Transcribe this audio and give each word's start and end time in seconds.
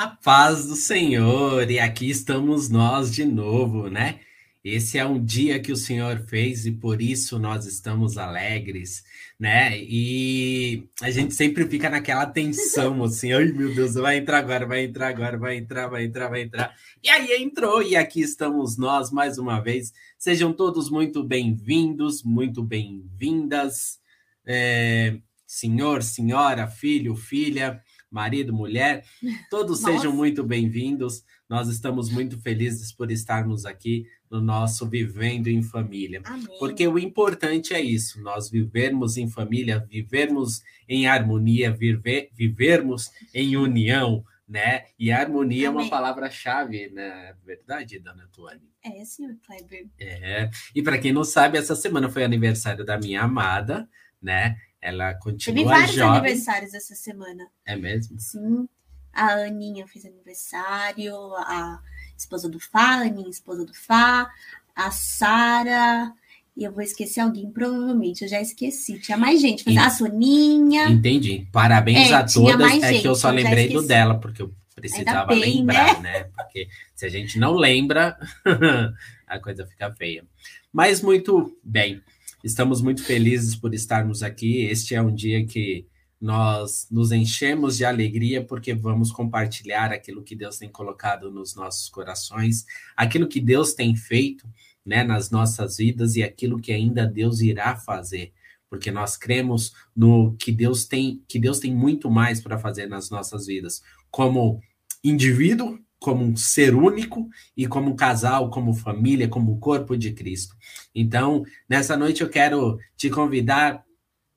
A 0.00 0.06
paz 0.06 0.64
do 0.64 0.76
Senhor, 0.76 1.68
e 1.68 1.80
aqui 1.80 2.08
estamos 2.08 2.68
nós 2.68 3.12
de 3.12 3.24
novo, 3.24 3.90
né? 3.90 4.20
Esse 4.62 4.96
é 4.96 5.04
um 5.04 5.20
dia 5.20 5.58
que 5.58 5.72
o 5.72 5.76
Senhor 5.76 6.20
fez 6.20 6.66
e 6.66 6.70
por 6.70 7.02
isso 7.02 7.36
nós 7.36 7.66
estamos 7.66 8.16
alegres, 8.16 9.02
né? 9.40 9.76
E 9.76 10.88
a 11.02 11.10
gente 11.10 11.34
sempre 11.34 11.66
fica 11.66 11.90
naquela 11.90 12.26
tensão, 12.26 13.02
assim, 13.02 13.32
ai 13.32 13.46
meu 13.46 13.74
Deus, 13.74 13.94
vai 13.94 14.18
entrar 14.18 14.38
agora, 14.38 14.64
vai 14.64 14.84
entrar 14.84 15.08
agora, 15.08 15.36
vai 15.36 15.56
entrar, 15.56 15.88
vai 15.88 16.04
entrar, 16.04 16.28
vai 16.28 16.42
entrar. 16.42 16.72
E 17.02 17.10
aí 17.10 17.42
entrou, 17.42 17.82
e 17.82 17.96
aqui 17.96 18.20
estamos 18.20 18.78
nós 18.78 19.10
mais 19.10 19.36
uma 19.36 19.58
vez. 19.58 19.92
Sejam 20.16 20.52
todos 20.52 20.88
muito 20.88 21.24
bem-vindos, 21.24 22.22
muito 22.22 22.62
bem-vindas. 22.62 23.98
É, 24.46 25.18
senhor, 25.44 26.04
senhora, 26.04 26.68
filho, 26.68 27.16
filha 27.16 27.82
marido, 28.10 28.52
mulher, 28.52 29.04
todos 29.50 29.80
sejam 29.82 30.12
muito 30.12 30.42
bem-vindos. 30.42 31.22
Nós 31.48 31.68
estamos 31.68 32.10
muito 32.10 32.40
felizes 32.40 32.92
por 32.92 33.10
estarmos 33.10 33.64
aqui 33.64 34.06
no 34.30 34.40
nosso 34.40 34.88
Vivendo 34.88 35.48
em 35.48 35.62
Família. 35.62 36.20
Amém. 36.24 36.46
Porque 36.58 36.86
o 36.86 36.98
importante 36.98 37.72
é 37.74 37.80
isso, 37.80 38.20
nós 38.22 38.50
vivermos 38.50 39.16
em 39.16 39.28
família, 39.28 39.84
vivermos 39.88 40.62
em 40.88 41.06
harmonia, 41.06 41.70
viver, 41.70 42.30
vivermos 42.34 43.10
em 43.34 43.56
união, 43.56 44.24
né? 44.48 44.84
E 44.98 45.12
harmonia 45.12 45.68
Amém. 45.68 45.80
é 45.80 45.84
uma 45.84 45.90
palavra-chave, 45.90 46.88
né? 46.90 47.34
Verdade, 47.44 47.98
dona 47.98 48.28
Tuane? 48.32 48.68
É, 48.82 49.04
senhor 49.04 49.36
Kleber. 49.46 49.86
É. 49.98 50.50
E 50.74 50.82
para 50.82 50.98
quem 50.98 51.12
não 51.12 51.24
sabe, 51.24 51.58
essa 51.58 51.76
semana 51.76 52.08
foi 52.08 52.24
aniversário 52.24 52.84
da 52.84 52.98
minha 52.98 53.22
amada, 53.22 53.88
né? 54.20 54.56
Ela 54.80 55.14
continua 55.14 55.56
Teve 55.56 55.68
vários 55.68 55.96
jovem. 55.96 56.18
aniversários 56.20 56.74
essa 56.74 56.94
semana. 56.94 57.48
É 57.66 57.76
mesmo? 57.76 58.18
Sim. 58.18 58.68
A 59.12 59.32
Aninha 59.32 59.86
fez 59.86 60.04
aniversário, 60.04 61.14
a 61.36 61.80
esposa 62.16 62.48
do 62.48 62.60
Fá, 62.60 62.98
a 62.98 63.02
Aninha, 63.02 63.28
esposa 63.28 63.64
do 63.64 63.74
Fá, 63.74 64.30
a 64.76 64.90
Sara, 64.90 66.12
e 66.58 66.64
eu 66.64 66.72
vou 66.72 66.82
esquecer 66.82 67.20
alguém, 67.20 67.48
provavelmente, 67.52 68.22
eu 68.22 68.28
já 68.28 68.40
esqueci. 68.40 68.98
Tinha 68.98 69.16
mais 69.16 69.40
gente, 69.40 69.62
mas 69.64 69.76
a 69.76 69.90
Soninha. 69.90 70.88
Entendi. 70.88 71.46
Parabéns 71.52 72.10
é, 72.10 72.14
a 72.14 72.26
todas. 72.26 72.82
É 72.82 72.92
gente, 72.92 73.02
que 73.02 73.06
eu 73.06 73.14
só 73.14 73.30
lembrei 73.30 73.68
do 73.68 73.86
dela, 73.86 74.18
porque 74.18 74.42
eu 74.42 74.52
precisava 74.74 75.26
bem, 75.28 75.58
lembrar, 75.58 76.00
né? 76.00 76.12
né? 76.12 76.24
Porque 76.36 76.66
se 76.96 77.06
a 77.06 77.08
gente 77.08 77.38
não 77.38 77.54
lembra, 77.54 78.18
a 79.24 79.38
coisa 79.38 79.64
fica 79.66 79.92
feia. 79.92 80.24
Mas 80.72 81.00
muito 81.00 81.56
bem. 81.62 82.02
Estamos 82.42 82.80
muito 82.80 83.02
felizes 83.02 83.56
por 83.56 83.74
estarmos 83.74 84.22
aqui. 84.22 84.62
Este 84.66 84.94
é 84.94 85.02
um 85.02 85.12
dia 85.12 85.44
que 85.44 85.86
nós 86.20 86.86
nos 86.90 87.10
enchemos 87.10 87.76
de 87.76 87.84
alegria 87.84 88.44
porque 88.44 88.74
vamos 88.74 89.10
compartilhar 89.10 89.92
aquilo 89.92 90.22
que 90.22 90.36
Deus 90.36 90.56
tem 90.56 90.68
colocado 90.68 91.30
nos 91.30 91.54
nossos 91.56 91.88
corações, 91.88 92.64
aquilo 92.96 93.28
que 93.28 93.40
Deus 93.40 93.72
tem 93.74 93.94
feito, 93.94 94.46
né, 94.84 95.02
nas 95.02 95.30
nossas 95.30 95.78
vidas 95.78 96.16
e 96.16 96.22
aquilo 96.22 96.60
que 96.60 96.72
ainda 96.72 97.06
Deus 97.06 97.40
irá 97.40 97.76
fazer, 97.76 98.32
porque 98.70 98.90
nós 98.90 99.16
cremos 99.16 99.74
no 99.94 100.34
que 100.36 100.50
Deus 100.50 100.86
tem, 100.86 101.22
que 101.28 101.38
Deus 101.38 101.58
tem 101.58 101.74
muito 101.74 102.10
mais 102.10 102.40
para 102.40 102.58
fazer 102.58 102.86
nas 102.86 103.10
nossas 103.10 103.46
vidas, 103.46 103.82
como 104.10 104.60
indivíduo 105.04 105.78
como 105.98 106.24
um 106.24 106.36
ser 106.36 106.74
único 106.74 107.28
e 107.56 107.66
como 107.66 107.90
um 107.90 107.96
casal, 107.96 108.50
como 108.50 108.74
família, 108.74 109.28
como 109.28 109.58
corpo 109.58 109.96
de 109.96 110.12
Cristo. 110.12 110.54
Então, 110.94 111.44
nessa 111.68 111.96
noite 111.96 112.22
eu 112.22 112.28
quero 112.28 112.78
te 112.96 113.10
convidar 113.10 113.84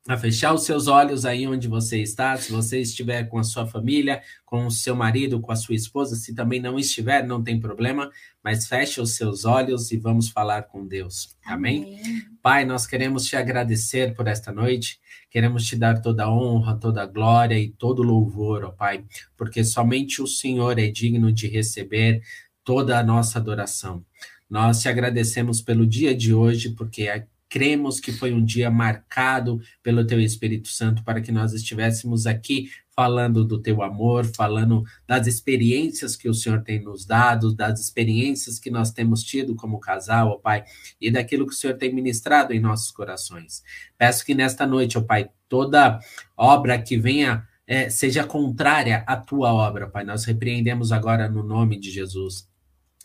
a 0.07 0.17
fechar 0.17 0.53
os 0.53 0.63
seus 0.63 0.87
olhos 0.87 1.25
aí 1.25 1.47
onde 1.47 1.67
você 1.67 2.01
está, 2.01 2.35
se 2.35 2.51
você 2.51 2.81
estiver 2.81 3.25
com 3.29 3.37
a 3.37 3.43
sua 3.43 3.67
família, 3.67 4.21
com 4.43 4.65
o 4.65 4.71
seu 4.71 4.95
marido, 4.95 5.39
com 5.39 5.51
a 5.51 5.55
sua 5.55 5.75
esposa, 5.75 6.15
se 6.15 6.33
também 6.33 6.59
não 6.59 6.79
estiver, 6.79 7.25
não 7.25 7.43
tem 7.43 7.59
problema, 7.59 8.09
mas 8.43 8.67
feche 8.67 8.99
os 8.99 9.15
seus 9.15 9.45
olhos 9.45 9.91
e 9.91 9.97
vamos 9.97 10.29
falar 10.29 10.63
com 10.63 10.87
Deus. 10.87 11.37
Amém? 11.45 11.83
Amém? 11.83 12.21
Pai, 12.41 12.65
nós 12.65 12.87
queremos 12.87 13.25
te 13.25 13.35
agradecer 13.35 14.15
por 14.15 14.27
esta 14.27 14.51
noite, 14.51 14.99
queremos 15.29 15.65
te 15.65 15.75
dar 15.75 16.01
toda 16.01 16.23
a 16.23 16.33
honra, 16.33 16.75
toda 16.75 17.03
a 17.03 17.05
glória 17.05 17.59
e 17.59 17.69
todo 17.69 17.99
o 17.99 18.05
louvor, 18.05 18.63
ó 18.63 18.71
Pai, 18.71 19.05
porque 19.37 19.63
somente 19.63 20.19
o 20.19 20.27
Senhor 20.27 20.79
é 20.79 20.87
digno 20.87 21.31
de 21.31 21.47
receber 21.47 22.23
toda 22.63 22.97
a 22.97 23.03
nossa 23.03 23.37
adoração. 23.37 24.03
Nós 24.49 24.81
te 24.81 24.89
agradecemos 24.89 25.61
pelo 25.61 25.87
dia 25.87 26.13
de 26.13 26.33
hoje, 26.33 26.71
porque 26.71 27.07
cremos 27.51 27.99
que 27.99 28.13
foi 28.13 28.33
um 28.33 28.43
dia 28.43 28.71
marcado 28.71 29.59
pelo 29.83 30.07
teu 30.07 30.21
Espírito 30.21 30.69
Santo 30.69 31.03
para 31.03 31.19
que 31.19 31.33
nós 31.33 31.51
estivéssemos 31.51 32.25
aqui 32.25 32.69
falando 32.95 33.43
do 33.43 33.61
teu 33.61 33.83
amor, 33.83 34.25
falando 34.25 34.85
das 35.05 35.27
experiências 35.27 36.15
que 36.15 36.29
o 36.29 36.33
Senhor 36.33 36.63
tem 36.63 36.81
nos 36.81 37.05
dado, 37.05 37.53
das 37.53 37.81
experiências 37.81 38.57
que 38.57 38.71
nós 38.71 38.91
temos 38.91 39.21
tido 39.21 39.53
como 39.53 39.81
casal, 39.81 40.29
ó 40.29 40.37
Pai, 40.37 40.63
e 40.99 41.11
daquilo 41.11 41.45
que 41.45 41.53
o 41.53 41.55
Senhor 41.55 41.75
tem 41.75 41.93
ministrado 41.93 42.53
em 42.53 42.59
nossos 42.59 42.89
corações. 42.89 43.61
Peço 43.97 44.25
que 44.25 44.33
nesta 44.33 44.65
noite, 44.65 44.97
ó 44.97 45.01
Pai, 45.01 45.29
toda 45.49 45.99
obra 46.37 46.81
que 46.81 46.97
venha 46.97 47.45
é, 47.67 47.89
seja 47.89 48.23
contrária 48.23 49.03
à 49.05 49.17
tua 49.17 49.53
obra, 49.53 49.89
Pai. 49.89 50.05
Nós 50.05 50.23
repreendemos 50.23 50.93
agora 50.93 51.27
no 51.27 51.43
nome 51.43 51.77
de 51.77 51.91
Jesus. 51.91 52.49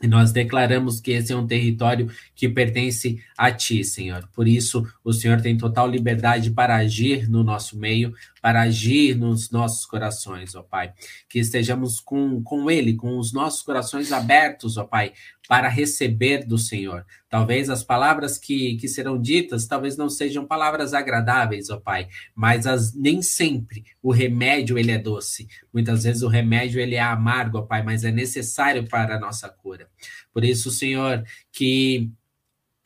E 0.02 0.06
nós 0.06 0.30
declaramos 0.30 1.00
que 1.00 1.12
esse 1.12 1.32
é 1.32 1.36
um 1.36 1.46
território 1.46 2.10
que 2.34 2.48
pertence 2.48 3.18
a 3.36 3.50
ti, 3.50 3.82
Senhor. 3.82 4.28
Por 4.34 4.46
isso, 4.46 4.86
o 5.02 5.10
Senhor 5.10 5.40
tem 5.40 5.56
total 5.56 5.88
liberdade 5.88 6.50
para 6.50 6.76
agir 6.76 7.28
no 7.30 7.42
nosso 7.42 7.78
meio, 7.78 8.14
para 8.46 8.62
agir 8.62 9.16
nos 9.16 9.50
nossos 9.50 9.84
corações, 9.84 10.54
ó 10.54 10.62
Pai. 10.62 10.92
Que 11.28 11.40
estejamos 11.40 11.98
com, 11.98 12.40
com 12.44 12.70
Ele, 12.70 12.94
com 12.94 13.18
os 13.18 13.32
nossos 13.32 13.60
corações 13.60 14.12
abertos, 14.12 14.76
ó 14.76 14.84
Pai, 14.84 15.12
para 15.48 15.68
receber 15.68 16.46
do 16.46 16.56
Senhor. 16.56 17.04
Talvez 17.28 17.68
as 17.68 17.82
palavras 17.82 18.38
que, 18.38 18.76
que 18.76 18.86
serão 18.86 19.20
ditas, 19.20 19.66
talvez 19.66 19.96
não 19.96 20.08
sejam 20.08 20.46
palavras 20.46 20.94
agradáveis, 20.94 21.70
ó 21.70 21.80
Pai, 21.80 22.06
mas 22.36 22.68
as, 22.68 22.94
nem 22.94 23.20
sempre 23.20 23.82
o 24.00 24.12
remédio 24.12 24.78
ele 24.78 24.92
é 24.92 24.98
doce. 24.98 25.48
Muitas 25.74 26.04
vezes 26.04 26.22
o 26.22 26.28
remédio 26.28 26.80
ele 26.80 26.94
é 26.94 27.02
amargo, 27.02 27.58
ó 27.58 27.62
Pai, 27.62 27.82
mas 27.82 28.04
é 28.04 28.12
necessário 28.12 28.88
para 28.88 29.16
a 29.16 29.18
nossa 29.18 29.48
cura. 29.48 29.88
Por 30.32 30.44
isso, 30.44 30.70
Senhor, 30.70 31.24
que 31.50 32.12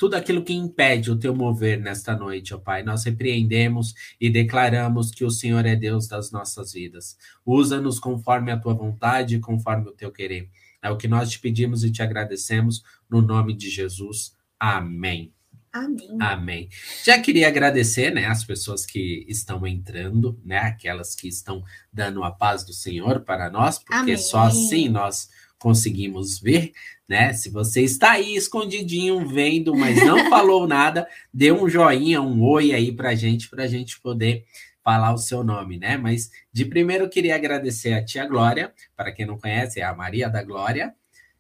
tudo 0.01 0.15
aquilo 0.15 0.43
que 0.43 0.55
impede 0.55 1.11
o 1.11 1.19
teu 1.19 1.37
mover 1.37 1.79
nesta 1.79 2.17
noite, 2.17 2.55
ó 2.55 2.59
Pai. 2.59 2.83
Nós 2.83 3.05
repreendemos 3.05 3.95
e 4.19 4.31
declaramos 4.31 5.11
que 5.11 5.27
o 5.27 5.31
Senhor 5.31 5.67
é 5.67 5.77
Deus 5.77 6.09
das 6.09 6.33
nossas 6.33 6.73
vidas. 6.73 7.19
Usa-nos 7.45 8.01
conforme 8.01 8.51
a 8.51 8.57
tua 8.59 8.73
vontade 8.73 9.37
e 9.37 9.41
conforme 9.41 9.91
o 9.91 9.93
teu 9.93 10.11
querer. 10.11 10.49
É 10.81 10.89
o 10.89 10.97
que 10.97 11.07
nós 11.07 11.29
te 11.29 11.39
pedimos 11.39 11.85
e 11.85 11.93
te 11.93 12.03
agradecemos 12.03 12.83
no 13.11 13.21
nome 13.21 13.53
de 13.55 13.69
Jesus. 13.69 14.35
Amém. 14.59 15.35
Amém. 15.71 16.17
Amém. 16.19 16.69
Já 17.05 17.21
queria 17.21 17.49
agradecer, 17.49 18.11
né, 18.11 18.25
as 18.25 18.43
pessoas 18.43 18.87
que 18.87 19.27
estão 19.29 19.67
entrando, 19.67 20.41
né, 20.43 20.61
aquelas 20.61 21.15
que 21.15 21.29
estão 21.29 21.63
dando 21.93 22.25
a 22.25 22.31
paz 22.31 22.65
do 22.65 22.73
Senhor 22.73 23.21
para 23.21 23.51
nós, 23.51 23.79
porque 23.79 23.95
Amém. 23.95 24.17
só 24.17 24.45
assim 24.45 24.89
nós 24.89 25.29
conseguimos 25.61 26.41
ver, 26.41 26.73
né? 27.07 27.33
Se 27.33 27.51
você 27.51 27.83
está 27.83 28.13
aí 28.13 28.35
escondidinho 28.35 29.29
vendo, 29.29 29.77
mas 29.77 30.05
não 30.05 30.29
falou 30.31 30.67
nada, 30.67 31.07
dê 31.33 31.53
um 31.53 31.69
joinha, 31.69 32.21
um 32.21 32.43
oi 32.43 32.73
aí 32.73 32.91
para 32.91 33.15
gente, 33.15 33.49
para 33.49 33.65
a 33.65 33.67
gente 33.69 34.01
poder 34.01 34.45
falar 34.83 35.13
o 35.13 35.19
seu 35.19 35.45
nome, 35.45 35.79
né? 35.79 35.97
Mas 35.97 36.31
de 36.53 36.65
primeiro 36.65 37.05
eu 37.05 37.09
queria 37.11 37.37
agradecer 37.37 37.93
a 37.93 38.05
tia 38.05 38.27
Glória, 38.27 38.73
para 38.97 39.13
quem 39.13 39.27
não 39.27 39.39
conhece, 39.39 39.81
é 39.81 39.85
a 39.85 39.95
Maria 39.95 40.29
da 40.29 40.43
Glória, 40.43 40.95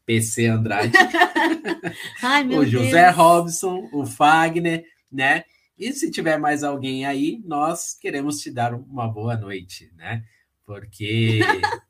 PC 0.04 0.46
Andrade, 0.46 0.92
Ai, 2.22 2.46
o 2.48 2.64
José 2.66 3.04
Deus. 3.04 3.16
Robson, 3.16 3.88
o 3.92 4.04
Fagner, 4.04 4.84
né? 5.10 5.44
E 5.78 5.92
se 5.92 6.10
tiver 6.10 6.38
mais 6.38 6.62
alguém 6.62 7.06
aí, 7.06 7.40
nós 7.44 7.96
queremos 7.98 8.40
te 8.40 8.50
dar 8.50 8.74
uma 8.74 9.08
boa 9.08 9.34
noite, 9.34 9.90
né? 9.96 10.22
Porque 10.66 11.40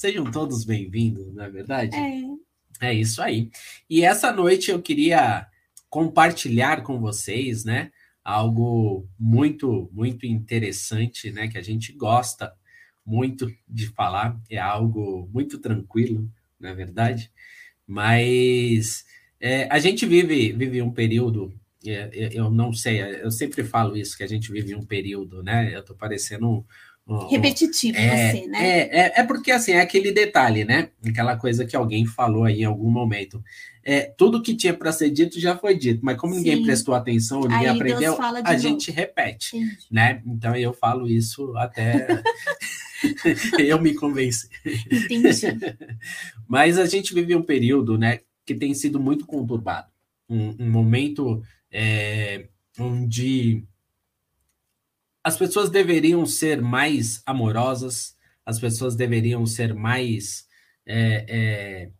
sejam 0.00 0.24
todos 0.24 0.64
bem-vindos, 0.64 1.34
não 1.34 1.44
é 1.44 1.50
verdade? 1.50 1.94
É. 1.94 2.88
É 2.88 2.94
isso 2.94 3.20
aí. 3.20 3.50
E 3.88 4.02
essa 4.02 4.32
noite 4.32 4.70
eu 4.70 4.80
queria 4.80 5.46
compartilhar 5.90 6.82
com 6.82 6.98
vocês, 6.98 7.64
né? 7.64 7.90
algo 8.24 9.08
muito, 9.18 9.90
muito 9.92 10.26
interessante, 10.26 11.30
né? 11.30 11.48
Que 11.48 11.58
a 11.58 11.62
gente 11.62 11.92
gosta 11.92 12.52
muito 13.04 13.50
de 13.68 13.88
falar, 13.88 14.40
é 14.48 14.58
algo 14.58 15.28
muito 15.32 15.58
tranquilo, 15.58 16.30
na 16.58 16.70
é 16.70 16.74
verdade, 16.74 17.30
mas 17.86 19.04
é, 19.40 19.66
a 19.70 19.78
gente 19.78 20.06
vive, 20.06 20.52
vive 20.52 20.82
um 20.82 20.92
período, 20.92 21.52
é, 21.84 22.10
é, 22.12 22.30
eu 22.32 22.50
não 22.50 22.72
sei, 22.72 23.00
eu 23.22 23.30
sempre 23.30 23.64
falo 23.64 23.96
isso, 23.96 24.16
que 24.16 24.22
a 24.22 24.28
gente 24.28 24.52
vive 24.52 24.74
um 24.74 24.84
período, 24.84 25.42
né? 25.42 25.74
Eu 25.74 25.84
tô 25.84 25.94
parecendo 25.94 26.48
um, 26.48 26.64
repetitivo 27.28 27.98
é, 27.98 28.32
você, 28.32 28.46
né? 28.46 28.58
É, 28.62 29.00
é, 29.00 29.12
é 29.16 29.22
porque 29.24 29.50
assim, 29.50 29.72
é 29.72 29.80
aquele 29.80 30.12
detalhe, 30.12 30.64
né? 30.64 30.90
Aquela 31.04 31.36
coisa 31.36 31.64
que 31.64 31.74
alguém 31.74 32.06
falou 32.06 32.44
aí 32.44 32.60
em 32.60 32.64
algum 32.64 32.90
momento. 32.90 33.42
É, 33.82 34.02
tudo 34.02 34.42
que 34.42 34.54
tinha 34.54 34.74
para 34.74 34.92
ser 34.92 35.10
dito 35.10 35.40
já 35.40 35.56
foi 35.56 35.76
dito, 35.76 36.04
mas 36.04 36.16
como 36.18 36.34
Sim. 36.34 36.40
ninguém 36.40 36.62
prestou 36.62 36.94
atenção, 36.94 37.40
ninguém 37.40 37.58
aí 37.58 37.66
aprendeu, 37.68 38.20
a 38.20 38.32
novo. 38.32 38.58
gente 38.58 38.90
repete, 38.90 39.56
né? 39.90 40.22
Então 40.26 40.54
eu 40.54 40.72
falo 40.72 41.08
isso 41.08 41.56
até 41.56 42.06
eu 43.58 43.80
me 43.80 43.94
convenci. 43.94 44.48
Entendi. 44.64 45.46
mas 46.46 46.78
a 46.78 46.86
gente 46.86 47.14
vive 47.14 47.34
um 47.34 47.42
período, 47.42 47.96
né, 47.96 48.20
que 48.44 48.54
tem 48.54 48.74
sido 48.74 49.00
muito 49.00 49.26
conturbado, 49.26 49.88
um, 50.28 50.54
um 50.60 50.70
momento 50.70 51.42
é, 51.72 52.48
onde 52.78 53.64
as 55.22 55.36
pessoas 55.36 55.70
deveriam 55.70 56.24
ser 56.26 56.60
mais 56.60 57.22
amorosas, 57.26 58.16
as 58.44 58.58
pessoas 58.58 58.96
deveriam 58.96 59.46
ser 59.46 59.74
mais. 59.74 60.46
É, 60.86 61.26
é, 61.28 61.90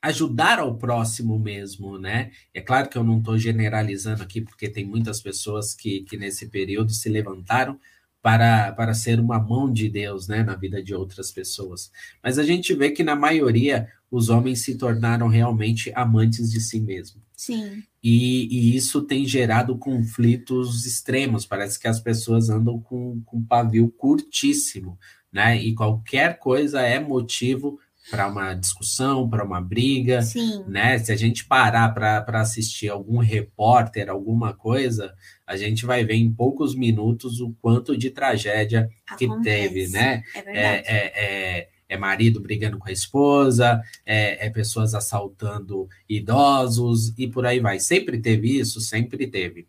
ajudar 0.00 0.60
ao 0.60 0.76
próximo 0.76 1.38
mesmo, 1.38 1.98
né? 1.98 2.30
É 2.54 2.60
claro 2.60 2.88
que 2.88 2.96
eu 2.96 3.04
não 3.04 3.18
estou 3.18 3.36
generalizando 3.36 4.22
aqui, 4.22 4.40
porque 4.40 4.68
tem 4.68 4.84
muitas 4.84 5.20
pessoas 5.20 5.74
que, 5.74 6.02
que 6.02 6.16
nesse 6.16 6.48
período 6.48 6.92
se 6.92 7.08
levantaram 7.08 7.78
para, 8.22 8.72
para 8.72 8.94
ser 8.94 9.20
uma 9.20 9.38
mão 9.38 9.72
de 9.72 9.88
Deus 9.88 10.28
né, 10.28 10.42
na 10.42 10.54
vida 10.54 10.82
de 10.82 10.94
outras 10.94 11.30
pessoas. 11.30 11.90
Mas 12.22 12.38
a 12.38 12.44
gente 12.44 12.74
vê 12.74 12.90
que, 12.90 13.02
na 13.02 13.16
maioria, 13.16 13.88
os 14.10 14.28
homens 14.28 14.62
se 14.64 14.76
tornaram 14.76 15.28
realmente 15.28 15.92
amantes 15.94 16.50
de 16.50 16.60
si 16.60 16.80
mesmo. 16.80 17.22
Sim. 17.38 17.84
E, 18.02 18.48
e, 18.50 18.76
isso 18.76 19.00
tem 19.02 19.24
gerado 19.24 19.78
conflitos 19.78 20.84
extremos. 20.84 21.46
Parece 21.46 21.78
que 21.78 21.86
as 21.86 22.00
pessoas 22.00 22.50
andam 22.50 22.80
com, 22.80 23.22
com 23.24 23.36
um 23.36 23.44
pavio 23.44 23.88
curtíssimo, 23.92 24.98
né? 25.32 25.56
E 25.56 25.72
qualquer 25.72 26.40
coisa 26.40 26.80
é 26.82 26.98
motivo 26.98 27.78
para 28.10 28.26
uma 28.26 28.54
discussão, 28.54 29.28
para 29.30 29.44
uma 29.44 29.60
briga, 29.60 30.20
Sim. 30.20 30.64
né? 30.66 30.98
Se 30.98 31.12
a 31.12 31.16
gente 31.16 31.44
parar 31.44 31.94
para 31.94 32.40
assistir 32.40 32.88
algum 32.88 33.18
repórter, 33.18 34.10
alguma 34.10 34.52
coisa, 34.52 35.14
a 35.46 35.56
gente 35.56 35.86
vai 35.86 36.04
ver 36.04 36.14
em 36.14 36.32
poucos 36.32 36.74
minutos 36.74 37.40
o 37.40 37.54
quanto 37.60 37.96
de 37.96 38.10
tragédia 38.10 38.88
Acontece. 39.06 39.36
que 39.36 39.42
teve, 39.44 39.88
né? 39.92 40.24
É 40.34 40.42
verdade. 40.42 40.56
É, 40.56 40.82
é, 40.88 41.58
é, 41.60 41.68
é 41.88 41.96
marido 41.96 42.40
brigando 42.40 42.78
com 42.78 42.88
a 42.88 42.92
esposa, 42.92 43.82
é, 44.04 44.46
é, 44.46 44.50
pessoas 44.50 44.94
assaltando 44.94 45.88
idosos 46.08 47.14
e 47.16 47.26
por 47.26 47.46
aí 47.46 47.60
vai. 47.60 47.80
Sempre 47.80 48.18
teve 48.18 48.58
isso, 48.58 48.80
sempre 48.80 49.26
teve. 49.26 49.66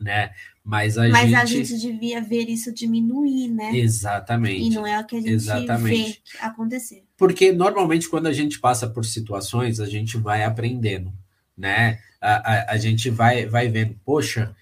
Né? 0.00 0.30
Mas, 0.62 0.96
a, 0.96 1.08
Mas 1.08 1.30
gente... 1.30 1.34
a 1.34 1.44
gente 1.44 1.78
devia 1.78 2.20
ver 2.20 2.48
isso 2.48 2.72
diminuir, 2.72 3.48
né? 3.48 3.76
Exatamente. 3.76 4.66
E 4.66 4.70
não 4.70 4.86
é 4.86 5.00
o 5.00 5.04
que 5.04 5.16
a 5.16 5.20
gente 5.20 5.32
Exatamente. 5.32 6.22
vê 6.32 6.38
acontecer. 6.40 7.04
Porque 7.16 7.50
normalmente 7.52 8.08
quando 8.08 8.26
a 8.26 8.32
gente 8.32 8.60
passa 8.60 8.86
por 8.86 9.04
situações, 9.04 9.80
a 9.80 9.86
gente 9.86 10.16
vai 10.16 10.44
aprendendo, 10.44 11.12
né? 11.56 11.98
A, 12.20 12.52
a, 12.52 12.72
a 12.72 12.76
gente 12.76 13.10
vai, 13.10 13.46
vai 13.46 13.68
vendo, 13.68 13.98
poxa, 14.04 14.54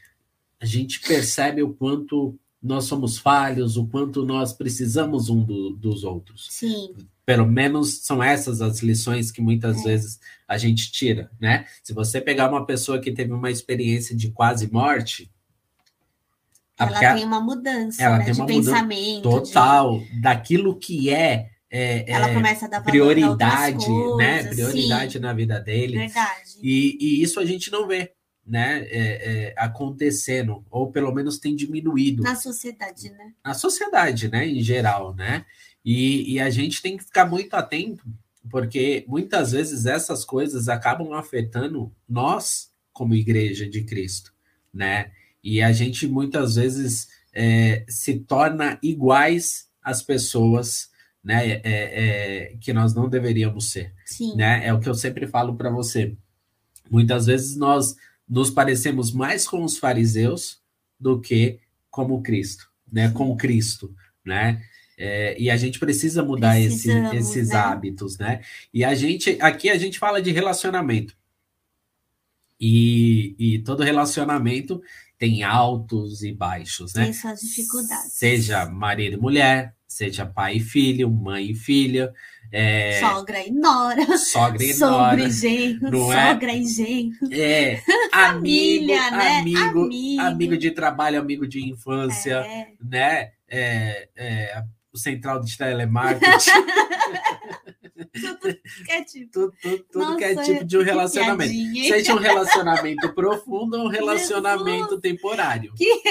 a 0.61 0.65
gente 0.65 1.01
percebe 1.01 1.63
o 1.63 1.75
quanto 1.75 2.39
nós 2.67 2.85
somos 2.85 3.17
falhos, 3.19 3.77
o 3.77 3.87
quanto 3.87 4.25
nós 4.25 4.53
precisamos 4.53 5.29
um 5.31 5.43
do, 5.43 5.71
dos 5.71 6.05
outros. 6.05 6.49
Sim. 6.51 6.95
Pelo 7.25 7.47
menos 7.47 8.05
são 8.05 8.23
essas 8.23 8.61
as 8.61 8.81
lições 8.81 9.31
que 9.31 9.41
muitas 9.41 9.81
é. 9.81 9.85
vezes 9.85 10.21
a 10.47 10.59
gente 10.59 10.91
tira, 10.93 11.31
né? 11.41 11.67
Se 11.83 11.93
você 11.93 12.21
pegar 12.21 12.49
uma 12.49 12.67
pessoa 12.67 13.01
que 13.01 13.13
teve 13.13 13.33
uma 13.33 13.51
experiência 13.51 14.17
de 14.17 14.31
quase 14.31 14.71
morte, 14.71 15.31
ela 16.79 17.15
tem 17.15 17.25
uma 17.25 17.41
mudança 17.41 18.03
ela 18.03 18.19
né, 18.19 18.25
tem 18.25 18.35
de 18.35 18.41
uma 18.41 18.47
pensamento. 18.47 19.23
Total, 19.23 19.99
de... 19.99 20.21
daquilo 20.21 20.77
que 20.77 21.09
é, 21.11 21.51
é, 21.71 22.05
ela 22.11 22.29
é, 22.29 22.35
começa 22.35 22.67
a 22.67 22.69
dar 22.69 22.83
prioridade, 22.83 23.87
coisas, 23.87 24.17
né? 24.19 24.45
Prioridade 24.45 25.13
sim. 25.15 25.19
na 25.19 25.33
vida 25.33 25.59
dele. 25.59 25.99
Verdade. 25.99 26.59
E, 26.63 26.99
e 27.01 27.23
isso 27.23 27.41
a 27.41 27.45
gente 27.45 27.71
não 27.71 27.89
vê 27.89 28.13
né, 28.47 28.87
é, 28.89 28.99
é, 29.49 29.55
acontecendo, 29.57 30.65
ou 30.71 30.93
pelo 30.93 31.13
menos 31.13 31.39
tem 31.39 31.57
diminuído. 31.57 32.23
Na 32.23 32.37
sociedade, 32.37 33.11
né? 33.11 33.33
Na 33.45 33.55
sociedade, 33.55 34.29
né, 34.29 34.47
em 34.47 34.63
geral, 34.63 35.15
né? 35.15 35.45
E, 35.85 36.35
e 36.35 36.41
a 36.41 36.49
gente 36.49 36.81
tem 36.81 36.97
que 36.97 37.05
ficar 37.05 37.27
muito 37.27 37.55
atento, 37.55 38.05
porque 38.49 39.05
muitas 39.09 39.53
vezes 39.53 39.87
essas 39.87 40.25
coisas 40.25 40.69
acabam 40.69 41.13
afetando 41.13 41.93
nós 42.09 42.71
como 42.93 43.15
igreja 43.15 43.69
de 43.69 43.83
Cristo, 43.83 44.33
né? 44.73 45.11
E 45.43 45.61
a 45.61 45.73
gente 45.73 46.07
muitas 46.07 46.55
vezes 46.55 47.09
é, 47.33 47.85
se 47.89 48.21
torna 48.21 48.79
iguais 48.83 49.69
às 49.83 50.03
pessoas, 50.03 50.91
né? 51.23 51.53
É, 51.53 51.61
é, 51.65 52.57
que 52.61 52.73
nós 52.73 52.95
não 52.95 53.09
deveríamos 53.09 53.71
ser. 53.71 53.93
Sim. 54.05 54.37
Né? 54.37 54.67
É 54.67 54.73
o 54.73 54.81
que 54.81 54.89
eu 54.89 54.95
sempre 54.95 55.27
falo 55.27 55.57
para 55.57 55.71
você. 55.71 56.17
Muitas 56.91 57.27
vezes 57.27 57.57
nós 57.57 57.97
nos 58.29 58.51
parecemos 58.51 59.13
mais 59.13 59.47
com 59.47 59.63
os 59.63 59.79
fariseus 59.79 60.61
do 60.99 61.21
que 61.21 61.61
como 61.91 62.23
Cristo, 62.23 62.69
né? 62.91 63.11
Com 63.11 63.37
Cristo, 63.37 63.95
né? 64.25 64.63
É, 64.99 65.37
e 65.39 65.51
a 65.51 65.57
gente 65.57 65.79
precisa 65.79 66.23
mudar 66.23 66.59
esse, 66.59 66.91
esses 67.15 67.51
né? 67.51 67.57
hábitos, 67.57 68.19
né? 68.19 68.41
E 68.73 68.83
a 68.83 68.95
gente 68.95 69.37
aqui 69.41 69.69
a 69.69 69.77
gente 69.77 69.99
fala 69.99 70.23
de 70.23 70.33
relacionamento. 70.33 71.15
E, 72.59 73.37
e 73.39 73.59
todo 73.59 73.83
relacionamento 73.83 74.83
tem 75.19 75.43
altos 75.43 76.23
e 76.23 76.33
baixos, 76.33 76.95
né? 76.95 77.05
Tem 77.05 77.13
suas 77.13 77.41
dificuldades. 77.41 78.13
Seja 78.13 78.65
marido 78.67 79.15
e 79.15 79.21
mulher, 79.21 79.76
seja 79.97 80.27
pai 80.27 80.57
e 80.57 80.61
filho, 80.61 81.11
mãe 81.11 81.53
e 81.53 81.55
filha, 81.55 82.13
é... 82.53 83.01
Sogra 83.01 83.41
e 83.41 83.51
nora. 83.51 84.19
Sogra 84.19 84.63
e 84.63 84.79
nora. 84.79 85.09
Sogra 85.09 85.25
e 85.25 85.31
genro. 85.31 85.91
Não 85.91 86.13
é? 86.13 86.33
Sogra 86.33 86.53
e 86.53 86.67
genro. 86.67 87.33
É. 87.33 87.83
Família, 88.13 89.03
amigo, 89.03 89.17
né? 89.17 89.39
Amigo, 89.39 89.85
amigo, 89.85 90.23
amigo. 90.23 90.57
de 90.59 90.71
trabalho, 90.71 91.19
amigo 91.19 91.47
de 91.47 91.67
infância, 91.67 92.37
é. 92.37 92.69
né? 92.81 93.33
É, 93.49 94.09
é, 94.17 94.63
o 94.93 94.99
central 94.99 95.41
de 95.41 95.57
telemarketing. 95.57 96.51
tudo 98.13 98.57
que 98.85 98.93
é 98.93 99.05
tipo. 99.05 99.33
Tudo, 99.33 99.53
tudo, 99.61 99.85
tudo 99.91 100.05
Nossa, 100.05 100.17
que 100.19 100.25
é 100.25 100.43
tipo 100.43 100.65
de 100.65 100.79
um 100.79 100.83
relacionamento. 100.83 101.53
Seja 101.89 102.15
um 102.15 102.19
relacionamento 102.19 103.15
profundo 103.15 103.79
ou 103.79 103.87
um 103.87 103.89
relacionamento 103.89 104.85
Jesus, 104.85 105.01
temporário. 105.01 105.75
Que 105.75 106.03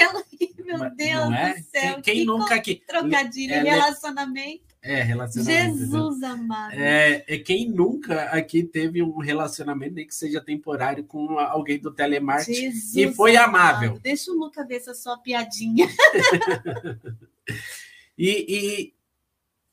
meu 0.66 0.90
Deus 0.90 1.32
é? 1.32 1.54
do 1.54 1.64
céu. 1.64 2.02
Quem, 2.02 2.02
quem 2.02 2.24
nunca 2.24 2.54
aqui. 2.54 2.82
Trocadilho, 2.86 3.54
é, 3.54 3.62
relacionamento. 3.62 4.64
É, 4.82 5.02
relacionamento. 5.02 5.78
Jesus 5.78 6.22
amado. 6.22 6.74
É, 6.74 7.24
é 7.26 7.38
quem 7.38 7.68
nunca 7.68 8.24
aqui 8.24 8.62
teve 8.62 9.02
um 9.02 9.18
relacionamento, 9.18 9.94
nem 9.94 10.06
que 10.06 10.14
seja 10.14 10.40
temporário, 10.40 11.04
com 11.04 11.38
alguém 11.38 11.78
do 11.78 11.92
telemarketing 11.92 12.72
Jesus 12.72 12.96
e 12.96 13.12
foi 13.12 13.36
amado. 13.36 13.56
amável. 13.56 13.98
Deixa 14.00 14.30
o 14.30 14.34
Luca 14.34 14.64
ver 14.64 14.76
essa 14.76 14.94
sua 14.94 15.18
piadinha. 15.18 15.88
e, 18.16 18.46
e, 18.48 18.94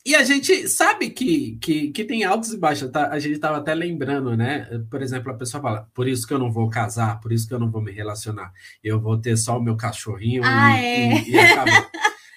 e, 0.05 0.15
a 0.15 0.23
gente 0.23 0.67
sabe 0.67 1.09
que, 1.09 1.57
que, 1.61 1.91
que 1.91 2.03
tem 2.03 2.23
altos 2.23 2.53
e 2.53 2.57
baixos. 2.57 2.91
Tá? 2.91 3.09
A 3.09 3.19
gente 3.19 3.35
estava 3.35 3.57
até 3.57 3.73
lembrando, 3.73 4.35
né? 4.35 4.67
Por 4.89 5.01
exemplo, 5.01 5.31
a 5.31 5.37
pessoa 5.37 5.61
fala: 5.61 5.89
por 5.93 6.07
isso 6.07 6.27
que 6.27 6.33
eu 6.33 6.39
não 6.39 6.51
vou 6.51 6.69
casar, 6.69 7.19
por 7.19 7.31
isso 7.31 7.47
que 7.47 7.53
eu 7.53 7.59
não 7.59 7.71
vou 7.71 7.81
me 7.81 7.91
relacionar. 7.91 8.51
Eu 8.83 8.99
vou 8.99 9.17
ter 9.17 9.37
só 9.37 9.57
o 9.57 9.63
meu 9.63 9.77
cachorrinho 9.77 10.43
ah, 10.43 10.79
e, 10.79 10.85
é. 10.85 11.23
e, 11.23 11.31
e 11.31 11.39
acabou 11.39 11.89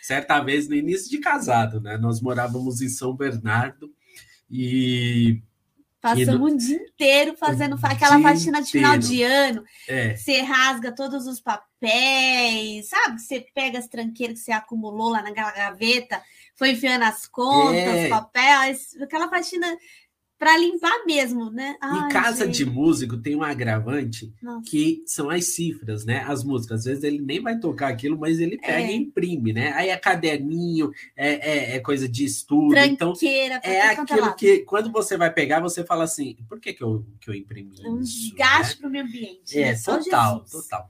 certa 0.06 0.40
vez 0.40 0.68
no 0.68 0.74
início 0.76 1.10
de 1.10 1.18
casado, 1.18 1.80
né? 1.80 1.98
Nós 1.98 2.20
morávamos 2.20 2.80
em 2.80 2.88
São 2.88 3.14
Bernardo 3.16 3.92
e 4.48 5.42
Passamos 6.00 6.52
o 6.52 6.56
dia 6.56 6.76
inteiro 6.76 7.36
fazendo 7.36 7.76
aquela 7.82 8.20
faxina 8.22 8.62
de 8.62 8.70
final 8.70 8.96
de 8.96 9.24
ano. 9.24 9.64
É. 9.88 10.14
Você 10.14 10.40
rasga 10.40 10.92
todos 10.92 11.26
os 11.26 11.40
papéis, 11.40 12.88
sabe? 12.88 13.20
Você 13.20 13.44
pega 13.52 13.80
as 13.80 13.88
tranqueiras 13.88 14.38
que 14.38 14.44
você 14.44 14.52
acumulou 14.52 15.08
lá 15.08 15.20
naquela 15.20 15.50
gaveta, 15.50 16.22
foi 16.56 16.70
enfiando 16.70 17.02
as 17.02 17.26
contas, 17.26 17.76
é. 17.76 18.08
papéis, 18.08 18.96
aquela 19.00 19.28
faxina 19.28 19.76
para 20.38 20.56
limpar 20.58 21.04
mesmo, 21.06 21.50
né? 21.50 21.76
Ai, 21.80 21.98
em 21.98 22.08
casa 22.08 22.44
gente. 22.44 22.58
de 22.58 22.66
músico 22.66 23.16
tem 23.16 23.34
um 23.34 23.42
agravante 23.42 24.32
Nossa. 24.42 24.70
que 24.70 25.02
são 25.06 25.30
as 25.30 25.46
cifras, 25.46 26.04
né? 26.04 26.24
As 26.28 26.44
músicas. 26.44 26.80
Às 26.80 26.84
vezes 26.84 27.04
ele 27.04 27.20
nem 27.20 27.40
vai 27.40 27.58
tocar 27.58 27.88
aquilo, 27.88 28.18
mas 28.18 28.38
ele 28.38 28.58
pega 28.58 28.80
é. 28.80 28.92
e 28.92 28.96
imprime, 28.96 29.52
né? 29.52 29.72
Aí 29.72 29.88
é 29.88 29.96
caderninho, 29.96 30.90
é, 31.16 31.72
é, 31.72 31.76
é 31.76 31.80
coisa 31.80 32.06
de 32.06 32.24
estudo. 32.24 32.76
então, 32.76 33.14
é 33.62 33.88
aquilo 33.88 34.34
que 34.34 34.58
quando 34.60 34.92
você 34.92 35.16
vai 35.16 35.32
pegar, 35.32 35.60
você 35.60 35.84
fala 35.84 36.04
assim: 36.04 36.36
por 36.48 36.60
que, 36.60 36.74
que, 36.74 36.82
eu, 36.82 37.06
que 37.18 37.30
eu 37.30 37.34
imprimi? 37.34 37.74
Um 37.86 38.00
desgaste 38.00 38.74
né? 38.74 38.80
para 38.80 38.88
o 38.88 38.92
meio 38.92 39.04
ambiente. 39.04 39.58
É, 39.58 39.72
né? 39.72 39.80
total, 39.82 40.44
total. 40.44 40.88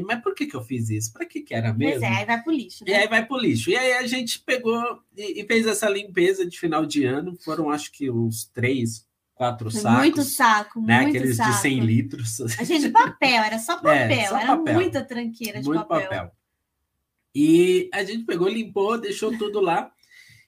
Mas 0.00 0.22
por 0.22 0.34
que, 0.34 0.46
que 0.46 0.56
eu 0.56 0.62
fiz 0.62 0.90
isso? 0.90 1.12
Para 1.12 1.26
que, 1.26 1.40
que 1.40 1.54
era 1.54 1.72
mesmo? 1.72 2.00
Pois 2.00 2.02
é, 2.02 2.16
aí 2.16 2.24
vai 2.24 2.42
pro 2.42 2.52
lixo. 2.52 2.84
Né? 2.84 2.90
E 2.90 2.94
aí 2.94 3.08
vai 3.08 3.26
pro 3.26 3.38
lixo. 3.38 3.70
E 3.70 3.76
aí 3.76 3.92
a 3.92 4.06
gente 4.06 4.40
pegou 4.40 5.00
e, 5.16 5.40
e, 5.40 5.46
fez 5.46 5.66
essa 5.66 5.88
limpeza 5.88 6.46
de 6.46 6.58
final 6.58 6.84
de 6.84 7.04
ano. 7.04 7.36
Foram, 7.36 7.70
acho 7.70 7.92
que, 7.92 8.10
uns 8.10 8.44
três, 8.44 9.06
quatro 9.34 9.70
Foi 9.70 9.80
sacos. 9.80 9.98
Muito 9.98 10.22
saco, 10.22 10.80
né? 10.80 11.02
muito 11.02 11.16
Aqueles 11.16 11.36
saco. 11.36 11.50
de 11.50 11.58
100 11.58 11.80
litros. 11.80 12.40
A 12.58 12.64
gente, 12.64 12.90
papel, 12.90 13.42
era 13.42 13.58
só 13.58 13.76
papel. 13.80 13.92
É, 13.92 14.26
só 14.26 14.38
era 14.38 14.56
papel. 14.56 14.74
muita 14.74 15.04
tranqueira 15.04 15.60
de 15.60 15.66
muito 15.66 15.86
papel. 15.86 16.08
papel. 16.08 16.32
E 17.34 17.90
a 17.92 18.02
gente 18.02 18.24
pegou, 18.24 18.48
limpou, 18.48 18.98
deixou 18.98 19.36
tudo 19.36 19.60
lá 19.60 19.92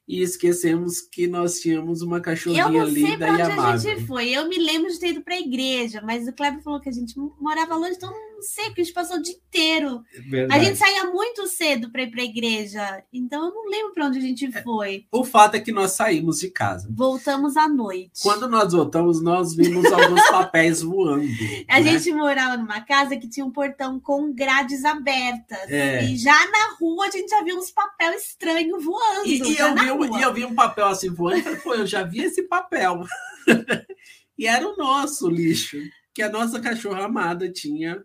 e 0.08 0.22
esquecemos 0.22 1.02
que 1.02 1.26
nós 1.26 1.60
tínhamos 1.60 2.00
uma 2.00 2.18
cachorrinha 2.18 2.82
linda 2.84 3.26
e 3.26 3.28
amável. 3.28 3.28
Eu 3.28 3.38
não 3.38 3.46
sei 3.46 3.46
para 3.46 3.68
onde 3.68 3.88
a 3.88 3.94
gente 3.94 4.06
foi. 4.06 4.30
Eu 4.30 4.48
me 4.48 4.56
lembro 4.56 4.90
de 4.90 4.98
ter 4.98 5.08
ido 5.08 5.20
para 5.20 5.34
a 5.34 5.40
igreja, 5.40 6.00
mas 6.02 6.26
o 6.26 6.32
Kleber 6.32 6.62
falou 6.62 6.80
que 6.80 6.88
a 6.88 6.92
gente 6.92 7.14
morava 7.38 7.76
longe, 7.76 7.96
então 7.96 8.10
não 8.38 8.42
sei, 8.42 8.66
porque 8.66 8.82
a 8.82 8.84
gente 8.84 8.94
passou 8.94 9.16
o 9.16 9.22
dia 9.22 9.34
inteiro. 9.34 10.02
Verdade. 10.30 10.60
A 10.60 10.64
gente 10.64 10.78
saía 10.78 11.04
muito 11.06 11.46
cedo 11.48 11.90
para 11.90 12.02
ir 12.02 12.10
para 12.10 12.22
a 12.22 12.24
igreja, 12.24 13.02
então 13.12 13.46
eu 13.46 13.54
não 13.54 13.68
lembro 13.68 13.92
para 13.92 14.06
onde 14.06 14.18
a 14.18 14.20
gente 14.22 14.46
é, 14.46 14.62
foi. 14.62 15.06
O 15.10 15.24
fato 15.24 15.56
é 15.56 15.60
que 15.60 15.72
nós 15.72 15.92
saímos 15.92 16.38
de 16.38 16.50
casa. 16.50 16.88
Voltamos 16.90 17.56
à 17.56 17.68
noite. 17.68 18.22
Quando 18.22 18.48
nós 18.48 18.72
voltamos, 18.72 19.20
nós 19.20 19.54
vimos 19.54 19.84
alguns 19.86 20.24
papéis 20.30 20.80
voando. 20.82 21.26
A 21.68 21.80
né? 21.80 21.82
gente 21.82 22.12
morava 22.12 22.56
numa 22.56 22.80
casa 22.80 23.16
que 23.16 23.28
tinha 23.28 23.44
um 23.44 23.50
portão 23.50 23.98
com 23.98 24.32
grades 24.32 24.84
abertas. 24.84 25.68
É. 25.68 26.04
E 26.04 26.16
já 26.16 26.38
na 26.50 26.76
rua 26.78 27.06
a 27.06 27.10
gente 27.10 27.28
já 27.28 27.42
viu 27.42 27.56
uns 27.56 27.72
papel 27.72 28.12
estranho 28.12 28.78
voando. 28.78 29.26
E, 29.26 29.42
e 29.42 29.58
eu, 29.58 29.74
vi 29.74 29.90
um, 29.90 30.18
e 30.18 30.22
eu 30.22 30.32
vi 30.32 30.44
um 30.44 30.54
papel 30.54 30.86
assim 30.86 31.10
voando 31.10 31.38
e 31.38 31.42
falei, 31.42 31.58
pô, 31.58 31.74
eu 31.74 31.86
já 31.86 32.04
vi 32.04 32.20
esse 32.20 32.44
papel. 32.44 33.04
e 34.38 34.46
era 34.46 34.64
o 34.64 34.76
nosso 34.76 35.28
lixo, 35.28 35.76
que 36.14 36.22
a 36.22 36.30
nossa 36.30 36.60
cachorra 36.60 37.04
amada 37.04 37.50
tinha 37.50 38.00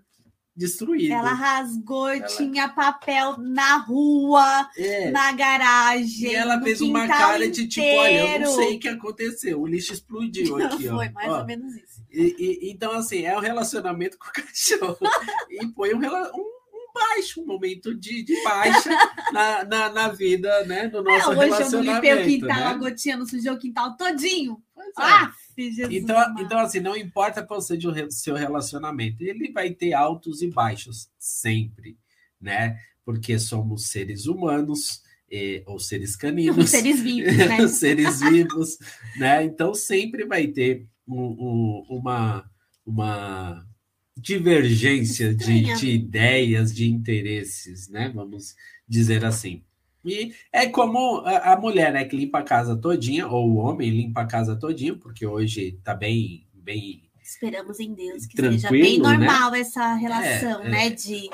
destruída. 0.56 1.16
Ela 1.16 1.34
rasgou, 1.34 2.10
ela... 2.10 2.26
tinha 2.28 2.70
papel 2.70 3.38
na 3.40 3.78
rua, 3.78 4.70
é. 4.78 5.12
na 5.12 5.32
garagem. 5.32 6.32
E 6.32 6.36
ela 6.36 6.62
fez 6.62 6.82
uma 6.82 7.08
cara 7.08 7.50
de 7.50 7.68
tipo: 7.68 7.86
olha, 7.86 8.36
eu 8.36 8.40
não 8.40 8.56
sei 8.56 8.76
o 8.76 8.80
que 8.80 8.88
aconteceu, 8.88 9.62
o 9.62 9.68
lixo 9.68 9.94
explodiu 9.94 10.58
aqui. 10.64 10.88
Foi 10.88 11.10
mais 11.10 11.32
ó. 11.32 11.40
ou 11.40 11.46
menos 11.46 11.76
isso. 11.76 12.04
E, 12.12 12.36
e, 12.38 12.72
então, 12.72 12.92
assim, 12.92 13.24
é 13.26 13.36
um 13.36 13.42
relacionamento 13.42 14.18
com 14.20 14.28
o 14.28 14.32
cachorro. 14.32 14.98
e 15.50 15.68
foi 15.74 15.94
um, 15.94 16.00
um 16.00 16.54
baixo, 16.94 17.42
um 17.42 17.46
momento 17.46 17.96
de, 17.96 18.24
de 18.24 18.44
baixa 18.44 18.90
na, 19.32 19.64
na, 19.64 19.90
na, 19.90 20.08
vida, 20.10 20.64
né? 20.66 20.88
Do 20.88 21.04
nosso 21.04 21.32
é, 21.32 21.36
hoje 21.36 21.40
relacionamento. 21.40 21.66
Hoje 21.66 21.76
eu 21.76 21.84
não 21.84 21.94
limpei 21.96 22.14
o 22.14 22.26
quintal, 22.26 22.60
né? 22.60 22.66
a 22.66 22.74
gotinha 22.76 23.18
não 23.18 23.26
sujou 23.26 23.54
o 23.54 23.60
quintal 23.60 23.98
todinho. 23.98 24.63
Ah, 24.98 25.32
então, 25.58 26.36
então, 26.40 26.60
assim, 26.60 26.80
não 26.80 26.96
importa 26.96 27.44
qual 27.44 27.62
seja 27.62 27.90
o 27.90 28.12
seu 28.12 28.36
relacionamento, 28.36 29.24
ele 29.24 29.52
vai 29.52 29.72
ter 29.72 29.94
altos 29.94 30.42
e 30.42 30.50
baixos 30.50 31.10
sempre, 31.18 31.98
né? 32.40 32.78
Porque 33.06 33.38
somos 33.38 33.88
seres 33.88 34.26
humanos, 34.26 35.02
ou 35.66 35.80
seres 35.80 36.16
caninos. 36.16 36.70
seres 36.70 37.02
vivos, 37.02 37.36
né? 37.36 37.68
seres 37.68 38.20
vivos, 38.20 38.78
né? 39.18 39.44
Então 39.44 39.74
sempre 39.74 40.26
vai 40.26 40.48
ter 40.48 40.86
um, 41.08 41.22
um, 41.22 41.86
uma, 41.90 42.50
uma 42.86 43.66
divergência 44.16 45.34
de, 45.34 45.74
de 45.76 45.90
ideias, 45.90 46.74
de 46.74 46.88
interesses, 46.88 47.90
né? 47.90 48.12
Vamos 48.14 48.56
dizer 48.88 49.26
assim. 49.26 49.64
E 50.06 50.34
é 50.52 50.68
como 50.68 51.24
a, 51.26 51.56
mulher, 51.58 51.94
né, 51.94 52.04
que 52.04 52.16
limpa 52.16 52.40
a 52.40 52.44
casa 52.44 52.76
todinha, 52.76 53.28
ou 53.28 53.50
o 53.50 53.56
homem 53.56 53.90
limpa 53.90 54.22
a 54.22 54.28
casa 54.28 54.56
todinha, 54.56 54.96
porque 54.96 55.26
hoje 55.26 55.80
tá 55.84 55.96
bem, 55.96 56.46
bem. 56.54 57.04
Esperamos 57.22 57.80
em 57.80 57.94
Deus 57.94 58.26
que 58.26 58.36
seja 58.36 58.70
bem 58.70 59.00
né? 59.00 59.10
normal 59.10 59.52
né? 59.52 59.62
essa 59.62 59.94
relação, 59.94 60.62
é, 60.64 60.70
né? 60.70 60.88
É. 60.88 60.90
De 60.90 61.30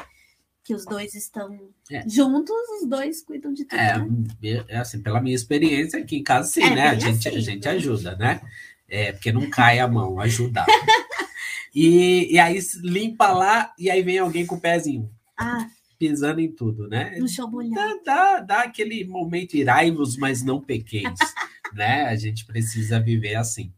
que 0.63 0.75
os 0.75 0.85
dois 0.85 1.15
estão 1.15 1.59
é. 1.91 2.07
juntos, 2.07 2.55
os 2.79 2.87
dois 2.87 3.23
cuidam 3.23 3.51
de 3.51 3.65
tudo. 3.65 3.79
É, 3.79 3.97
né? 3.97 4.65
é 4.67 4.77
assim, 4.77 5.01
pela 5.01 5.19
minha 5.19 5.35
experiência 5.35 5.99
aqui 5.99 6.17
em 6.17 6.23
casa, 6.23 6.47
sim, 6.47 6.61
é, 6.61 6.75
né? 6.75 6.87
A 6.89 6.95
gente, 6.95 7.27
assim, 7.27 7.37
a 7.37 7.41
gente 7.41 7.67
ajuda, 7.67 8.15
né? 8.17 8.39
É, 8.87 9.11
porque 9.11 9.31
não 9.31 9.49
cai 9.49 9.79
a 9.79 9.87
mão, 9.87 10.19
ajudar. 10.19 10.67
e, 11.73 12.31
e 12.31 12.37
aí 12.37 12.59
limpa 12.83 13.31
lá, 13.31 13.73
e 13.79 13.89
aí 13.89 14.03
vem 14.03 14.19
alguém 14.19 14.45
com 14.45 14.55
o 14.55 14.61
pezinho. 14.61 15.09
Ah 15.35 15.67
pisando 15.99 16.39
em 16.39 16.49
tudo, 16.49 16.87
né? 16.87 17.17
No 17.19 17.27
chão 17.27 17.51
molhado. 17.51 18.01
Dá, 18.05 18.37
dá, 18.37 18.39
dá 18.39 18.61
aquele 18.61 19.03
momento 19.03 19.55
iraivos, 19.55 20.15
mas 20.15 20.41
não 20.41 20.61
pequenos, 20.61 21.19
né? 21.75 22.05
A 22.05 22.15
gente 22.15 22.45
precisa 22.45 22.99
viver 23.01 23.35
assim. 23.35 23.73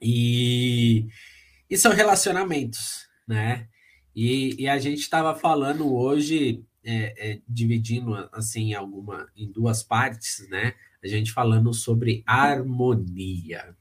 E, 0.00 1.06
e 1.68 1.76
são 1.78 1.92
relacionamentos, 1.92 3.08
né? 3.26 3.66
E, 4.14 4.62
e 4.62 4.68
a 4.68 4.78
gente 4.78 5.00
estava 5.00 5.34
falando 5.34 5.92
hoje, 5.94 6.62
é, 6.84 7.32
é, 7.32 7.40
dividindo 7.48 8.14
assim 8.32 8.74
alguma 8.74 9.26
em 9.34 9.50
duas 9.50 9.82
partes, 9.82 10.46
né? 10.50 10.74
A 11.02 11.08
gente 11.08 11.32
falando 11.32 11.72
sobre 11.72 12.22
harmonia, 12.26 13.74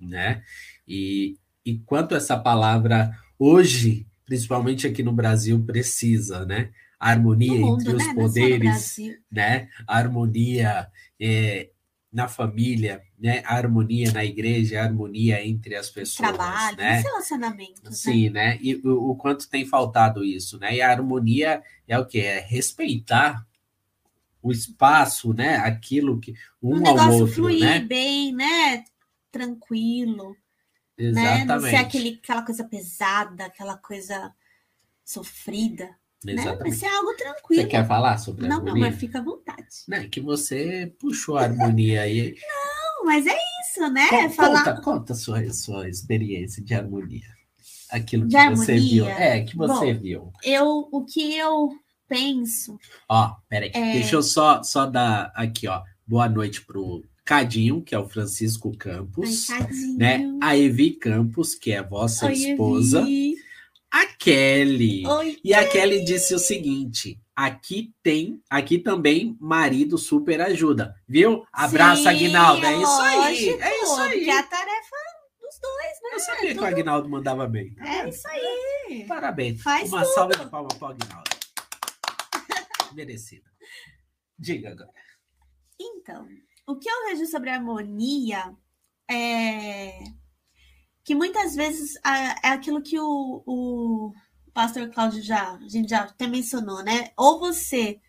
né? 0.00 0.42
E, 0.86 1.38
e 1.64 1.78
quanto 1.78 2.16
essa 2.16 2.36
palavra 2.36 3.16
hoje, 3.38 4.04
principalmente 4.24 4.84
aqui 4.84 5.02
no 5.02 5.12
Brasil, 5.12 5.64
precisa, 5.64 6.44
né? 6.44 6.72
A 6.98 7.10
harmonia 7.10 7.58
mundo, 7.58 7.80
entre 7.80 7.94
os 7.94 8.06
né? 8.06 8.14
poderes, 8.14 8.96
né? 9.30 9.68
A 9.86 9.98
harmonia 9.98 10.90
é, 11.20 11.70
na 12.12 12.28
família, 12.28 13.02
né? 13.18 13.42
A 13.44 13.56
harmonia 13.56 14.12
na 14.12 14.24
igreja, 14.24 14.80
a 14.80 14.84
harmonia 14.84 15.44
entre 15.44 15.74
as 15.74 15.90
pessoas, 15.90 16.28
Trabalho, 16.28 16.76
né? 16.76 17.00
relacionamentos, 17.00 17.82
né? 17.82 17.90
Sim, 17.90 18.30
né? 18.30 18.50
né? 18.50 18.58
E 18.62 18.76
o, 18.76 19.10
o, 19.10 19.16
quanto 19.16 19.48
tem 19.48 19.66
faltado 19.66 20.24
isso, 20.24 20.58
né? 20.58 20.76
E 20.76 20.80
a 20.80 20.90
harmonia 20.90 21.62
é 21.88 21.98
o 21.98 22.06
que 22.06 22.20
é 22.20 22.40
respeitar 22.40 23.44
o 24.40 24.52
espaço, 24.52 25.32
né? 25.32 25.56
Aquilo 25.56 26.20
que 26.20 26.34
um 26.62 26.82
o 26.82 26.86
ao 27.00 27.12
outro, 27.14 27.34
fluir 27.34 27.60
né? 27.60 27.80
bem, 27.80 28.32
né? 28.32 28.84
Tranquilo. 29.32 30.36
Exatamente. 30.96 31.38
Né? 31.38 31.44
Não 31.46 31.60
ser 31.60 31.76
aquele, 31.76 32.20
aquela 32.22 32.42
coisa 32.42 32.64
pesada, 32.64 33.46
aquela 33.46 33.76
coisa 33.76 34.32
sofrida. 35.04 35.96
Exatamente. 36.32 36.58
Né? 36.58 36.70
Mas 36.70 36.82
é 36.82 36.88
algo 36.88 37.14
tranquilo. 37.16 37.62
Você 37.62 37.68
quer 37.68 37.86
falar 37.86 38.18
sobre 38.18 38.46
a 38.46 38.48
não, 38.48 38.56
harmonia? 38.56 38.74
Não, 38.74 38.90
mas 38.90 38.98
fica 38.98 39.18
à 39.18 39.22
vontade. 39.22 39.66
Não, 39.88 39.98
é 39.98 40.08
que 40.08 40.20
você 40.20 40.92
puxou 40.98 41.36
a 41.36 41.42
harmonia 41.42 42.02
aí. 42.02 42.34
não, 42.40 43.04
mas 43.06 43.26
é 43.26 43.36
isso, 43.62 43.88
né? 43.90 44.08
Conta, 44.08 44.30
falar... 44.30 44.80
conta 44.80 45.12
a 45.12 45.16
sua, 45.16 45.52
sua 45.52 45.88
experiência 45.88 46.62
de 46.62 46.74
harmonia. 46.74 47.34
Aquilo 47.90 48.22
que 48.22 48.28
de 48.28 48.56
você 48.56 48.72
harmonia? 48.72 48.90
viu. 48.90 49.06
É, 49.06 49.40
que 49.42 49.56
você 49.56 49.94
Bom, 49.94 50.00
viu. 50.00 50.32
Eu, 50.42 50.88
o 50.90 51.04
que 51.04 51.36
eu 51.36 51.70
penso. 52.08 52.78
Ó, 53.08 53.34
peraí. 53.48 53.70
É... 53.74 53.92
Deixa 53.92 54.16
eu 54.16 54.22
só, 54.22 54.62
só 54.62 54.86
dar 54.86 55.32
aqui, 55.34 55.68
ó. 55.68 55.82
Boa 56.06 56.28
noite 56.28 56.64
pro 56.64 57.02
Cadinho, 57.24 57.82
que 57.82 57.94
é 57.94 57.98
o 57.98 58.08
Francisco 58.08 58.76
Campos. 58.76 59.48
Ai, 59.50 59.68
né? 59.96 60.38
A 60.42 60.56
Evi 60.56 60.90
Campos, 60.92 61.54
que 61.54 61.72
é 61.72 61.78
a 61.78 61.82
vossa 61.82 62.26
Oi, 62.26 62.32
esposa. 62.32 63.00
Evi 63.00 63.23
a 63.94 64.06
Kelly. 64.06 65.06
Oi, 65.06 65.38
e 65.44 65.54
a 65.54 65.68
Kelly 65.68 66.04
disse 66.04 66.34
o 66.34 66.38
seguinte: 66.38 67.20
aqui 67.34 67.94
tem, 68.02 68.42
aqui 68.50 68.76
também 68.76 69.36
marido 69.40 69.96
super 69.96 70.40
ajuda, 70.40 70.96
viu? 71.06 71.46
Abraço, 71.52 72.08
Aguinaldo. 72.08 72.66
É 72.66 72.76
isso 72.76 73.00
aí. 73.00 73.48
É 73.60 73.82
isso 73.82 74.00
aí. 74.00 74.24
Que 74.24 74.30
é 74.30 74.38
a 74.38 74.42
tarefa 74.42 74.96
dos 75.40 75.60
dois, 75.60 75.92
né? 76.02 76.10
Eu 76.12 76.18
sabia 76.18 76.50
é 76.50 76.54
que 76.54 76.60
o 76.60 76.64
Aguinaldo 76.64 77.08
mandava 77.08 77.46
bem. 77.46 77.76
É 77.78 78.08
isso 78.08 78.26
aí. 78.26 79.04
Parabéns. 79.06 79.62
Faz 79.62 79.88
Uma 79.92 80.02
tudo. 80.02 80.14
salva 80.14 80.36
de 80.36 80.50
palmas 80.50 80.74
para 80.76 80.88
o 80.88 80.90
Aguinaldo. 80.90 81.30
Merecida. 82.94 83.48
Diga 84.36 84.70
agora. 84.70 84.90
Então, 85.80 86.26
o 86.66 86.76
que 86.76 86.88
eu 86.88 87.04
vejo 87.06 87.26
sobre 87.26 87.50
harmonia 87.50 88.52
é 89.08 90.00
que 91.04 91.14
muitas 91.14 91.54
vezes 91.54 91.96
é 92.42 92.48
aquilo 92.48 92.82
que 92.82 92.98
o, 92.98 93.42
o 93.46 94.12
pastor 94.54 94.88
Cláudio 94.88 95.22
já, 95.22 95.52
a 95.52 95.68
gente 95.68 95.90
já 95.90 96.04
até 96.04 96.26
mencionou, 96.26 96.82
né? 96.82 97.10
Ou 97.16 97.38
você 97.38 98.00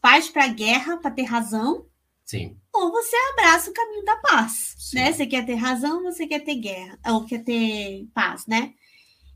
parte 0.00 0.32
para 0.32 0.44
a 0.44 0.48
guerra 0.48 0.96
para 0.96 1.10
ter 1.10 1.24
razão, 1.24 1.86
Sim. 2.24 2.56
ou 2.72 2.90
você 2.90 3.14
abraça 3.32 3.70
o 3.70 3.74
caminho 3.74 4.04
da 4.04 4.16
paz, 4.16 4.74
Sim. 4.78 4.96
né? 4.96 5.12
Você 5.12 5.26
quer 5.26 5.44
ter 5.44 5.56
razão, 5.56 6.02
você 6.02 6.26
quer 6.26 6.40
ter 6.40 6.54
guerra, 6.54 6.98
ou 7.08 7.26
quer 7.26 7.44
ter 7.44 8.08
paz, 8.14 8.46
né? 8.46 8.72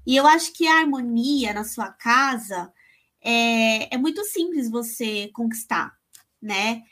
E 0.06 0.16
eu 0.16 0.26
acho 0.26 0.52
que 0.52 0.66
a 0.66 0.78
harmonia 0.78 1.52
na 1.52 1.64
sua 1.64 1.90
casa 1.90 2.72
é, 3.20 3.94
é 3.94 3.98
muito 3.98 4.24
simples 4.24 4.70
você 4.70 5.28
conquistar, 5.34 5.92
né? 6.40 6.82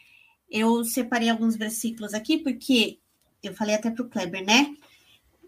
Eu 0.51 0.85
separei 0.85 1.31
alguns 1.31 1.57
versículos 1.57 2.13
aqui 2.13 2.39
porque 2.39 2.99
eu 3.43 3.55
falei 3.55 3.75
até 3.75 3.91
para 3.91 4.05
o 4.05 4.09
Kleber, 4.09 4.45
né? 4.45 4.75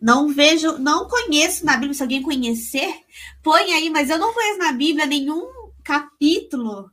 Não 0.04 0.28
vejo, 0.28 0.76
não 0.76 1.08
conheço 1.08 1.64
na 1.64 1.78
Bíblia, 1.78 1.94
se 1.94 2.02
alguém 2.02 2.20
conhecer, 2.20 2.94
põe 3.42 3.72
aí, 3.72 3.88
mas 3.88 4.10
eu 4.10 4.18
não 4.18 4.34
conheço 4.34 4.58
na 4.58 4.70
Bíblia 4.70 5.06
nenhum 5.06 5.50
capítulo 5.82 6.90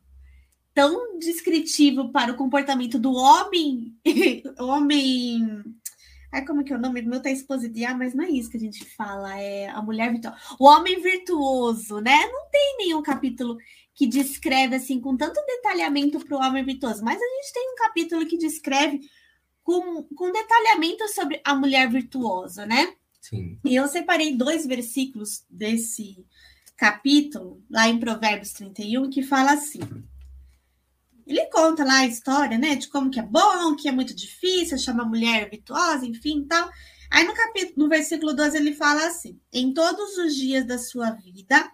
tão 0.73 1.19
descritivo 1.19 2.09
para 2.09 2.31
o 2.31 2.37
comportamento 2.37 2.97
do 2.97 3.11
homem, 3.11 3.93
homem. 4.57 5.61
Ai, 6.31 6.45
como 6.45 6.61
é 6.61 6.63
que 6.63 6.71
é 6.71 6.77
o 6.77 6.79
nome? 6.79 7.01
Meu 7.01 7.21
tá 7.21 7.29
ah, 7.29 7.93
mas 7.93 8.13
não 8.13 8.23
é 8.23 8.29
isso 8.29 8.49
que 8.49 8.55
a 8.55 8.61
gente 8.61 8.85
fala, 8.85 9.37
é 9.37 9.67
a 9.67 9.81
mulher 9.81 10.09
virtuosa. 10.09 10.37
O 10.57 10.65
homem 10.65 11.01
virtuoso, 11.01 11.99
né? 11.99 12.17
Não 12.31 12.49
tem 12.49 12.77
nenhum 12.77 13.01
capítulo 13.01 13.57
que 13.93 14.07
descreve 14.07 14.77
assim 14.77 15.01
com 15.01 15.17
tanto 15.17 15.45
detalhamento 15.45 16.17
para 16.25 16.37
o 16.37 16.39
homem 16.39 16.63
virtuoso, 16.63 17.03
mas 17.03 17.21
a 17.21 17.25
gente 17.25 17.53
tem 17.53 17.73
um 17.73 17.75
capítulo 17.75 18.25
que 18.25 18.37
descreve 18.37 19.01
com, 19.61 20.03
com 20.15 20.31
detalhamento 20.31 21.05
sobre 21.09 21.41
a 21.43 21.53
mulher 21.53 21.89
virtuosa, 21.89 22.65
né? 22.65 22.95
Sim. 23.21 23.59
E 23.63 23.75
eu 23.75 23.87
separei 23.87 24.35
dois 24.35 24.65
versículos 24.65 25.45
desse 25.49 26.25
capítulo, 26.75 27.63
lá 27.69 27.87
em 27.87 27.99
Provérbios 27.99 28.51
31, 28.53 29.09
que 29.09 29.21
fala 29.21 29.53
assim: 29.53 29.79
Ele 31.27 31.45
conta 31.45 31.85
lá 31.85 31.99
a 31.99 32.07
história, 32.07 32.57
né, 32.57 32.75
de 32.75 32.87
como 32.87 33.11
que 33.11 33.19
é 33.19 33.23
bom, 33.23 33.75
que 33.75 33.87
é 33.87 33.91
muito 33.91 34.15
difícil, 34.15 34.77
chama 34.79 35.05
mulher 35.05 35.49
virtuosa, 35.49 36.05
enfim, 36.05 36.43
tal. 36.45 36.69
Aí 37.11 37.23
no 37.23 37.35
capítulo, 37.35 37.83
no 37.83 37.89
versículo 37.89 38.33
12, 38.33 38.57
ele 38.57 38.73
fala 38.73 39.05
assim: 39.05 39.39
Em 39.53 39.71
todos 39.71 40.17
os 40.17 40.35
dias 40.35 40.65
da 40.65 40.79
sua 40.79 41.11
vida, 41.11 41.71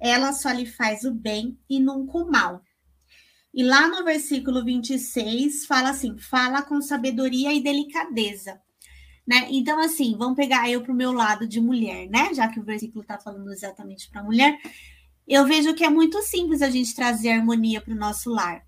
ela 0.00 0.32
só 0.32 0.50
lhe 0.50 0.64
faz 0.64 1.04
o 1.04 1.12
bem 1.12 1.58
e 1.68 1.78
nunca 1.78 2.16
o 2.18 2.30
mal. 2.30 2.62
E 3.52 3.62
lá 3.62 3.88
no 3.88 4.04
versículo 4.04 4.64
26 4.64 5.66
fala 5.66 5.90
assim: 5.90 6.16
fala 6.18 6.62
com 6.62 6.80
sabedoria 6.80 7.52
e 7.52 7.62
delicadeza. 7.62 8.60
Né? 9.26 9.48
Então, 9.50 9.80
assim, 9.80 10.14
vamos 10.16 10.36
pegar 10.36 10.70
eu 10.70 10.82
para 10.82 10.92
o 10.92 10.96
meu 10.96 11.12
lado 11.12 11.48
de 11.48 11.60
mulher, 11.60 12.08
né? 12.08 12.32
Já 12.32 12.46
que 12.46 12.60
o 12.60 12.62
versículo 12.62 13.02
está 13.02 13.18
falando 13.18 13.52
exatamente 13.52 14.08
para 14.08 14.22
mulher, 14.22 14.56
eu 15.26 15.44
vejo 15.44 15.74
que 15.74 15.84
é 15.84 15.90
muito 15.90 16.22
simples 16.22 16.62
a 16.62 16.70
gente 16.70 16.94
trazer 16.94 17.30
harmonia 17.30 17.80
para 17.80 17.92
o 17.92 17.96
nosso 17.96 18.30
lar. 18.30 18.64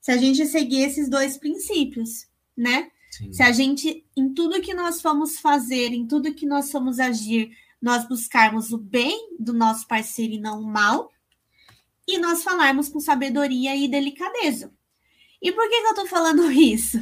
Se 0.00 0.12
a 0.12 0.16
gente 0.16 0.46
seguir 0.46 0.82
esses 0.82 1.08
dois 1.08 1.36
princípios, 1.36 2.28
né? 2.56 2.88
Sim. 3.10 3.32
Se 3.32 3.42
a 3.42 3.50
gente, 3.50 4.06
em 4.16 4.32
tudo 4.32 4.60
que 4.60 4.72
nós 4.72 5.02
formos 5.02 5.40
fazer, 5.40 5.92
em 5.92 6.06
tudo 6.06 6.32
que 6.34 6.46
nós 6.46 6.70
formos 6.70 7.00
agir, 7.00 7.50
nós 7.82 8.06
buscarmos 8.08 8.72
o 8.72 8.78
bem 8.78 9.34
do 9.40 9.52
nosso 9.52 9.86
parceiro 9.88 10.34
e 10.34 10.40
não 10.40 10.60
o 10.60 10.66
mal, 10.66 11.10
e 12.06 12.18
nós 12.18 12.44
falarmos 12.44 12.88
com 12.88 13.00
sabedoria 13.00 13.74
e 13.74 13.88
delicadeza. 13.88 14.72
E 15.42 15.50
por 15.50 15.68
que, 15.68 15.80
que 15.80 15.86
eu 15.86 15.90
estou 15.90 16.06
falando 16.06 16.50
isso? 16.52 16.98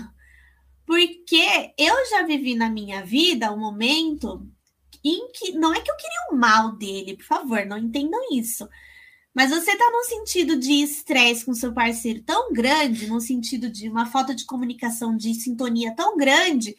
Porque 0.86 1.72
eu 1.78 1.94
já 2.10 2.22
vivi 2.22 2.54
na 2.54 2.68
minha 2.68 3.04
vida 3.04 3.52
um 3.52 3.58
momento 3.58 4.46
em 5.02 5.30
que 5.32 5.52
não 5.52 5.74
é 5.74 5.80
que 5.80 5.90
eu 5.90 5.96
queria 5.96 6.28
o 6.30 6.36
mal 6.36 6.72
dele, 6.72 7.16
por 7.16 7.24
favor, 7.24 7.64
não 7.66 7.78
entendam 7.78 8.20
isso. 8.32 8.68
Mas 9.34 9.50
você 9.50 9.72
está 9.72 9.90
num 9.90 10.04
sentido 10.04 10.56
de 10.56 10.72
estresse 10.74 11.44
com 11.44 11.52
seu 11.54 11.72
parceiro 11.74 12.22
tão 12.22 12.52
grande, 12.52 13.08
num 13.08 13.20
sentido 13.20 13.68
de 13.68 13.88
uma 13.88 14.06
falta 14.06 14.34
de 14.34 14.44
comunicação, 14.44 15.16
de 15.16 15.34
sintonia 15.34 15.94
tão 15.94 16.16
grande, 16.16 16.76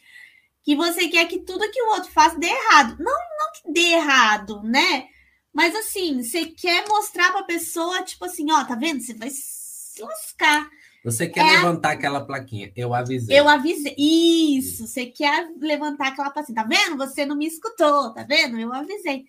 que 0.62 0.74
você 0.74 1.06
quer 1.08 1.26
que 1.26 1.40
tudo 1.40 1.70
que 1.70 1.82
o 1.82 1.90
outro 1.90 2.10
faça 2.10 2.38
dê 2.38 2.48
errado. 2.48 2.96
Não, 2.98 3.12
não 3.12 3.52
que 3.52 3.72
dê 3.72 3.92
errado, 3.92 4.62
né? 4.62 5.08
Mas 5.52 5.74
assim, 5.74 6.22
você 6.22 6.46
quer 6.46 6.88
mostrar 6.88 7.30
para 7.30 7.42
a 7.42 7.44
pessoa, 7.44 8.02
tipo 8.02 8.24
assim, 8.24 8.50
ó, 8.50 8.64
tá 8.64 8.74
vendo? 8.74 9.02
Você 9.02 9.14
vai 9.14 9.30
se 9.30 10.02
lascar. 10.02 10.68
Você 11.06 11.28
quer 11.28 11.46
é 11.46 11.52
levantar 11.52 11.90
a... 11.90 11.92
aquela 11.92 12.20
plaquinha? 12.26 12.72
Eu 12.74 12.92
avisei. 12.92 13.38
Eu 13.38 13.48
avisei. 13.48 13.94
Isso, 13.96 14.88
você 14.88 15.06
quer 15.06 15.48
levantar 15.56 16.08
aquela 16.08 16.30
plaquinha. 16.30 16.56
Tá 16.56 16.64
vendo? 16.64 16.96
Você 16.96 17.24
não 17.24 17.36
me 17.36 17.46
escutou, 17.46 18.12
tá 18.12 18.24
vendo? 18.24 18.58
Eu 18.58 18.72
avisei. 18.72 19.24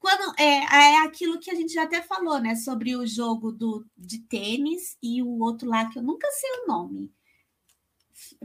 Quando 0.00 0.34
é, 0.36 0.64
é 0.64 1.06
aquilo 1.06 1.38
que 1.38 1.52
a 1.52 1.54
gente 1.54 1.72
já 1.72 1.84
até 1.84 2.02
falou, 2.02 2.40
né? 2.40 2.56
Sobre 2.56 2.96
o 2.96 3.06
jogo 3.06 3.52
do, 3.52 3.86
de 3.96 4.18
tênis 4.22 4.96
e 5.00 5.22
o 5.22 5.38
outro 5.38 5.68
lá 5.68 5.88
que 5.88 6.00
eu 6.00 6.02
nunca 6.02 6.28
sei 6.32 6.50
o 6.50 6.66
nome. 6.66 7.12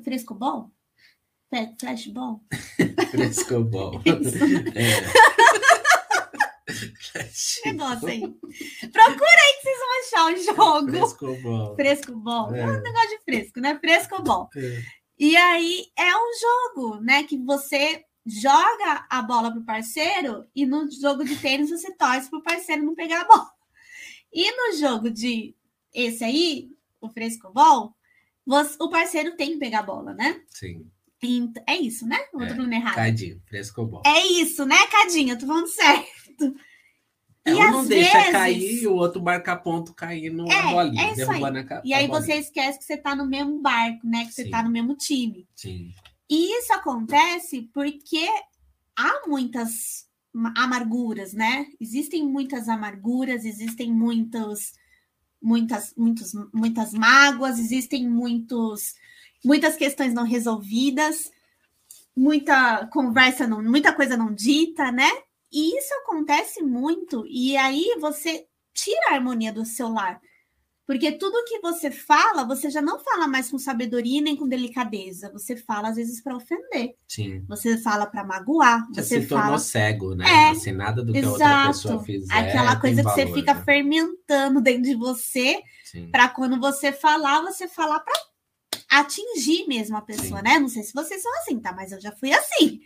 Frescobol? 0.03 0.71
Flashball? 1.79 2.43
Frescobol. 3.09 3.99
é. 4.05 5.33
Negócio 7.65 8.07
aí. 8.07 8.21
Procura 8.91 9.32
achar 10.03 10.33
o 10.33 10.37
jogo. 10.37 10.89
Frescobol. 10.89 11.75
Frescobol. 11.75 12.55
É. 12.55 12.59
é 12.59 12.65
um 12.65 12.81
negócio 12.81 13.09
de 13.09 13.23
fresco, 13.23 13.59
né? 13.59 13.77
Frescobol. 13.79 14.49
É. 14.55 14.81
E 15.19 15.35
aí 15.35 15.85
é 15.97 16.15
um 16.15 16.31
jogo, 16.39 17.01
né? 17.01 17.23
Que 17.23 17.37
você 17.37 18.03
joga 18.25 19.05
a 19.09 19.21
bola 19.21 19.51
pro 19.51 19.63
parceiro 19.63 20.45
e 20.55 20.65
no 20.65 20.89
jogo 20.91 21.23
de 21.23 21.35
tênis 21.35 21.69
você 21.69 21.93
torce 21.95 22.29
pro 22.29 22.43
parceiro 22.43 22.83
não 22.83 22.95
pegar 22.95 23.21
a 23.21 23.25
bola. 23.25 23.51
E 24.31 24.51
no 24.51 24.77
jogo 24.77 25.09
de 25.09 25.55
esse 25.93 26.23
aí, 26.23 26.71
o 26.99 27.09
frescobol, 27.09 27.95
você, 28.45 28.75
o 28.79 28.89
parceiro 28.89 29.35
tem 29.35 29.51
que 29.51 29.59
pegar 29.59 29.79
a 29.79 29.83
bola, 29.83 30.13
né? 30.13 30.41
Sim. 30.49 30.89
é 31.67 31.75
isso, 31.75 32.07
né? 32.07 32.17
Ou 32.33 32.41
é, 32.41 32.49
falando 32.49 32.73
errado? 32.73 32.95
Cadinho, 32.95 33.41
frescobol. 33.45 34.01
É 34.05 34.25
isso, 34.25 34.65
né, 34.65 34.87
Cadinho? 34.87 35.33
Eu 35.33 35.39
tô 35.39 35.45
falando 35.45 35.67
certo. 35.67 36.55
É, 37.45 37.51
e 37.51 37.55
um 37.55 37.71
não 37.71 37.85
deixa 37.85 38.17
vezes... 38.17 38.31
cair 38.31 38.83
e 38.83 38.87
o 38.87 38.95
outro 38.95 39.21
marca 39.21 39.55
ponto 39.55 39.93
caindo 39.93 40.49
é, 40.49 40.71
bolinha, 40.71 41.11
é 41.11 41.13
derrubando 41.13 41.59
a, 41.59 41.81
E 41.83 41.93
aí 41.93 42.07
você 42.07 42.35
esquece 42.35 42.79
que 42.79 42.85
você 42.85 42.95
tá 42.95 43.15
no 43.15 43.25
mesmo 43.25 43.59
barco, 43.59 44.07
né? 44.07 44.25
Que 44.25 44.31
você 44.31 44.49
tá 44.49 44.63
no 44.63 44.69
mesmo 44.69 44.95
time. 44.95 45.45
Sim. 45.55 45.91
E 46.29 46.57
isso 46.57 46.71
acontece 46.73 47.69
porque 47.73 48.27
há 48.95 49.27
muitas 49.27 50.07
amarguras, 50.55 51.33
né? 51.33 51.67
Existem 51.79 52.25
muitas 52.25 52.69
amarguras, 52.69 53.43
existem 53.43 53.91
muitos, 53.91 54.73
muitas, 55.41 55.93
muitos, 55.97 56.31
muitas 56.53 56.93
mágoas, 56.93 57.59
existem 57.59 58.09
muitos, 58.09 58.95
muitas 59.43 59.75
questões 59.75 60.13
não 60.13 60.23
resolvidas, 60.23 61.29
muita 62.15 62.87
conversa, 62.87 63.45
não, 63.45 63.61
muita 63.61 63.93
coisa 63.93 64.15
não 64.15 64.33
dita, 64.33 64.91
né? 64.91 65.09
E 65.53 65.77
isso 65.77 65.93
acontece 66.01 66.63
muito, 66.63 67.25
e 67.27 67.55
aí 67.55 67.95
você 67.99 68.45
tira 68.73 69.11
a 69.11 69.13
harmonia 69.13 69.53
do 69.53 69.63
seu 69.63 69.87
lar. 69.87 70.19
Porque 70.85 71.13
tudo 71.13 71.45
que 71.45 71.61
você 71.61 71.89
fala, 71.89 72.43
você 72.43 72.69
já 72.69 72.81
não 72.81 72.99
fala 72.99 73.25
mais 73.25 73.49
com 73.49 73.57
sabedoria 73.57 74.21
nem 74.21 74.35
com 74.35 74.47
delicadeza. 74.47 75.31
Você 75.31 75.55
fala, 75.55 75.89
às 75.89 75.95
vezes, 75.95 76.21
para 76.21 76.35
ofender. 76.35 76.95
Sim. 77.07 77.41
Você 77.47 77.77
fala 77.77 78.05
para 78.05 78.25
magoar. 78.25 78.85
Já 78.93 79.01
você 79.01 79.21
se 79.21 79.27
fala... 79.27 79.41
tornou 79.43 79.59
cego, 79.59 80.13
né? 80.13 80.25
É, 80.27 80.49
assim, 80.49 80.73
nada 80.73 81.01
do 81.01 81.13
que 81.13 81.19
exato. 81.19 81.41
a 81.41 81.45
outra 81.45 81.67
pessoa 81.67 82.03
fizer. 82.03 82.33
Aquela 82.33 82.75
coisa 82.75 82.97
que 82.97 83.03
valor, 83.03 83.15
você 83.15 83.33
fica 83.33 83.53
né? 83.53 83.63
fermentando 83.63 84.59
dentro 84.59 84.83
de 84.83 84.95
você, 84.95 85.61
para 86.11 86.27
quando 86.27 86.59
você 86.59 86.91
falar, 86.91 87.41
você 87.41 87.65
falar 87.65 88.01
para 88.01 88.13
atingir 88.89 89.65
mesmo 89.67 89.95
a 89.95 90.01
pessoa, 90.01 90.39
Sim. 90.39 90.43
né? 90.43 90.59
Não 90.59 90.67
sei 90.67 90.83
se 90.83 90.93
vocês 90.93 91.21
são 91.21 91.31
assim, 91.37 91.59
tá? 91.59 91.71
Mas 91.71 91.93
eu 91.93 92.01
já 92.01 92.11
fui 92.11 92.33
assim, 92.33 92.81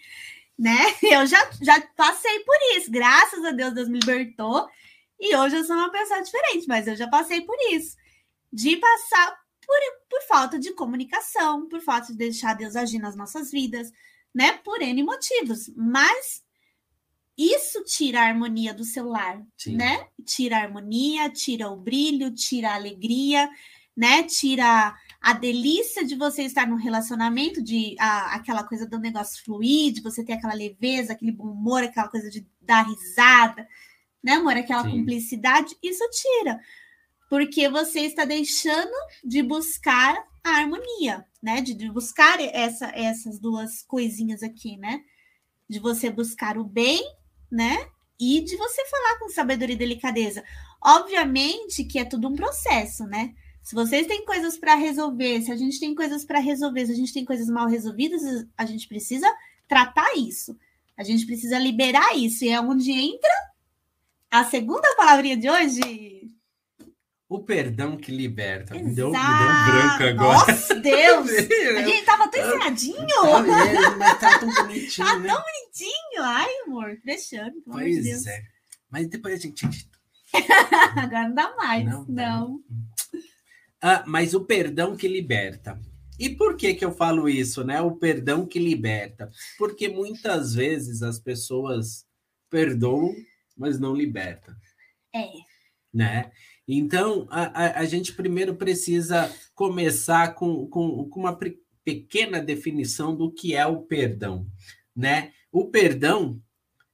né? 0.57 0.77
Eu 1.03 1.25
já, 1.25 1.49
já 1.61 1.79
passei 1.95 2.39
por 2.39 2.55
isso. 2.75 2.89
Graças 2.91 3.43
a 3.45 3.51
Deus, 3.51 3.73
Deus 3.73 3.89
me 3.89 3.99
libertou. 3.99 4.67
E 5.19 5.35
hoje 5.35 5.55
eu 5.55 5.63
sou 5.63 5.75
uma 5.75 5.91
pessoa 5.91 6.21
diferente, 6.21 6.67
mas 6.67 6.87
eu 6.87 6.95
já 6.95 7.07
passei 7.07 7.41
por 7.41 7.55
isso. 7.71 7.97
De 8.53 8.77
passar 8.77 9.35
por, 9.65 9.79
por 10.07 10.21
falta 10.27 10.59
de 10.59 10.73
comunicação, 10.73 11.67
por 11.67 11.81
falta 11.81 12.07
de 12.07 12.17
deixar 12.17 12.53
Deus 12.53 12.75
agir 12.75 12.99
nas 12.99 13.15
nossas 13.15 13.49
vidas, 13.49 13.91
né? 14.33 14.53
Por 14.63 14.79
N 14.79 15.01
motivos. 15.01 15.71
Mas 15.75 16.43
isso 17.35 17.83
tira 17.83 18.21
a 18.21 18.27
harmonia 18.27 18.73
do 18.73 18.83
celular, 18.83 19.43
Sim. 19.57 19.75
né? 19.75 20.07
Tira 20.23 20.57
a 20.57 20.61
harmonia, 20.61 21.29
tira 21.31 21.69
o 21.69 21.75
brilho, 21.75 22.33
tira 22.33 22.69
a 22.69 22.75
alegria, 22.75 23.49
né? 23.95 24.21
Tira 24.23 24.95
a 25.27 25.33
delícia 25.33 26.05
de 26.05 26.15
você 26.15 26.43
estar 26.43 26.65
num 26.65 26.77
relacionamento, 26.77 27.61
de 27.61 27.97
a, 27.99 28.35
aquela 28.35 28.63
coisa 28.63 28.87
do 28.87 28.97
negócio 28.97 29.43
fluir, 29.43 29.91
de 29.91 29.99
você 29.99 30.23
ter 30.23 30.31
aquela 30.31 30.53
leveza, 30.53 31.11
aquele 31.11 31.33
bom 31.33 31.49
humor, 31.49 31.83
aquela 31.83 32.07
coisa 32.07 32.29
de 32.29 32.47
dar 32.61 32.83
risada, 32.83 33.67
né, 34.23 34.35
amor? 34.35 34.55
Aquela 34.55 34.83
Sim. 34.83 34.91
cumplicidade, 34.91 35.75
isso 35.83 36.09
tira. 36.11 36.61
Porque 37.29 37.67
você 37.67 38.03
está 38.05 38.23
deixando 38.23 38.93
de 39.21 39.43
buscar 39.43 40.15
a 40.41 40.49
harmonia, 40.49 41.25
né? 41.43 41.59
De, 41.59 41.73
de 41.73 41.91
buscar 41.91 42.39
essa, 42.39 42.85
essas 42.95 43.37
duas 43.37 43.83
coisinhas 43.83 44.41
aqui, 44.41 44.77
né? 44.77 45.01
De 45.67 45.77
você 45.77 46.09
buscar 46.09 46.57
o 46.57 46.63
bem, 46.63 47.03
né? 47.51 47.85
E 48.17 48.39
de 48.39 48.55
você 48.55 48.85
falar 48.85 49.19
com 49.19 49.27
sabedoria 49.27 49.75
e 49.75 49.77
delicadeza. 49.77 50.41
Obviamente 50.81 51.83
que 51.83 51.99
é 51.99 52.05
tudo 52.05 52.29
um 52.29 52.35
processo, 52.37 53.03
né? 53.03 53.35
Se 53.67 53.75
vocês 53.75 54.07
têm 54.07 54.23
coisas 54.23 54.57
para 54.57 54.75
resolver, 54.75 55.41
se 55.41 55.51
a 55.51 55.57
gente 55.57 55.77
tem 55.77 55.93
coisas 55.93 56.23
para 56.23 56.39
resolver, 56.39 56.85
se 56.85 56.93
a 56.93 56.95
gente 56.95 57.11
tem 57.11 57.25
coisas 57.25 57.49
mal 57.49 57.67
resolvidas, 57.67 58.21
a 58.57 58.65
gente 58.65 58.87
precisa 58.87 59.27
tratar 59.67 60.15
isso. 60.15 60.57
A 60.95 61.03
gente 61.03 61.25
precisa 61.25 61.59
liberar 61.59 62.15
isso. 62.15 62.45
E 62.45 62.49
é 62.49 62.61
onde 62.61 62.89
entra 62.89 63.29
a 64.31 64.45
segunda 64.45 64.95
palavrinha 64.95 65.35
de 65.35 65.49
hoje. 65.49 66.31
O 67.27 67.43
perdão 67.43 67.97
que 67.97 68.09
liberta. 68.09 68.73
Me 68.73 68.83
deu, 68.95 69.11
me 69.11 69.17
deu 69.17 69.27
um 69.27 69.65
branco 69.65 70.03
agora. 70.03 70.47
Nossa, 70.47 70.75
Deus! 70.79 71.29
a 71.29 71.81
gente 71.81 72.05
tava 72.05 72.29
tão 72.29 72.47
ensinadinho. 72.47 73.05
Tá, 73.05 73.95
mas 73.97 74.17
tá 74.17 74.39
tão 74.39 74.49
bonitinho. 74.49 75.07
Tá 75.07 75.19
né? 75.19 75.27
tão 75.27 75.43
bonitinho. 75.43 76.21
Ai, 76.21 76.49
amor, 76.65 76.97
fechando. 77.03 77.61
Pois 77.65 78.01
de 78.01 78.29
é. 78.29 78.43
Mas 78.89 79.09
depois 79.09 79.33
a 79.33 79.37
gente. 79.37 79.67
agora 80.95 81.27
não 81.27 81.35
dá 81.35 81.53
mais. 81.57 81.83
Não. 81.83 82.05
não. 82.07 82.63
Ah, 83.81 84.03
mas 84.07 84.33
o 84.33 84.45
perdão 84.45 84.95
que 84.95 85.07
liberta. 85.07 85.79
E 86.19 86.29
por 86.29 86.57
que 86.57 86.73
que 86.73 86.83
eu 86.83 86.91
falo 86.91 87.29
isso, 87.29 87.63
né? 87.63 87.79
O 87.81 87.95
perdão 87.95 88.45
que 88.45 88.57
liberta. 88.57 89.29
Porque 89.57 89.87
muitas 89.87 90.53
vezes 90.53 91.03
as 91.03 91.19
pessoas 91.19 92.05
perdoam 92.49 93.13
mas 93.57 93.79
não 93.79 93.93
liberta. 93.93 94.55
É. 95.13 95.27
Né? 95.93 96.31
Então, 96.67 97.27
a, 97.29 97.65
a, 97.65 97.79
a 97.79 97.85
gente 97.85 98.13
primeiro 98.13 98.55
precisa 98.55 99.33
começar 99.55 100.35
com, 100.35 100.67
com, 100.67 101.09
com 101.09 101.19
uma 101.19 101.37
pequena 101.83 102.39
definição 102.41 103.15
do 103.15 103.31
que 103.31 103.55
é 103.55 103.65
o 103.65 103.81
perdão. 103.81 104.45
Né? 104.95 105.31
O 105.51 105.65
perdão 105.65 106.41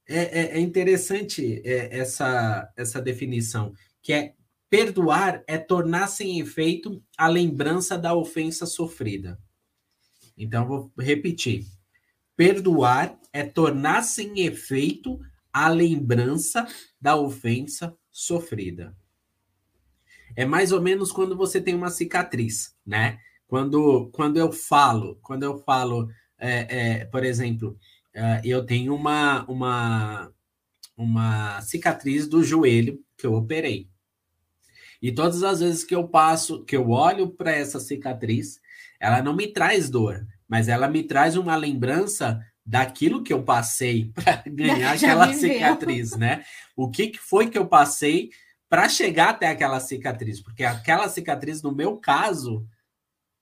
é, 0.08 0.40
é, 0.40 0.56
é 0.56 0.60
interessante 0.60 1.60
é, 1.64 1.98
essa, 1.98 2.72
essa 2.76 3.02
definição, 3.02 3.74
que 4.00 4.12
é 4.12 4.34
Perdoar 4.76 5.44
é 5.46 5.56
tornar 5.56 6.08
sem 6.08 6.40
efeito 6.40 7.00
a 7.16 7.28
lembrança 7.28 7.96
da 7.96 8.12
ofensa 8.12 8.66
sofrida. 8.66 9.38
Então, 10.36 10.66
vou 10.66 10.92
repetir. 10.98 11.64
Perdoar 12.36 13.16
é 13.32 13.44
tornar 13.44 14.02
sem 14.02 14.40
efeito 14.40 15.20
a 15.52 15.68
lembrança 15.68 16.66
da 17.00 17.14
ofensa 17.14 17.96
sofrida. 18.10 18.96
É 20.34 20.44
mais 20.44 20.72
ou 20.72 20.82
menos 20.82 21.12
quando 21.12 21.36
você 21.36 21.60
tem 21.60 21.76
uma 21.76 21.88
cicatriz, 21.88 22.76
né? 22.84 23.20
Quando, 23.46 24.10
quando 24.10 24.38
eu 24.38 24.50
falo, 24.50 25.20
quando 25.22 25.44
eu 25.44 25.56
falo, 25.56 26.10
é, 26.36 26.78
é, 26.78 27.04
por 27.04 27.24
exemplo, 27.24 27.78
é, 28.12 28.40
eu 28.42 28.66
tenho 28.66 28.92
uma, 28.92 29.44
uma, 29.44 30.32
uma 30.96 31.60
cicatriz 31.60 32.26
do 32.26 32.42
joelho 32.42 33.00
que 33.16 33.24
eu 33.24 33.34
operei. 33.34 33.93
E 35.04 35.12
todas 35.12 35.42
as 35.42 35.60
vezes 35.60 35.84
que 35.84 35.94
eu 35.94 36.08
passo, 36.08 36.64
que 36.64 36.74
eu 36.74 36.88
olho 36.88 37.28
para 37.28 37.52
essa 37.52 37.78
cicatriz, 37.78 38.58
ela 38.98 39.20
não 39.20 39.36
me 39.36 39.46
traz 39.46 39.90
dor, 39.90 40.26
mas 40.48 40.66
ela 40.66 40.88
me 40.88 41.02
traz 41.02 41.36
uma 41.36 41.54
lembrança 41.56 42.40
daquilo 42.64 43.22
que 43.22 43.30
eu 43.30 43.42
passei 43.42 44.10
para 44.16 44.42
ganhar 44.46 44.94
aquela 44.96 45.30
cicatriz, 45.34 46.16
né? 46.16 46.42
O 46.74 46.90
que, 46.90 47.08
que 47.08 47.18
foi 47.18 47.50
que 47.50 47.58
eu 47.58 47.66
passei 47.66 48.30
para 48.66 48.88
chegar 48.88 49.28
até 49.28 49.48
aquela 49.48 49.78
cicatriz? 49.78 50.40
Porque 50.40 50.64
aquela 50.64 51.06
cicatriz, 51.06 51.60
no 51.60 51.70
meu 51.70 51.98
caso, 51.98 52.66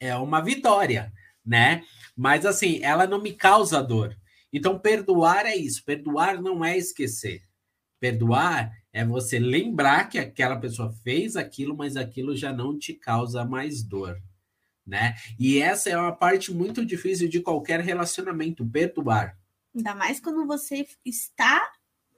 é 0.01 0.17
uma 0.17 0.41
vitória, 0.41 1.13
né? 1.47 1.85
Mas 2.17 2.45
assim, 2.45 2.81
ela 2.83 3.07
não 3.07 3.23
me 3.23 3.35
causa 3.35 3.81
dor. 3.81 4.17
Então, 4.53 4.81
perdoar 4.81 5.47
é 5.47 5.55
isso. 5.55 5.85
Perdoar 5.85 6.43
não 6.43 6.65
é 6.65 6.77
esquecer. 6.77 7.41
Perdoar 8.01 8.73
é 8.93 9.05
você 9.05 9.39
lembrar 9.39 10.09
que 10.09 10.19
aquela 10.19 10.57
pessoa 10.57 10.93
fez 11.03 11.37
aquilo, 11.37 11.77
mas 11.77 11.97
aquilo 11.97 12.37
já 12.37 12.53
não 12.53 12.79
te 12.79 12.93
causa 12.93 13.45
mais 13.45 13.83
dor 13.83 14.21
né? 14.87 15.15
E 15.39 15.59
essa 15.59 15.91
é 15.91 15.97
uma 15.97 16.13
parte 16.13 16.53
muito 16.53 16.85
difícil 16.85 17.29
de 17.29 17.41
qualquer 17.41 17.81
relacionamento, 17.81 18.67
perdoar. 18.67 19.37
Ainda 19.75 19.95
mais 19.95 20.21
quando 20.21 20.47
você 20.47 20.87
está, 21.05 21.73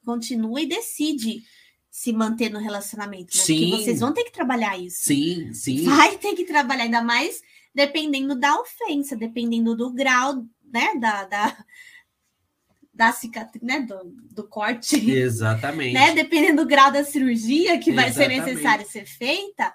continua 0.05 0.61
e 0.61 0.67
decide 0.67 1.43
se 1.91 2.13
manter 2.13 2.51
no 2.51 2.59
relacionamento, 2.59 3.37
né? 3.37 3.43
Sim. 3.45 3.71
Porque 3.71 3.85
vocês 3.85 4.01
vão 4.01 4.13
ter 4.13 4.25
que 4.25 4.33
trabalhar 4.33 4.77
isso. 4.79 5.05
Sim, 5.05 5.53
sim. 5.53 5.85
Vai 5.85 6.19
ter 6.19 6.35
que 6.35 6.45
trabalhar, 6.45 6.85
ainda 6.85 7.03
mais 7.03 7.41
dependendo 7.73 8.35
da 8.35 8.59
ofensa, 8.61 9.17
dependendo 9.17 9.77
do 9.77 9.93
grau, 9.93 10.45
né, 10.73 10.95
da, 10.99 11.25
da, 11.25 11.65
da 12.95 13.13
cicatriz, 13.13 13.63
né, 13.63 13.81
do, 13.81 14.15
do 14.31 14.49
corte. 14.49 14.97
Exatamente. 15.11 15.93
Né, 15.93 16.13
dependendo 16.13 16.63
do 16.63 16.69
grau 16.69 16.93
da 16.93 17.05
cirurgia 17.05 17.79
que 17.79 17.93
vai 17.93 18.13
ser 18.13 18.29
necessário 18.29 18.87
ser 18.87 19.05
feita, 19.05 19.75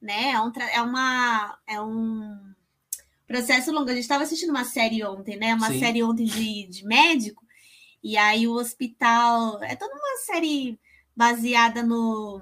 né? 0.00 0.30
É, 0.30 0.40
um, 0.40 0.52
é 0.72 0.82
uma 0.82 1.58
é 1.66 1.80
um 1.80 2.38
processo 3.26 3.72
longo. 3.72 3.90
A 3.90 3.94
gente 3.94 4.02
estava 4.02 4.22
assistindo 4.22 4.50
uma 4.50 4.64
série 4.64 5.04
ontem, 5.04 5.36
né? 5.36 5.54
Uma 5.54 5.72
Sim. 5.72 5.80
série 5.80 6.02
ontem 6.02 6.24
de, 6.24 6.68
de 6.68 6.84
médico, 6.84 7.44
e 8.02 8.16
aí 8.16 8.46
o 8.46 8.54
hospital 8.54 9.62
é 9.62 9.74
toda 9.74 9.92
uma 9.92 10.16
série 10.24 10.78
baseada 11.14 11.82
no, 11.82 12.40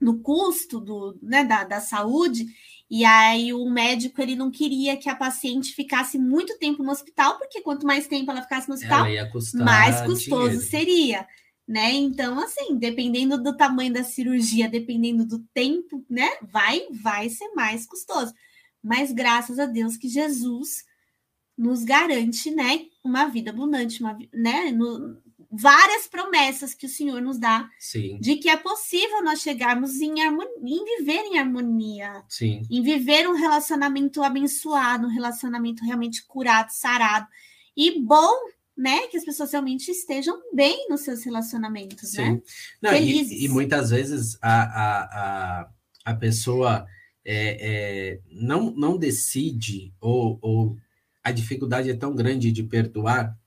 no 0.00 0.20
custo 0.20 0.80
do, 0.80 1.18
né, 1.22 1.44
da, 1.44 1.64
da 1.64 1.80
saúde. 1.80 2.46
E 2.90 3.04
aí 3.04 3.52
o 3.52 3.70
médico 3.70 4.20
ele 4.20 4.34
não 4.34 4.50
queria 4.50 4.96
que 4.96 5.08
a 5.08 5.14
paciente 5.14 5.72
ficasse 5.74 6.18
muito 6.18 6.58
tempo 6.58 6.82
no 6.82 6.90
hospital, 6.90 7.38
porque 7.38 7.60
quanto 7.60 7.86
mais 7.86 8.08
tempo 8.08 8.30
ela 8.30 8.42
ficasse 8.42 8.68
no 8.68 8.74
hospital, 8.74 9.06
mais 9.54 10.00
custoso 10.02 10.48
dinheiro. 10.48 10.60
seria 10.60 11.26
né? 11.70 11.92
Então, 11.92 12.40
assim, 12.40 12.76
dependendo 12.76 13.40
do 13.40 13.56
tamanho 13.56 13.92
da 13.92 14.02
cirurgia, 14.02 14.68
dependendo 14.68 15.24
do 15.24 15.38
tempo, 15.54 16.04
né? 16.10 16.28
Vai, 16.42 16.88
vai 16.90 17.28
ser 17.28 17.48
mais 17.54 17.86
custoso. 17.86 18.34
Mas 18.82 19.12
graças 19.12 19.56
a 19.60 19.66
Deus 19.66 19.96
que 19.96 20.08
Jesus 20.08 20.84
nos 21.56 21.84
garante, 21.84 22.50
né? 22.50 22.86
Uma 23.04 23.28
vida 23.28 23.50
abundante, 23.50 24.02
uma, 24.02 24.18
né? 24.34 24.72
No, 24.72 25.16
várias 25.50 26.06
promessas 26.06 26.74
que 26.74 26.86
o 26.86 26.88
Senhor 26.88 27.20
nos 27.20 27.38
dá 27.38 27.68
Sim. 27.78 28.18
de 28.20 28.36
que 28.36 28.48
é 28.48 28.56
possível 28.56 29.22
nós 29.24 29.40
chegarmos 29.40 30.00
em 30.00 30.22
harmonia, 30.22 30.52
em 30.64 30.98
viver 30.98 31.22
em 31.24 31.38
harmonia, 31.38 32.22
Sim. 32.28 32.62
em 32.70 32.82
viver 32.82 33.28
um 33.28 33.34
relacionamento 33.34 34.22
abençoado, 34.22 35.08
um 35.08 35.10
relacionamento 35.10 35.84
realmente 35.84 36.24
curado, 36.24 36.70
sarado 36.70 37.26
e 37.76 38.00
bom 38.00 38.32
né? 38.76 39.06
Que 39.08 39.18
as 39.18 39.24
pessoas 39.24 39.52
realmente 39.52 39.90
estejam 39.90 40.40
bem 40.54 40.88
nos 40.88 41.02
seus 41.02 41.22
relacionamentos, 41.22 42.12
Sim. 42.12 42.16
né? 42.16 42.42
Não, 42.80 42.94
e, 42.94 43.44
e, 43.44 43.48
muitas 43.48 43.90
vezes 43.90 44.38
a, 44.40 44.62
a, 44.62 45.02
a, 45.02 45.70
a 46.06 46.14
pessoa 46.14 46.86
é, 47.22 47.58
é, 47.60 48.20
não, 48.30 48.70
não 48.70 48.96
decide, 48.96 49.92
ou, 50.00 50.38
ou 50.40 50.78
a 51.22 51.30
dificuldade 51.30 51.90
é 51.90 51.94
tão 51.94 52.14
grande 52.14 52.50
de 52.50 52.62
perdoar 52.62 53.38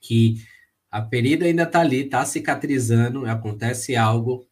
que 0.00 0.44
a 0.96 1.04
ferida 1.04 1.44
ainda 1.44 1.64
está 1.64 1.80
ali, 1.80 2.04
está 2.04 2.24
cicatrizando, 2.24 3.26
acontece 3.26 3.94
algo, 3.94 4.48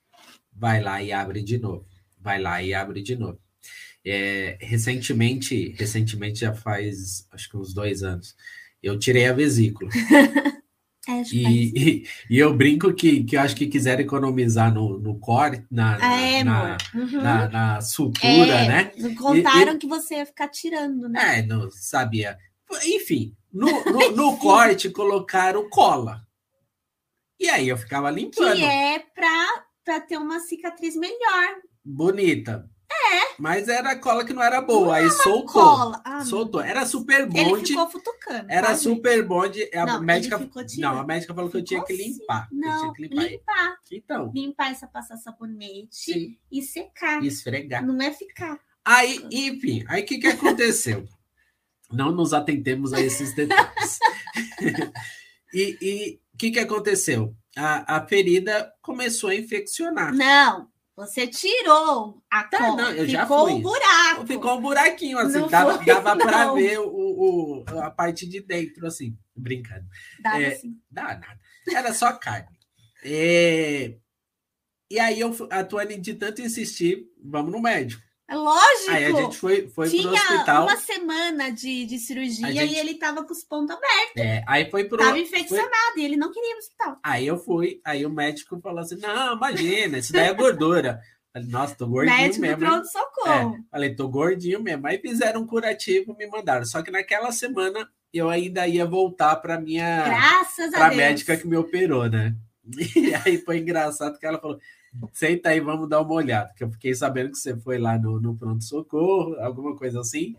vai 0.52 0.78
lá 0.78 1.02
e 1.02 1.10
abre 1.10 1.42
de 1.42 1.56
novo. 1.56 1.86
Vai 2.20 2.38
lá 2.38 2.62
e 2.62 2.74
abre 2.74 3.02
de 3.02 3.16
novo. 3.16 3.38
É, 4.04 4.58
recentemente, 4.60 5.74
recentemente 5.78 6.40
já 6.40 6.52
faz 6.52 7.26
acho 7.32 7.48
que 7.48 7.56
uns 7.56 7.72
dois 7.72 8.02
anos, 8.02 8.36
eu 8.82 8.98
tirei 8.98 9.26
a 9.26 9.32
vesícula. 9.32 9.90
É, 11.06 11.20
e, 11.34 11.72
e, 11.76 12.06
e, 12.30 12.38
eu 12.38 12.56
brinco 12.56 12.90
que, 12.94 13.24
que 13.24 13.36
eu 13.36 13.40
acho 13.42 13.54
que 13.54 13.66
quiser 13.66 14.00
economizar 14.00 14.72
no, 14.72 14.98
no 14.98 15.18
corte, 15.18 15.62
na, 15.70 15.98
na, 15.98 16.18
é, 16.18 16.42
na, 16.42 16.78
uhum. 16.94 17.20
na, 17.20 17.48
na, 17.50 17.80
sutura, 17.82 18.54
é, 18.54 18.68
né? 18.68 18.84
Contaram 19.14 19.74
e, 19.74 19.78
que 19.78 19.86
você 19.86 20.14
ia 20.14 20.24
ficar 20.24 20.48
tirando, 20.48 21.06
né? 21.06 21.40
É, 21.40 21.42
não 21.42 21.70
sabia. 21.70 22.38
Enfim, 22.86 23.36
no, 23.52 23.66
no, 23.84 24.10
no 24.16 24.36
corte 24.38 24.88
colocaram 24.88 25.68
cola. 25.68 26.24
E 27.44 27.50
aí 27.50 27.68
eu 27.68 27.76
ficava 27.76 28.10
limpando. 28.10 28.56
Que 28.56 28.64
é 28.64 28.98
para 28.98 30.00
ter 30.00 30.16
uma 30.16 30.40
cicatriz 30.40 30.96
melhor. 30.96 31.56
Bonita. 31.84 32.66
É. 32.90 33.34
Mas 33.38 33.68
era 33.68 33.94
cola 33.98 34.24
que 34.24 34.32
não 34.32 34.42
era 34.42 34.62
boa. 34.62 34.86
Não 34.86 34.92
aí 34.92 35.10
soltou. 35.10 35.44
Cola. 35.44 36.00
Ah, 36.06 36.24
soltou. 36.24 36.62
Era 36.62 36.86
super 36.86 37.26
bonde. 37.26 37.40
Ele 37.40 37.66
ficou 37.66 37.90
futucando. 37.90 38.46
Era 38.48 38.68
tá, 38.68 38.76
super 38.76 39.22
bonde. 39.26 39.68
A 39.74 39.84
não, 39.84 40.00
médica, 40.00 40.40
não, 40.78 40.98
a 40.98 41.04
médica 41.04 41.34
falou 41.34 41.50
que 41.50 41.58
eu 41.58 41.64
tinha 41.64 41.84
que 41.84 41.92
limpar. 41.92 42.48
Não, 42.50 42.94
que 42.94 43.02
limpar. 43.02 43.28
limpar. 43.28 43.78
Então. 43.92 44.32
Limpar 44.34 44.70
essa 44.70 44.86
passar 44.86 45.18
sabonete 45.18 45.88
Sim. 45.90 46.38
e 46.50 46.62
secar. 46.62 47.22
E 47.22 47.26
esfregar. 47.26 47.84
Não 47.84 48.00
é 48.00 48.10
ficar. 48.10 48.58
Aí, 48.82 49.22
enfim, 49.30 49.84
aí 49.86 50.02
o 50.02 50.06
que, 50.06 50.16
que 50.16 50.28
aconteceu? 50.28 51.06
não 51.92 52.10
nos 52.10 52.32
atentemos 52.32 52.94
a 52.94 53.02
esses 53.02 53.34
detalhes. 53.34 53.98
e 55.52 56.23
o 56.34 56.36
que, 56.36 56.50
que 56.50 56.58
aconteceu? 56.58 57.34
A, 57.56 57.96
a 57.96 58.06
ferida 58.06 58.72
começou 58.82 59.30
a 59.30 59.34
infeccionar. 59.36 60.12
Não, 60.12 60.68
você 60.96 61.26
tirou 61.26 62.22
a 62.30 62.44
tá, 62.44 62.58
cola, 62.58 62.76
não, 62.76 62.90
eu 62.92 63.06
ficou 63.06 63.48
um 63.48 63.60
buraco. 63.60 64.26
Ficou 64.26 64.58
um 64.58 64.60
buraquinho, 64.60 65.18
assim, 65.18 65.38
não 65.38 65.48
dava, 65.48 65.78
dava 65.84 66.16
para 66.16 66.52
ver 66.52 66.80
o, 66.80 66.88
o, 66.88 67.64
a 67.80 67.90
parte 67.90 68.28
de 68.28 68.40
dentro, 68.40 68.86
assim, 68.86 69.16
brincando. 69.34 69.86
Dava 70.20 70.42
é, 70.42 70.54
assim. 70.54 70.76
Dá 70.90 71.02
nada. 71.02 71.40
Era 71.68 71.94
só 71.94 72.12
carne. 72.12 72.58
É, 73.04 73.96
e 74.90 74.98
aí 74.98 75.20
eu, 75.20 75.34
a 75.50 75.64
Tuane, 75.64 75.98
de 75.98 76.14
tanto 76.14 76.42
insistir, 76.42 77.06
vamos 77.22 77.52
no 77.52 77.60
médico. 77.60 78.02
É 78.26 78.34
lógico. 78.34 78.90
Aí 78.90 79.04
a 79.04 79.12
gente 79.12 79.36
foi, 79.36 79.68
foi 79.68 79.90
Tinha 79.90 80.08
pro 80.08 80.34
hospital. 80.34 80.62
uma 80.62 80.76
semana 80.76 81.50
de, 81.50 81.84
de 81.84 81.98
cirurgia 81.98 82.50
gente... 82.50 82.72
e 82.72 82.78
ele 82.78 82.94
tava 82.94 83.22
com 83.22 83.32
os 83.32 83.44
pontos 83.44 83.76
abertos. 83.76 84.16
É, 84.16 84.42
aí 84.46 84.70
foi 84.70 84.84
pro. 84.84 84.98
Tava 84.98 85.18
infeccionado 85.18 85.92
foi... 85.92 86.02
e 86.02 86.04
ele 86.04 86.16
não 86.16 86.32
queria 86.32 86.50
ir 86.50 86.54
pro 86.54 86.58
hospital. 86.60 86.98
Aí 87.02 87.26
eu 87.26 87.38
fui, 87.38 87.80
aí 87.84 88.06
o 88.06 88.10
médico 88.10 88.58
falou 88.60 88.80
assim: 88.80 88.96
não, 88.96 89.36
imagina, 89.36 89.98
isso 89.98 90.12
daí 90.12 90.28
é 90.28 90.34
gordura. 90.34 91.00
Falei, 91.34 91.48
nossa, 91.48 91.74
tô 91.74 91.86
gordinho 91.86 92.16
médico 92.16 92.40
mesmo. 92.40 92.58
Pronto, 92.58 92.86
socorro. 92.86 93.56
É, 93.56 93.62
falei, 93.70 93.94
tô 93.94 94.08
gordinho 94.08 94.62
mesmo. 94.62 94.86
Aí 94.86 94.98
fizeram 94.98 95.42
um 95.42 95.46
curativo, 95.46 96.16
me 96.16 96.26
mandaram. 96.28 96.64
Só 96.64 96.80
que 96.80 96.92
naquela 96.92 97.32
semana 97.32 97.88
eu 98.12 98.30
ainda 98.30 98.66
ia 98.68 98.86
voltar 98.86 99.36
para 99.36 99.60
minha. 99.60 100.04
Graças 100.04 100.70
pra 100.70 100.86
a 100.86 100.88
Deus. 100.88 100.96
médica 100.96 101.36
que 101.36 101.46
me 101.46 101.56
operou, 101.56 102.08
né? 102.08 102.34
E 102.96 103.14
aí 103.14 103.36
foi 103.38 103.58
engraçado 103.58 104.18
que 104.18 104.24
ela 104.24 104.40
falou: 104.40 104.58
Senta 105.12 105.50
aí, 105.50 105.60
vamos 105.60 105.88
dar 105.88 106.00
uma 106.00 106.14
olhada. 106.14 106.52
Que 106.56 106.64
eu 106.64 106.70
fiquei 106.70 106.94
sabendo 106.94 107.30
que 107.30 107.38
você 107.38 107.56
foi 107.56 107.78
lá 107.78 107.98
no, 107.98 108.20
no 108.20 108.36
pronto-socorro, 108.36 109.36
alguma 109.40 109.76
coisa 109.76 110.00
assim. 110.00 110.36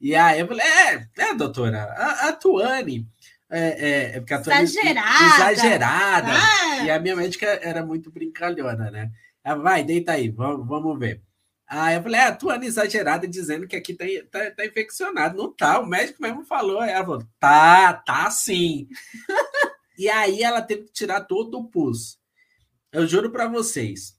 E 0.00 0.14
aí 0.14 0.40
eu 0.40 0.46
falei: 0.46 0.64
É, 0.66 1.08
é 1.18 1.34
doutora, 1.34 1.84
a, 1.84 2.28
a 2.28 2.32
Tuane. 2.32 3.06
É, 3.50 3.60
é, 3.60 4.16
é 4.16 4.20
porque 4.20 4.34
a 4.34 4.40
Tuane, 4.40 4.62
exagerada. 4.62 5.24
Exagerada. 5.24 6.32
Ah. 6.32 6.84
E 6.84 6.90
a 6.90 6.98
minha 6.98 7.16
médica 7.16 7.46
era 7.46 7.84
muito 7.84 8.10
brincalhona, 8.10 8.90
né? 8.90 9.10
Ela, 9.44 9.62
vai, 9.62 9.82
deita 9.82 10.12
aí, 10.12 10.30
vamos, 10.30 10.66
vamos 10.66 10.98
ver. 10.98 11.22
Aí 11.66 11.96
eu 11.96 12.02
falei, 12.02 12.20
é, 12.20 12.24
a 12.24 12.34
Tuane 12.34 12.66
exagerada 12.66 13.28
dizendo 13.28 13.66
que 13.66 13.76
aqui 13.76 13.94
tá, 13.94 14.04
tá, 14.30 14.50
tá, 14.50 14.66
infeccionado. 14.66 15.36
Não 15.36 15.52
tá, 15.52 15.78
o 15.78 15.86
médico 15.86 16.20
mesmo 16.20 16.44
falou. 16.44 16.82
Ela 16.82 17.04
falou, 17.04 17.24
tá, 17.38 17.92
tá 17.92 18.30
sim. 18.30 18.88
e 19.96 20.08
aí 20.08 20.42
ela 20.42 20.62
teve 20.62 20.84
que 20.84 20.92
tirar 20.92 21.20
todo 21.22 21.58
o 21.58 21.68
pus. 21.68 22.19
Eu 22.92 23.06
juro 23.06 23.30
para 23.30 23.46
vocês. 23.46 24.18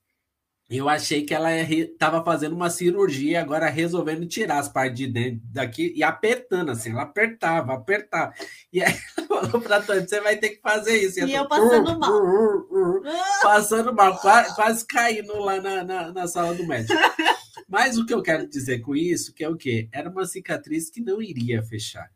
eu 0.69 0.87
achei 0.87 1.25
que 1.25 1.33
ela 1.33 1.51
estava 1.59 2.23
fazendo 2.23 2.55
uma 2.55 2.69
cirurgia, 2.69 3.41
agora 3.41 3.69
resolvendo 3.69 4.25
tirar 4.25 4.59
as 4.59 4.69
partes 4.69 4.97
de 4.97 5.07
dentro 5.07 5.41
daqui 5.51 5.91
e 5.95 6.01
apertando, 6.01 6.71
assim, 6.71 6.91
ela 6.91 7.01
apertava, 7.01 7.73
apertava. 7.73 8.33
E 8.71 8.81
aí 8.81 8.93
ela 9.17 9.49
falou 9.49 9.61
para 9.61 9.81
Tony, 9.81 10.07
você 10.07 10.21
vai 10.21 10.37
ter 10.37 10.51
que 10.51 10.61
fazer 10.61 10.97
isso. 10.97 11.19
E, 11.19 11.31
e 11.31 11.35
eu, 11.35 11.47
passando 11.47 11.99
mal. 11.99 12.11
Uh, 12.13 12.67
uh, 12.71 12.97
uh, 12.99 13.41
passando 13.41 13.93
mal, 13.93 14.17
quase, 14.19 14.55
quase 14.55 14.85
caindo 14.85 15.37
lá 15.39 15.59
na, 15.59 15.83
na, 15.83 16.11
na, 16.13 16.27
sala 16.27 16.53
do 16.53 16.65
médico. 16.65 16.93
Mas 17.67 17.97
o 17.97 18.05
que 18.05 18.13
eu 18.13 18.21
quero 18.21 18.47
dizer 18.47 18.79
com 18.79 18.95
isso, 18.95 19.33
que 19.33 19.43
é 19.43 19.49
o 19.49 19.57
quê? 19.57 19.89
Era 19.91 20.09
uma 20.09 20.25
cicatriz 20.25 20.89
que 20.89 21.01
não 21.01 21.21
iria 21.21 21.61
fechar 21.61 22.09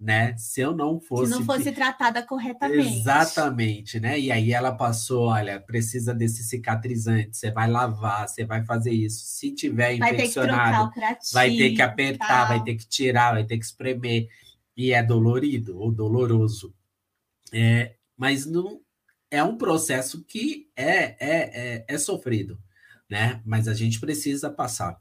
né? 0.00 0.36
Se 0.36 0.60
eu 0.60 0.74
não 0.74 1.00
fosse. 1.00 1.32
Se 1.32 1.38
não 1.38 1.44
fosse 1.44 1.72
tratada 1.72 2.22
corretamente. 2.22 2.98
Exatamente, 3.00 3.98
né? 3.98 4.18
E 4.18 4.30
aí 4.30 4.52
ela 4.52 4.72
passou: 4.72 5.26
olha, 5.26 5.58
precisa 5.60 6.14
desse 6.14 6.44
cicatrizante, 6.44 7.36
você 7.36 7.50
vai 7.50 7.68
lavar, 7.68 8.28
você 8.28 8.44
vai 8.44 8.64
fazer 8.64 8.92
isso. 8.92 9.24
Se 9.24 9.52
tiver 9.52 9.98
vai 9.98 10.14
infeccionado, 10.14 10.92
ter 10.92 11.18
vai 11.32 11.50
ter 11.50 11.72
que 11.72 11.82
apertar, 11.82 12.48
vai 12.48 12.62
ter 12.62 12.76
que 12.76 12.86
tirar, 12.86 13.32
vai 13.32 13.44
ter 13.44 13.58
que 13.58 13.64
espremer. 13.64 14.28
E 14.76 14.92
é 14.92 15.02
dolorido 15.02 15.76
ou 15.76 15.90
doloroso. 15.90 16.72
É, 17.52 17.96
mas 18.16 18.46
não 18.46 18.80
é 19.30 19.42
um 19.42 19.56
processo 19.56 20.24
que 20.24 20.70
é, 20.76 21.16
é, 21.18 21.18
é, 21.28 21.84
é 21.88 21.98
sofrido, 21.98 22.56
né? 23.10 23.42
Mas 23.44 23.66
a 23.66 23.74
gente 23.74 23.98
precisa 23.98 24.48
passar. 24.48 24.96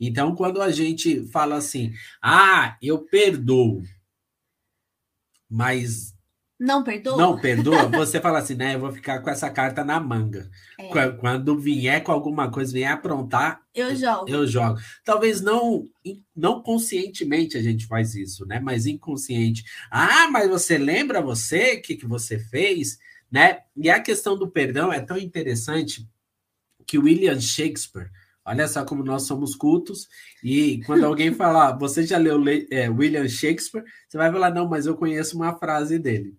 Então, 0.00 0.34
quando 0.34 0.60
a 0.60 0.70
gente 0.70 1.26
fala 1.28 1.56
assim, 1.56 1.92
ah, 2.20 2.76
eu 2.82 2.98
perdoo 2.98 3.84
mas 5.50 6.14
não 6.60 6.84
perdoa? 6.84 7.16
Não 7.16 7.38
perdoa, 7.38 7.88
você 7.88 8.20
fala 8.20 8.38
assim, 8.38 8.54
né? 8.54 8.74
Eu 8.74 8.80
vou 8.80 8.92
ficar 8.92 9.20
com 9.20 9.30
essa 9.30 9.48
carta 9.48 9.82
na 9.82 9.98
manga. 9.98 10.50
É. 10.78 11.10
Quando 11.12 11.58
vier 11.58 12.02
com 12.02 12.12
alguma 12.12 12.50
coisa, 12.50 12.70
vier 12.70 12.92
aprontar, 12.92 13.62
eu 13.74 13.96
jogo. 13.96 14.28
Eu 14.28 14.46
jogo. 14.46 14.78
Talvez 15.02 15.40
não, 15.40 15.88
não 16.36 16.62
conscientemente 16.62 17.56
a 17.56 17.62
gente 17.62 17.86
faz 17.86 18.14
isso, 18.14 18.44
né? 18.44 18.60
Mas 18.60 18.84
inconsciente. 18.84 19.64
Ah, 19.90 20.28
mas 20.30 20.50
você 20.50 20.76
lembra 20.76 21.22
você 21.22 21.76
o 21.76 21.82
que, 21.82 21.96
que 21.96 22.06
você 22.06 22.38
fez, 22.38 22.98
né? 23.32 23.60
E 23.74 23.88
a 23.88 23.98
questão 23.98 24.36
do 24.36 24.46
perdão 24.46 24.92
é 24.92 25.00
tão 25.00 25.16
interessante 25.16 26.06
que 26.86 26.98
William 26.98 27.40
Shakespeare 27.40 28.10
Olha 28.44 28.66
só 28.66 28.84
como 28.84 29.04
nós 29.04 29.24
somos 29.24 29.54
cultos. 29.54 30.08
E 30.42 30.82
quando 30.84 31.04
alguém 31.04 31.32
falar, 31.32 31.76
você 31.76 32.06
já 32.06 32.18
leu 32.18 32.42
é, 32.70 32.88
William 32.88 33.28
Shakespeare, 33.28 33.84
você 34.08 34.16
vai 34.16 34.30
falar, 34.32 34.50
não, 34.50 34.68
mas 34.68 34.86
eu 34.86 34.96
conheço 34.96 35.36
uma 35.36 35.56
frase 35.58 35.98
dele. 35.98 36.34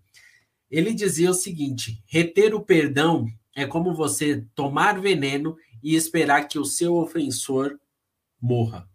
Ele 0.69 0.93
dizia 0.93 1.29
o 1.29 1.35
seguinte: 1.35 2.01
reter 2.07 2.55
o 2.55 2.61
perdão 2.61 3.25
é 3.55 3.65
como 3.65 3.93
você 3.93 4.45
tomar 4.55 4.99
veneno 4.99 5.57
e 5.83 5.95
esperar 5.95 6.47
que 6.47 6.57
o 6.57 6.65
seu 6.65 6.95
ofensor 6.95 7.77
morra. 8.41 8.89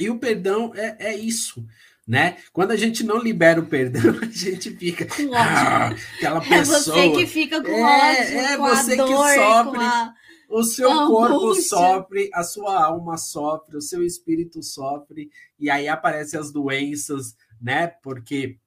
E 0.00 0.10
o 0.10 0.18
perdão 0.18 0.72
é, 0.74 0.96
é 1.12 1.16
isso. 1.16 1.64
Né? 2.06 2.38
Quando 2.52 2.70
a 2.70 2.76
gente 2.76 3.04
não 3.04 3.18
libera 3.18 3.60
o 3.60 3.66
perdão, 3.66 4.18
a 4.22 4.26
gente 4.26 4.70
fica 4.76 5.04
com 5.04 5.24
ódio. 5.24 5.34
Ah, 5.34 5.94
aquela 6.16 6.40
pessoa. 6.40 6.98
É 6.98 7.08
você 7.08 7.16
que 7.16 7.26
fica 7.26 7.62
com 7.62 7.70
é, 7.70 8.20
ódio, 8.20 8.38
é, 8.38 8.56
com 8.56 8.68
você 8.68 8.96
dor, 8.96 9.06
que 9.06 9.34
sofre. 9.34 9.80
A 9.80 10.14
o 10.48 10.62
seu 10.62 10.90
oh, 10.90 11.06
corpo 11.06 11.40
puxa. 11.40 11.62
sofre, 11.62 12.30
a 12.32 12.42
sua 12.42 12.84
alma 12.84 13.18
sofre, 13.18 13.76
o 13.76 13.82
seu 13.82 14.02
espírito 14.02 14.62
sofre, 14.62 15.30
e 15.58 15.68
aí 15.68 15.86
aparecem 15.86 16.40
as 16.40 16.50
doenças, 16.50 17.36
né? 17.60 17.86
Porque 17.86 18.58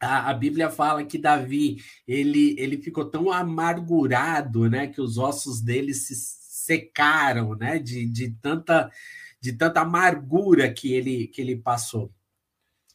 a, 0.00 0.30
a, 0.30 0.34
Bíblia 0.34 0.68
fala 0.68 1.04
que 1.04 1.16
Davi 1.16 1.76
ele, 2.08 2.56
ele 2.58 2.76
ficou 2.76 3.04
tão 3.04 3.30
amargurado, 3.30 4.68
né? 4.68 4.88
Que 4.88 5.00
os 5.00 5.16
ossos 5.16 5.60
dele 5.60 5.94
se 5.94 6.14
secaram, 6.16 7.54
né? 7.54 7.78
De, 7.78 8.04
de, 8.04 8.30
tanta, 8.30 8.90
de 9.40 9.52
tanta 9.52 9.80
amargura 9.80 10.72
que 10.72 10.92
ele, 10.92 11.28
que 11.28 11.40
ele 11.40 11.56
passou. 11.56 12.12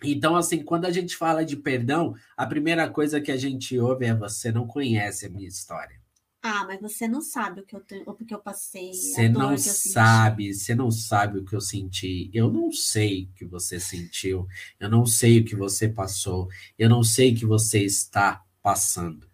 Então, 0.04 0.36
assim, 0.36 0.64
quando 0.64 0.86
a 0.86 0.92
gente 0.92 1.16
fala 1.16 1.46
de 1.46 1.56
perdão, 1.56 2.14
a 2.36 2.46
primeira 2.46 2.90
coisa 2.90 3.22
que 3.22 3.32
a 3.32 3.38
gente 3.38 3.80
ouve 3.80 4.06
é: 4.06 4.14
você 4.14 4.52
não 4.52 4.68
conhece 4.68 5.26
a 5.26 5.30
minha 5.30 5.48
história. 5.48 6.07
Ah, 6.50 6.64
mas 6.66 6.80
você 6.80 7.10
não 7.10 7.22
sabe 7.22 7.60
o 7.60 7.66
que 7.66 7.76
eu, 7.76 7.82
te... 7.82 8.04
o 8.06 8.14
que 8.14 8.34
eu 8.34 8.40
passei. 8.40 8.94
Você 8.94 9.28
não 9.28 9.58
sabe, 9.58 10.54
você 10.54 10.74
não 10.74 10.90
sabe 10.90 11.40
o 11.40 11.44
que 11.44 11.54
eu 11.54 11.60
senti. 11.60 12.30
Eu 12.34 12.50
não 12.50 12.72
sei 12.72 13.26
o 13.26 13.36
que 13.36 13.44
você 13.44 13.82
sentiu. 13.82 14.48
Eu 14.80 14.90
não 14.90 15.06
sei 15.06 15.42
o 15.42 15.44
que 15.44 15.58
você 15.58 15.90
passou. 15.90 16.48
Eu 16.80 16.90
não 16.90 17.04
sei 17.04 17.34
o 17.34 17.36
que 17.36 17.46
você 17.46 17.84
está 17.84 18.46
passando. 18.64 19.28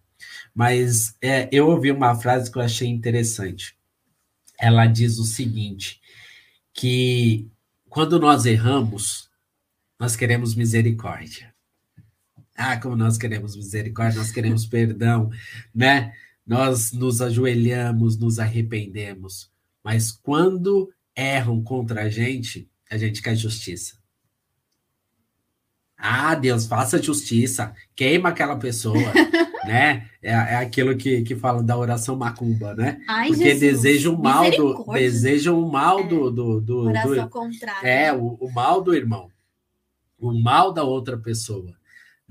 Mas 0.55 1.15
é, 1.21 1.47
eu 1.51 1.67
ouvi 1.67 1.91
uma 1.91 2.15
frase 2.15 2.51
que 2.51 2.57
eu 2.57 2.63
achei 2.63 2.87
interessante. 2.87 3.77
Ela 4.59 4.87
diz 4.87 5.19
o 5.19 5.23
seguinte: 5.23 6.01
que 6.73 7.47
quando 7.89 8.19
nós 8.19 8.47
erramos, 8.47 9.29
nós 9.99 10.15
queremos 10.15 10.55
misericórdia. 10.55 11.53
Ah, 12.55 12.79
como 12.79 12.95
nós 12.95 13.19
queremos 13.19 13.55
misericórdia, 13.55 14.19
nós 14.19 14.31
queremos 14.31 14.65
perdão, 14.65 15.29
né? 15.73 16.11
Nós 16.45 16.91
nos 16.91 17.21
ajoelhamos, 17.21 18.17
nos 18.17 18.39
arrependemos, 18.39 19.51
mas 19.83 20.11
quando 20.11 20.91
erram 21.15 21.63
contra 21.63 22.03
a 22.03 22.09
gente, 22.09 22.69
a 22.89 22.97
gente 22.97 23.21
quer 23.21 23.35
justiça. 23.35 23.97
Ah, 25.97 26.35
Deus, 26.35 26.65
faça 26.65 27.01
justiça, 27.01 27.73
queima 27.95 28.29
aquela 28.29 28.57
pessoa, 28.57 28.97
né? 29.65 30.09
É, 30.21 30.31
é 30.31 30.55
aquilo 30.57 30.97
que, 30.97 31.21
que 31.21 31.35
falam 31.35 31.65
da 31.65 31.77
oração 31.77 32.15
macumba, 32.17 32.75
né? 32.75 33.01
Ai, 33.07 33.29
Porque 33.29 33.53
desejam 33.55 34.15
o 34.15 34.21
mal 34.21 34.51
do 34.51 34.83
desejam 34.91 35.61
o 35.61 35.71
mal 35.71 35.99
é. 35.99 36.07
do, 36.07 36.29
do, 36.29 36.61
do, 36.61 36.91
do 36.91 37.29
contrária. 37.29 37.87
É, 37.87 38.11
o, 38.11 38.37
o 38.39 38.51
mal 38.51 38.81
do 38.81 38.93
irmão, 38.93 39.29
o 40.19 40.33
mal 40.33 40.73
da 40.73 40.83
outra 40.83 41.17
pessoa 41.17 41.73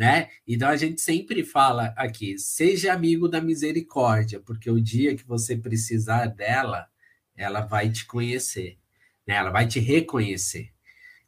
né? 0.02 0.30
Então 0.44 0.68
a 0.68 0.76
gente 0.76 1.00
sempre 1.00 1.44
fala 1.44 1.94
aqui, 1.96 2.36
seja 2.36 2.92
amigo 2.92 3.28
da 3.28 3.40
misericórdia, 3.40 4.40
porque 4.40 4.68
o 4.68 4.80
dia 4.80 5.14
que 5.14 5.24
você 5.24 5.56
precisar 5.56 6.26
dela, 6.26 6.88
ela 7.36 7.60
vai 7.60 7.88
te 7.88 8.04
conhecer, 8.04 8.80
né? 9.24 9.36
Ela 9.36 9.50
vai 9.50 9.64
te 9.64 9.78
reconhecer. 9.78 10.72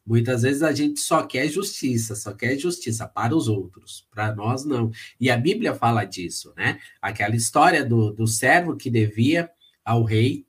Muitas 0.05 0.43
vezes 0.43 0.61
a 0.65 0.73
gente 0.73 0.99
só 0.99 1.23
quer 1.23 1.47
justiça, 1.47 2.17
só 2.17 2.35
quer 2.35 2.59
justiça 2.59 3.07
para 3.07 3.33
os 3.33 3.47
outros, 3.47 4.09
para 4.11 4.35
nós 4.35 4.65
não. 4.65 4.91
E 5.21 5.31
a 5.31 5.37
Bíblia 5.37 5.73
fala 5.73 6.05
disso, 6.05 6.53
né? 6.57 6.81
Aquela 7.01 7.37
história 7.37 7.85
do, 7.85 8.11
do 8.11 8.27
servo 8.27 8.77
que 8.77 8.91
devia 8.91 9.49
ao 9.85 10.03
rei, 10.03 10.45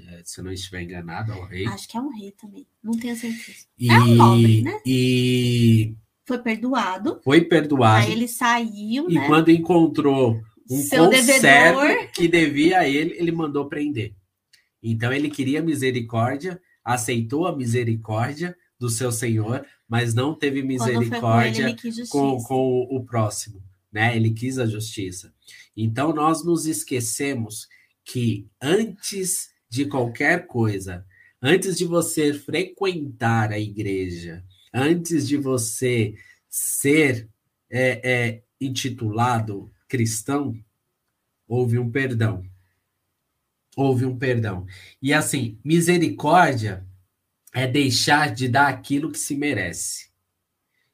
eh, 0.00 0.22
se 0.24 0.40
eu 0.40 0.44
não 0.44 0.50
estiver 0.50 0.82
enganado, 0.82 1.32
ao 1.32 1.46
rei. 1.46 1.64
Acho 1.68 1.86
que 1.86 1.96
é 1.96 2.00
um 2.00 2.10
rei 2.10 2.32
também, 2.32 2.66
não 2.82 2.98
tenho 2.98 3.14
certeza. 3.14 3.66
E, 3.78 3.88
é 3.88 4.00
um 4.00 4.14
nobre, 4.16 4.62
né? 4.62 4.80
E 4.84 5.94
foi 6.28 6.38
perdoado. 6.38 7.20
Foi 7.24 7.40
perdoado. 7.40 8.06
Aí 8.06 8.12
ele 8.12 8.28
saiu, 8.28 9.08
e 9.08 9.14
né? 9.14 9.26
quando 9.26 9.50
encontrou 9.50 10.38
um 10.70 10.76
Seu 10.76 11.06
conservo 11.06 11.80
devedor. 11.80 12.12
que 12.12 12.28
devia 12.28 12.80
a 12.80 12.88
ele, 12.88 13.16
ele 13.18 13.32
mandou 13.32 13.66
prender. 13.66 14.14
Então 14.82 15.10
ele 15.10 15.30
queria 15.30 15.62
misericórdia, 15.62 16.60
aceitou 16.84 17.46
a 17.46 17.56
misericórdia 17.56 18.54
do 18.78 18.90
seu 18.90 19.10
senhor, 19.10 19.66
mas 19.88 20.12
não 20.14 20.34
teve 20.34 20.62
misericórdia 20.62 21.74
com, 21.74 21.88
ele, 21.88 22.06
com, 22.08 22.42
com 22.44 22.80
o 22.90 23.04
próximo, 23.04 23.62
né? 23.90 24.14
Ele 24.14 24.30
quis 24.30 24.58
a 24.58 24.66
justiça. 24.66 25.32
Então 25.74 26.14
nós 26.14 26.44
nos 26.44 26.66
esquecemos 26.66 27.66
que 28.04 28.46
antes 28.62 29.48
de 29.68 29.86
qualquer 29.86 30.46
coisa, 30.46 31.04
antes 31.42 31.76
de 31.76 31.86
você 31.86 32.32
frequentar 32.34 33.50
a 33.50 33.58
igreja, 33.58 34.44
antes 34.78 35.26
de 35.26 35.36
você 35.36 36.14
ser 36.48 37.28
é, 37.68 38.10
é, 38.10 38.42
intitulado 38.60 39.70
cristão, 39.88 40.54
houve 41.46 41.78
um 41.78 41.90
perdão. 41.90 42.44
Houve 43.76 44.04
um 44.04 44.16
perdão. 44.16 44.66
E 45.02 45.12
assim, 45.12 45.58
misericórdia 45.64 46.86
é 47.52 47.66
deixar 47.66 48.32
de 48.32 48.48
dar 48.48 48.68
aquilo 48.68 49.10
que 49.10 49.18
se 49.18 49.36
merece. 49.36 50.08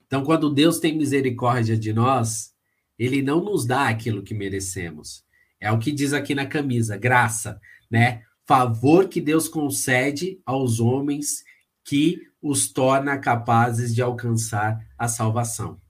Então, 0.07 0.25
quando 0.25 0.53
Deus 0.53 0.79
tem 0.79 0.97
misericórdia 0.97 1.77
de 1.77 1.93
nós, 1.93 2.55
ele 2.99 3.21
não 3.21 3.43
nos 3.43 3.67
dá 3.67 3.89
aquilo 3.89 4.23
que 4.23 4.35
merecemos. 4.35 5.25
É 5.61 5.71
o 5.73 5.79
que 5.79 5.91
diz 5.93 6.13
aqui 6.13 6.35
na 6.35 6.47
camisa, 6.47 6.97
graça, 6.97 7.61
né? 7.91 8.23
Favor 8.47 9.09
que 9.09 9.21
Deus 9.21 9.49
concede 9.49 10.41
aos 10.45 10.79
homens 10.79 11.43
que 11.85 12.21
os 12.41 12.73
torna 12.73 13.19
capazes 13.19 13.95
de 13.95 14.03
alcançar 14.03 14.85
a 14.99 15.07
salvação. 15.07 15.81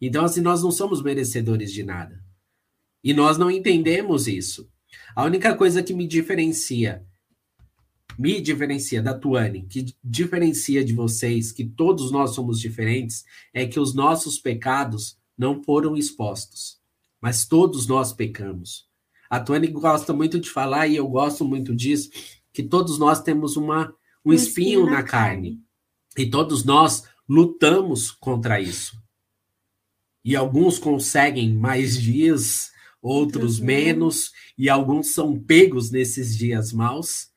Então, 0.00 0.24
assim, 0.24 0.40
nós 0.40 0.62
não 0.62 0.70
somos 0.70 1.02
merecedores 1.02 1.72
de 1.72 1.82
nada. 1.82 2.22
E 3.02 3.14
nós 3.14 3.38
não 3.38 3.50
entendemos 3.50 4.26
isso. 4.26 4.68
A 5.14 5.24
única 5.24 5.54
coisa 5.54 5.82
que 5.82 5.94
me 5.94 6.06
diferencia, 6.06 7.04
me 8.18 8.40
diferencia 8.40 9.02
da 9.02 9.14
Tuane, 9.14 9.66
que 9.66 9.94
diferencia 10.02 10.84
de 10.84 10.92
vocês, 10.92 11.52
que 11.52 11.64
todos 11.64 12.10
nós 12.10 12.30
somos 12.30 12.60
diferentes, 12.60 13.24
é 13.52 13.66
que 13.66 13.78
os 13.78 13.94
nossos 13.94 14.38
pecados 14.38 15.16
não 15.36 15.62
foram 15.62 15.96
expostos. 15.96 16.80
Mas 17.20 17.44
todos 17.44 17.86
nós 17.86 18.12
pecamos. 18.12 18.88
A 19.28 19.40
Tony 19.40 19.68
gosta 19.68 20.12
muito 20.12 20.38
de 20.38 20.50
falar, 20.50 20.86
e 20.86 20.96
eu 20.96 21.08
gosto 21.08 21.44
muito 21.44 21.74
disso, 21.74 22.10
que 22.52 22.62
todos 22.62 22.98
nós 22.98 23.22
temos 23.22 23.56
uma, 23.56 23.92
um, 24.24 24.30
um 24.30 24.32
espinho, 24.32 24.80
espinho, 24.80 24.86
na, 24.86 25.02
carne. 25.02 25.50
carne. 25.50 25.64
E 26.16 26.30
todos 26.30 26.64
nós 26.64 27.04
lutamos 27.28 28.10
contra 28.10 28.60
isso. 28.60 28.96
E 30.24 30.34
alguns 30.34 30.78
conseguem 30.78 31.54
mais 31.54 32.00
dias, 32.00 32.70
outros 33.02 33.60
menos, 33.60 34.32
e 34.56 34.70
alguns 34.70 35.12
são 35.12 35.38
pegos 35.38 35.90
nesses 35.90 36.36
dias 36.36 36.72
maus, 36.72 37.28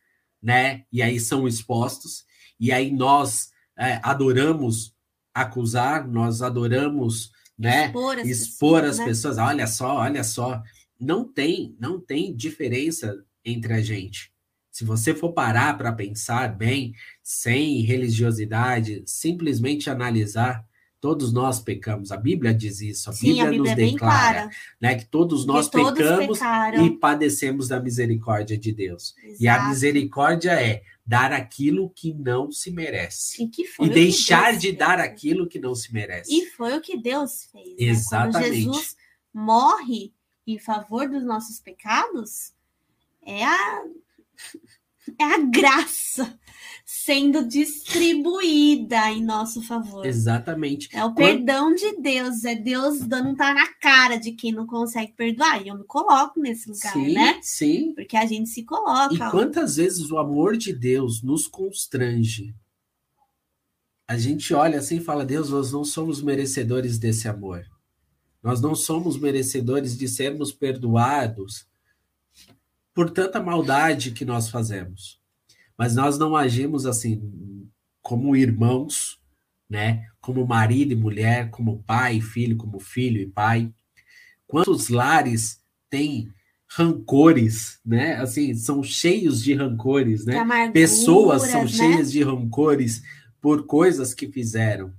né? 0.42 0.86
E 0.92 1.02
aí 1.02 1.20
são 1.20 1.48
expostos. 1.48 2.26
E 2.60 2.72
aí 2.72 2.92
nós 2.92 3.52
é, 3.78 4.00
adoramos 4.02 4.96
acusar, 5.34 6.08
nós 6.08 6.42
adoramos, 6.42 7.32
né? 7.58 7.88
Expor 7.88 8.18
as, 8.18 8.28
expor 8.28 8.82
pessoas, 8.82 8.92
as 8.92 8.98
né? 9.00 9.06
pessoas. 9.06 9.38
Olha 9.38 9.68
só, 9.68 9.96
olha 9.98 10.24
só. 10.24 10.64
Não 11.00 11.26
tem, 11.26 11.76
não 11.80 12.00
tem 12.00 12.36
diferença 12.36 13.24
entre 13.44 13.74
a 13.74 13.82
gente. 13.82 14.32
Se 14.78 14.86
você 14.86 15.16
for 15.16 15.34
parar 15.34 15.76
para 15.76 15.92
pensar 15.92 16.56
bem, 16.56 16.94
sem 17.24 17.82
religiosidade, 17.82 19.02
simplesmente 19.08 19.90
analisar, 19.90 20.64
todos 21.02 21.34
nós 21.34 21.60
pecamos. 21.60 22.12
A 22.12 22.18
Bíblia 22.18 22.54
diz 22.54 22.80
isso. 22.80 23.10
A, 23.10 23.14
Sim, 23.14 23.30
Bíblia, 23.30 23.44
a 23.44 23.50
Bíblia, 23.50 23.60
nos 23.60 23.72
é 23.72 23.76
declara 23.76 24.50
né, 24.80 24.94
que 24.94 25.06
todos 25.06 25.48
nós 25.48 25.68
que 25.68 25.78
pecamos 25.78 26.38
todos 26.38 26.86
e 26.86 26.92
padecemos 26.92 27.68
da 27.68 27.80
misericórdia 27.80 28.56
de 28.56 28.72
Deus. 28.72 29.16
Exato. 29.18 29.44
E 29.44 29.48
a 29.48 29.68
misericórdia 29.68 30.52
é 30.52 30.84
dar 31.04 31.34
aquilo 31.34 31.90
que 31.90 32.14
não 32.14 32.52
se 32.52 32.70
merece. 32.70 33.50
E, 33.80 33.84
e 33.84 33.90
deixar 33.90 34.54
de 34.54 34.68
fez. 34.68 34.78
dar 34.78 35.00
aquilo 35.00 35.48
que 35.48 35.58
não 35.58 35.74
se 35.74 35.92
merece. 35.92 36.32
E 36.32 36.46
foi 36.52 36.78
o 36.78 36.82
que 36.82 37.02
Deus 37.02 37.46
fez. 37.52 37.74
Exatamente. 37.80 38.38
Né? 38.38 38.64
Quando 38.64 38.74
Jesus 38.76 38.98
morre 39.34 40.14
em 40.46 40.60
favor 40.60 41.10
dos 41.10 41.24
nossos 41.26 41.60
pecados, 41.60 42.54
é 43.26 43.44
a 43.44 43.84
é 45.20 45.24
a 45.24 45.38
graça 45.40 46.38
sendo 46.86 47.46
distribuída 47.46 49.12
em 49.12 49.24
nosso 49.24 49.62
favor. 49.62 50.06
Exatamente. 50.06 50.90
É 50.94 51.04
o 51.04 51.14
perdão 51.14 51.74
de 51.74 51.98
Deus, 52.02 52.46
é 52.46 52.56
Deus 52.56 53.00
dando 53.00 53.30
um 53.30 53.36
tá 53.36 53.54
na 53.54 53.68
cara 53.74 54.18
de 54.18 54.32
quem 54.32 54.54
não 54.54 54.66
consegue 54.66 55.12
perdoar. 55.12 55.62
E 55.62 55.68
eu 55.68 55.78
me 55.78 55.84
coloco 55.84 56.40
nesse 56.40 56.70
lugar, 56.70 56.94
sim, 56.94 57.14
né? 57.14 57.40
Sim. 57.42 57.94
Porque 57.94 58.16
a 58.16 58.26
gente 58.26 58.50
se 58.50 58.64
coloca. 58.64 59.14
E 59.14 59.32
quantas 59.32 59.76
vezes 59.76 60.10
o 60.12 60.18
amor 60.18 60.56
de 60.56 60.74
Deus 60.74 61.22
nos 61.22 61.46
constrange? 61.46 62.56
A 64.08 64.18
gente 64.18 64.54
olha 64.54 64.80
assim 64.80 64.98
e 64.98 65.04
fala: 65.04 65.26
Deus, 65.26 65.50
nós 65.50 65.74
não 65.74 65.84
somos 65.84 66.22
merecedores 66.22 66.98
desse 66.98 67.28
amor. 67.28 67.66
Nós 68.42 68.62
não 68.62 68.74
somos 68.74 69.20
merecedores 69.20 69.98
de 69.98 70.08
sermos 70.08 70.54
perdoados 70.54 71.68
por 72.98 73.12
tanta 73.12 73.40
maldade 73.40 74.10
que 74.10 74.26
nós 74.26 74.50
fazemos. 74.50 75.20
Mas 75.78 75.94
nós 75.94 76.18
não 76.18 76.36
agimos 76.36 76.88
assim 76.88 77.22
como 78.02 78.36
irmãos, 78.36 79.20
né? 79.70 80.08
Como 80.20 80.48
marido 80.48 80.94
e 80.94 80.96
mulher, 80.96 81.52
como 81.52 81.84
pai 81.84 82.16
e 82.16 82.22
filho, 82.22 82.58
como 82.58 82.80
filho 82.80 83.22
e 83.22 83.28
pai. 83.28 83.72
Quantos 84.48 84.90
lares 84.90 85.62
têm 85.92 86.34
rancores, 86.68 87.80
né? 87.86 88.16
Assim, 88.16 88.56
são 88.56 88.82
cheios 88.82 89.44
de 89.44 89.54
rancores, 89.54 90.26
né? 90.26 90.34
Pessoas 90.74 91.44
são 91.44 91.62
né? 91.62 91.68
cheias 91.68 92.12
de 92.12 92.24
rancores 92.24 93.04
por 93.40 93.68
coisas 93.68 94.12
que 94.12 94.26
fizeram 94.26 94.92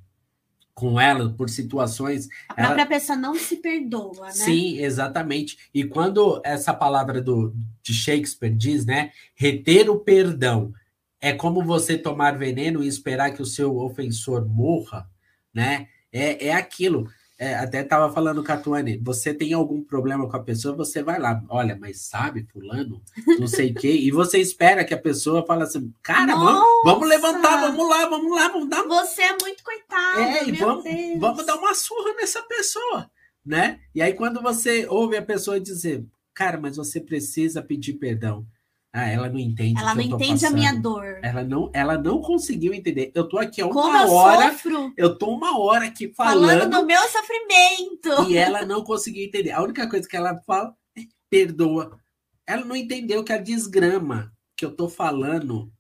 com 0.79 1.01
ela 1.01 1.29
por 1.37 1.51
situações. 1.51 2.29
A 2.49 2.55
própria 2.55 2.83
ela... 2.83 2.87
pessoa 2.87 3.19
não 3.19 3.35
se 3.35 3.57
perdoa, 3.57 4.27
né? 4.27 4.31
Sim, 4.31 4.79
exatamente. 4.79 5.59
E 5.75 5.83
quando 5.83 6.41
essa 6.45 6.73
palavra 6.73 7.21
do, 7.21 7.53
de 7.83 7.93
Shakespeare 7.93 8.55
diz, 8.55 8.87
né? 8.87 9.11
Reter 9.35 9.91
o 9.91 9.99
perdão 9.99 10.73
é 11.21 11.33
como 11.33 11.65
você 11.65 11.99
tomar 11.99 12.39
veneno 12.39 12.81
e 12.81 12.87
esperar 12.87 13.33
que 13.33 13.43
o 13.43 13.47
seu 13.47 13.77
ofensor 13.79 14.47
morra, 14.47 15.11
né? 15.53 15.89
É, 16.13 16.47
é 16.47 16.55
aquilo 16.55 17.11
é, 17.39 17.55
até 17.55 17.83
estava 17.83 18.13
falando 18.13 18.43
com 18.43 18.51
a 18.51 18.57
Tuane, 18.57 18.99
você 18.99 19.33
tem 19.33 19.53
algum 19.53 19.81
problema 19.81 20.29
com 20.29 20.37
a 20.37 20.43
pessoa, 20.43 20.75
você 20.75 21.05
vai 21.05 21.21
lá, 21.21 21.41
olha, 21.49 21.79
mas 21.81 22.01
sabe, 22.01 22.45
fulano, 22.53 23.01
não 23.39 23.47
sei 23.47 23.71
o 23.71 23.75
quê, 23.75 23.93
e 23.93 24.11
você 24.11 24.39
espera 24.39 24.85
que 24.85 24.93
a 24.93 25.01
pessoa 25.01 25.47
fale 25.47 25.63
assim, 25.63 25.93
cara, 26.03 26.35
vamos, 26.35 26.83
vamos, 26.85 27.09
levantar, 27.09 27.61
vamos 27.61 27.89
lá, 27.89 28.07
vamos 28.09 28.35
lá, 28.35 28.49
vamos 28.49 28.69
dar... 28.69 28.83
Você 28.83 29.23
é 29.23 29.37
muito 29.41 29.63
coitado, 29.63 30.21
é, 30.21 30.49
e 30.49 30.53
vamos, 30.53 30.83
Deus. 30.83 31.21
vamos 31.21 31.47
dar 31.47 31.55
uma 31.55 31.75
surra 31.75 32.13
nessa 32.15 32.43
pessoa, 32.43 33.09
né? 33.47 33.79
E 33.95 34.03
aí 34.03 34.15
quando 34.15 34.43
você 34.43 34.85
ouve 34.89 35.17
a 35.17 35.23
pessoa 35.23 35.61
dizer, 35.61 36.05
cara, 36.35 36.59
mas 36.59 36.77
você 36.77 37.01
precisa 37.01 37.63
pedir 37.63 37.95
perdão, 37.95 38.45
ah, 38.93 39.07
ela 39.07 39.29
não 39.29 39.39
entende. 39.39 39.79
Ela 39.81 39.95
não 39.95 40.03
entende 40.03 40.41
passando. 40.41 40.53
a 40.53 40.57
minha 40.57 40.75
dor. 40.75 41.19
Ela 41.23 41.45
não, 41.45 41.71
ela 41.75 41.99
não 41.99 42.21
conseguiu 42.21 42.73
entender. 42.73 43.13
Eu 43.15 43.29
tô 43.29 43.39
aqui 43.39 43.61
há 43.61 43.67
uma 43.67 43.75
Como 43.75 43.97
eu 43.97 44.11
hora. 44.11 44.53
Sofro. 44.53 44.93
Eu 44.97 45.19
tô 45.19 45.31
uma 45.31 45.59
hora 45.59 45.87
aqui 45.87 46.13
falando. 46.13 46.49
Falando 46.49 46.71
do 46.71 46.87
meu 46.87 47.01
sofrimento. 47.03 48.31
E 48.31 48.37
ela 48.37 48.65
não 48.65 48.83
conseguiu 48.83 49.25
entender. 49.25 49.53
A 49.53 49.63
única 49.63 49.89
coisa 49.89 50.09
que 50.09 50.17
ela 50.17 50.37
fala 50.39 50.75
é 50.97 51.03
perdoa. 51.29 52.01
Ela 52.47 52.65
não 52.65 52.75
entendeu 52.75 53.23
que 53.23 53.33
a 53.33 53.39
desgrama 53.39 54.33
que 54.57 54.65
eu 54.65 54.75
tô 54.75 54.89
falando 54.89 55.71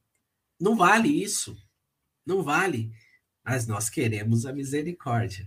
não 0.60 0.76
vale 0.76 1.08
isso. 1.08 1.56
Não 2.26 2.42
vale. 2.42 2.92
Mas 3.42 3.66
nós 3.66 3.88
queremos 3.88 4.44
a 4.44 4.52
misericórdia. 4.52 5.46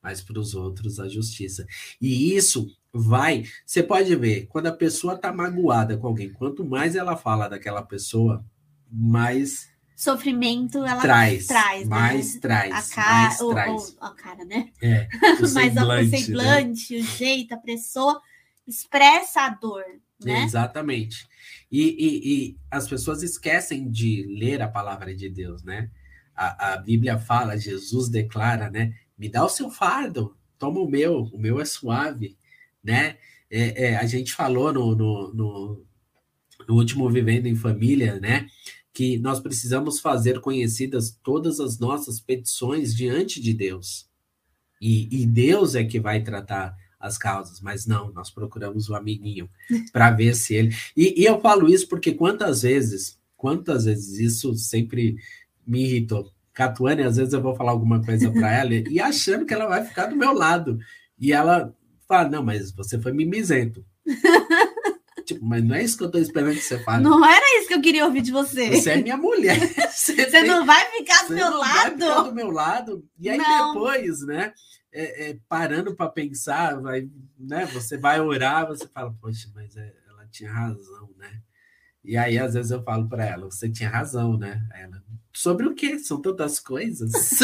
Mas 0.00 0.22
para 0.22 0.38
os 0.38 0.54
outros 0.54 1.00
a 1.00 1.08
justiça. 1.08 1.66
E 2.00 2.36
isso 2.36 2.68
vai. 2.92 3.44
Você 3.64 3.82
pode 3.82 4.14
ver, 4.16 4.46
quando 4.46 4.66
a 4.66 4.72
pessoa 4.72 5.14
está 5.14 5.32
magoada 5.32 5.96
com 5.96 6.06
alguém, 6.06 6.32
quanto 6.32 6.64
mais 6.64 6.96
ela 6.96 7.16
fala 7.16 7.48
daquela 7.48 7.82
pessoa, 7.82 8.44
mais 8.90 9.70
sofrimento 9.96 10.78
ela 10.78 11.00
traz, 11.02 11.46
traz 11.46 11.86
mais 11.86 12.34
né? 12.34 12.40
traz, 12.40 12.90
a 12.90 12.94
cara, 12.94 13.12
mais 13.12 13.38
traz. 13.38 13.96
O, 14.00 14.04
a 14.04 14.14
cara, 14.14 14.44
né? 14.46 14.70
É, 14.80 15.06
o 15.38 15.42
Mas 15.42 15.50
semblante, 15.50 16.14
o 16.14 16.18
semblante, 16.18 16.94
né? 16.94 17.00
o 17.00 17.04
jeito, 17.04 17.54
a 17.54 17.58
pessoa 17.58 18.20
expressa 18.66 19.42
a 19.42 19.50
dor, 19.50 19.84
né? 20.24 20.44
Exatamente. 20.44 21.28
E, 21.70 21.82
e, 21.82 22.32
e, 22.32 22.58
as 22.70 22.88
pessoas 22.88 23.22
esquecem 23.22 23.90
de 23.90 24.26
ler 24.38 24.62
a 24.62 24.68
palavra 24.68 25.14
de 25.14 25.28
Deus, 25.28 25.62
né? 25.62 25.90
A, 26.34 26.72
a 26.72 26.76
Bíblia 26.78 27.18
fala, 27.18 27.58
Jesus 27.58 28.08
declara, 28.08 28.70
né? 28.70 28.94
Me 29.18 29.28
dá 29.28 29.44
o 29.44 29.50
seu 29.50 29.70
fardo, 29.70 30.34
toma 30.58 30.80
o 30.80 30.88
meu, 30.88 31.24
o 31.24 31.38
meu 31.38 31.60
é 31.60 31.64
suave 31.66 32.38
né? 32.82 33.16
É, 33.50 33.86
é, 33.86 33.96
a 33.96 34.06
gente 34.06 34.32
falou 34.32 34.72
no, 34.72 34.94
no, 34.94 35.34
no, 35.34 35.86
no, 36.68 36.74
último 36.74 37.10
Vivendo 37.10 37.46
em 37.46 37.56
Família, 37.56 38.18
né? 38.20 38.46
Que 38.92 39.18
nós 39.18 39.40
precisamos 39.40 40.00
fazer 40.00 40.40
conhecidas 40.40 41.18
todas 41.22 41.60
as 41.60 41.78
nossas 41.78 42.20
petições 42.20 42.94
diante 42.94 43.40
de 43.40 43.52
Deus. 43.52 44.08
E, 44.80 45.22
e 45.22 45.26
Deus 45.26 45.74
é 45.74 45.84
que 45.84 46.00
vai 46.00 46.22
tratar 46.22 46.74
as 46.98 47.16
causas, 47.16 47.60
mas 47.60 47.86
não, 47.86 48.12
nós 48.12 48.30
procuramos 48.30 48.88
o 48.90 48.94
amiguinho 48.94 49.48
para 49.92 50.10
ver 50.10 50.34
se 50.34 50.54
ele. 50.54 50.74
E, 50.96 51.22
e, 51.22 51.24
eu 51.24 51.40
falo 51.40 51.68
isso 51.68 51.88
porque 51.88 52.12
quantas 52.12 52.62
vezes, 52.62 53.18
quantas 53.36 53.86
vezes 53.86 54.18
isso 54.18 54.54
sempre 54.54 55.16
me 55.66 55.82
irritou. 55.84 56.30
Catuane, 56.52 57.02
às 57.02 57.16
vezes 57.16 57.32
eu 57.32 57.40
vou 57.40 57.54
falar 57.54 57.70
alguma 57.70 58.04
coisa 58.04 58.30
para 58.30 58.52
ela 58.52 58.74
e 58.74 59.00
achando 59.00 59.46
que 59.46 59.54
ela 59.54 59.66
vai 59.66 59.84
ficar 59.84 60.06
do 60.06 60.16
meu 60.16 60.32
lado. 60.34 60.78
E 61.18 61.32
ela 61.32 61.74
Fala, 62.10 62.28
não, 62.28 62.42
mas 62.42 62.72
você 62.72 63.00
foi 63.00 63.12
mimizento. 63.12 63.86
tipo, 65.24 65.46
mas 65.46 65.62
não 65.62 65.76
é 65.76 65.84
isso 65.84 65.96
que 65.96 66.02
eu 66.02 66.08
estou 66.08 66.20
esperando 66.20 66.56
que 66.56 66.60
você 66.60 66.82
fale. 66.82 67.04
Não 67.04 67.24
era 67.24 67.56
isso 67.56 67.68
que 67.68 67.74
eu 67.74 67.80
queria 67.80 68.04
ouvir 68.04 68.20
de 68.20 68.32
você. 68.32 68.68
Você 68.68 68.90
é 68.90 68.96
minha 68.96 69.16
mulher. 69.16 69.60
Você, 69.94 70.16
você 70.16 70.30
tem... 70.30 70.46
não 70.46 70.66
vai 70.66 70.84
ficar 70.90 71.28
do 71.28 71.34
meu 71.34 71.56
lado? 71.56 71.74
Vai 71.74 71.90
ficar 71.92 72.22
do 72.22 72.34
meu 72.34 72.50
lado. 72.50 73.08
E 73.16 73.28
aí 73.28 73.38
não. 73.38 73.74
depois, 73.74 74.22
né? 74.22 74.52
É, 74.92 75.30
é, 75.30 75.38
parando 75.48 75.94
para 75.94 76.10
pensar, 76.10 76.80
vai, 76.80 77.08
né? 77.38 77.64
Você 77.66 77.96
vai 77.96 78.20
orar, 78.20 78.66
você 78.66 78.88
fala, 78.88 79.14
poxa, 79.20 79.48
mas 79.54 79.76
é, 79.76 79.94
ela 80.08 80.26
tinha 80.32 80.50
razão, 80.50 81.10
né? 81.16 81.30
E 82.02 82.16
aí, 82.16 82.38
às 82.38 82.54
vezes, 82.54 82.72
eu 82.72 82.82
falo 82.82 83.08
para 83.08 83.24
ela, 83.24 83.44
você 83.44 83.70
tinha 83.70 83.88
razão, 83.88 84.36
né? 84.36 84.66
Ela, 84.74 85.00
sobre 85.32 85.64
o 85.66 85.74
quê? 85.74 85.96
São 85.98 86.20
tantas 86.20 86.58
coisas. 86.58 87.12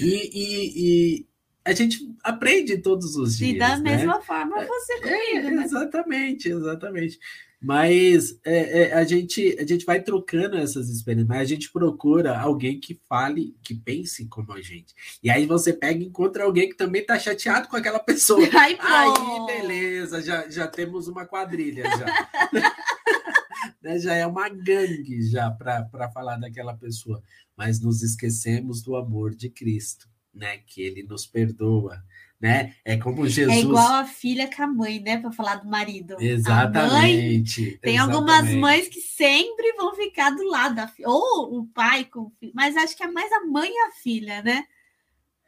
e, 0.00 0.30
e, 0.32 0.72
e, 0.76 1.26
a 1.66 1.72
gente 1.72 1.98
aprende 2.22 2.78
todos 2.78 3.16
os 3.16 3.36
dias. 3.36 3.56
E 3.56 3.58
da 3.58 3.76
né? 3.76 3.96
mesma 3.96 4.20
forma 4.22 4.64
você 4.64 5.00
comigo, 5.00 5.48
é, 5.48 5.50
né? 5.50 5.64
Exatamente, 5.64 6.48
exatamente. 6.48 7.18
Mas 7.60 8.38
é, 8.44 8.82
é, 8.82 8.92
a, 8.92 9.02
gente, 9.02 9.56
a 9.58 9.66
gente 9.66 9.84
vai 9.84 10.00
trocando 10.00 10.56
essas 10.56 10.88
experiências, 10.88 11.28
mas 11.28 11.40
a 11.40 11.44
gente 11.44 11.72
procura 11.72 12.38
alguém 12.38 12.78
que 12.78 13.00
fale, 13.08 13.56
que 13.64 13.74
pense 13.74 14.26
como 14.26 14.52
a 14.52 14.60
gente. 14.60 14.94
E 15.20 15.28
aí 15.28 15.44
você 15.44 15.72
pega 15.72 16.00
e 16.00 16.06
encontra 16.06 16.44
alguém 16.44 16.68
que 16.68 16.76
também 16.76 17.00
está 17.02 17.18
chateado 17.18 17.66
com 17.66 17.76
aquela 17.76 17.98
pessoa. 17.98 18.38
Aí, 18.56 18.78
aí 18.78 19.46
beleza, 19.46 20.22
já, 20.22 20.48
já 20.48 20.68
temos 20.68 21.08
uma 21.08 21.26
quadrilha 21.26 21.84
já. 21.84 22.28
né? 23.82 23.98
Já 23.98 24.14
é 24.14 24.26
uma 24.26 24.48
gangue 24.48 25.22
já 25.22 25.50
para 25.50 26.10
falar 26.12 26.36
daquela 26.36 26.76
pessoa. 26.76 27.20
Mas 27.56 27.80
nos 27.80 28.02
esquecemos 28.02 28.82
do 28.82 28.94
amor 28.94 29.34
de 29.34 29.48
Cristo 29.48 30.08
né? 30.36 30.58
Que 30.58 30.82
ele 30.82 31.02
nos 31.02 31.26
perdoa, 31.26 32.02
né? 32.40 32.74
É 32.84 32.96
como 32.96 33.26
Jesus. 33.26 33.56
É 33.56 33.60
igual 33.60 33.94
a 33.94 34.04
filha 34.04 34.48
com 34.54 34.62
a 34.62 34.66
mãe, 34.66 35.00
né? 35.00 35.18
Para 35.18 35.32
falar 35.32 35.56
do 35.56 35.68
marido. 35.68 36.16
Exatamente. 36.20 37.62
Mãe, 37.62 37.78
tem 37.80 37.94
exatamente. 37.94 37.98
algumas 37.98 38.54
mães 38.54 38.88
que 38.88 39.00
sempre 39.00 39.72
vão 39.72 39.94
ficar 39.94 40.30
do 40.30 40.44
lado 40.48 40.76
da 40.76 40.86
filha, 40.86 41.08
ou 41.08 41.58
o 41.58 41.66
pai 41.66 42.04
com 42.04 42.20
o 42.20 42.32
filho, 42.38 42.52
mas 42.54 42.76
acho 42.76 42.96
que 42.96 43.02
é 43.02 43.10
mais 43.10 43.32
a 43.32 43.46
mãe 43.46 43.70
e 43.70 43.88
a 43.88 43.92
filha, 43.92 44.42
né? 44.42 44.64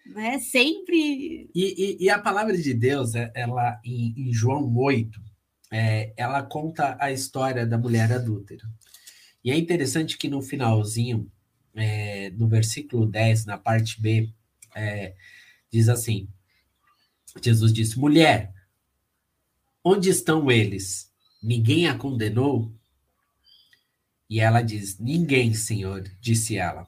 né? 0.07 0.39
Sempre. 0.39 1.51
E, 1.55 1.97
e, 2.01 2.05
e 2.05 2.11
a 2.11 2.18
palavra 2.18 2.57
de 2.57 2.74
Deus, 2.74 3.14
é, 3.14 3.30
ela 3.34 3.80
em, 3.84 4.14
em 4.16 4.32
João 4.32 4.74
8, 4.74 5.20
é, 5.70 6.12
ela 6.16 6.43
conta 6.43 6.97
a 7.01 7.12
história 7.12 7.66
da 7.66 7.78
mulher 7.78 8.11
adúltera. 8.12 8.66
E 9.45 9.51
é 9.51 9.57
interessante 9.57 10.16
que 10.16 10.28
no 10.28 10.43
finalzinho, 10.43 11.30
é, 11.74 12.30
no 12.30 12.49
versículo 12.49 13.07
10, 13.07 13.47
na 13.47 13.57
parte 13.57 14.01
B, 14.01 14.28
é, 14.75 15.14
diz 15.71 15.89
assim: 15.89 16.29
Jesus 17.43 17.73
disse, 17.73 17.99
mulher, 17.99 18.53
onde 19.85 20.09
estão 20.09 20.51
eles? 20.51 21.12
Ninguém 21.43 21.89
a 21.89 21.97
condenou? 21.97 22.73
E 24.29 24.41
ela 24.41 24.61
diz: 24.61 24.99
Ninguém, 24.99 25.55
Senhor, 25.55 26.03
disse 26.21 26.57
ela. 26.57 26.87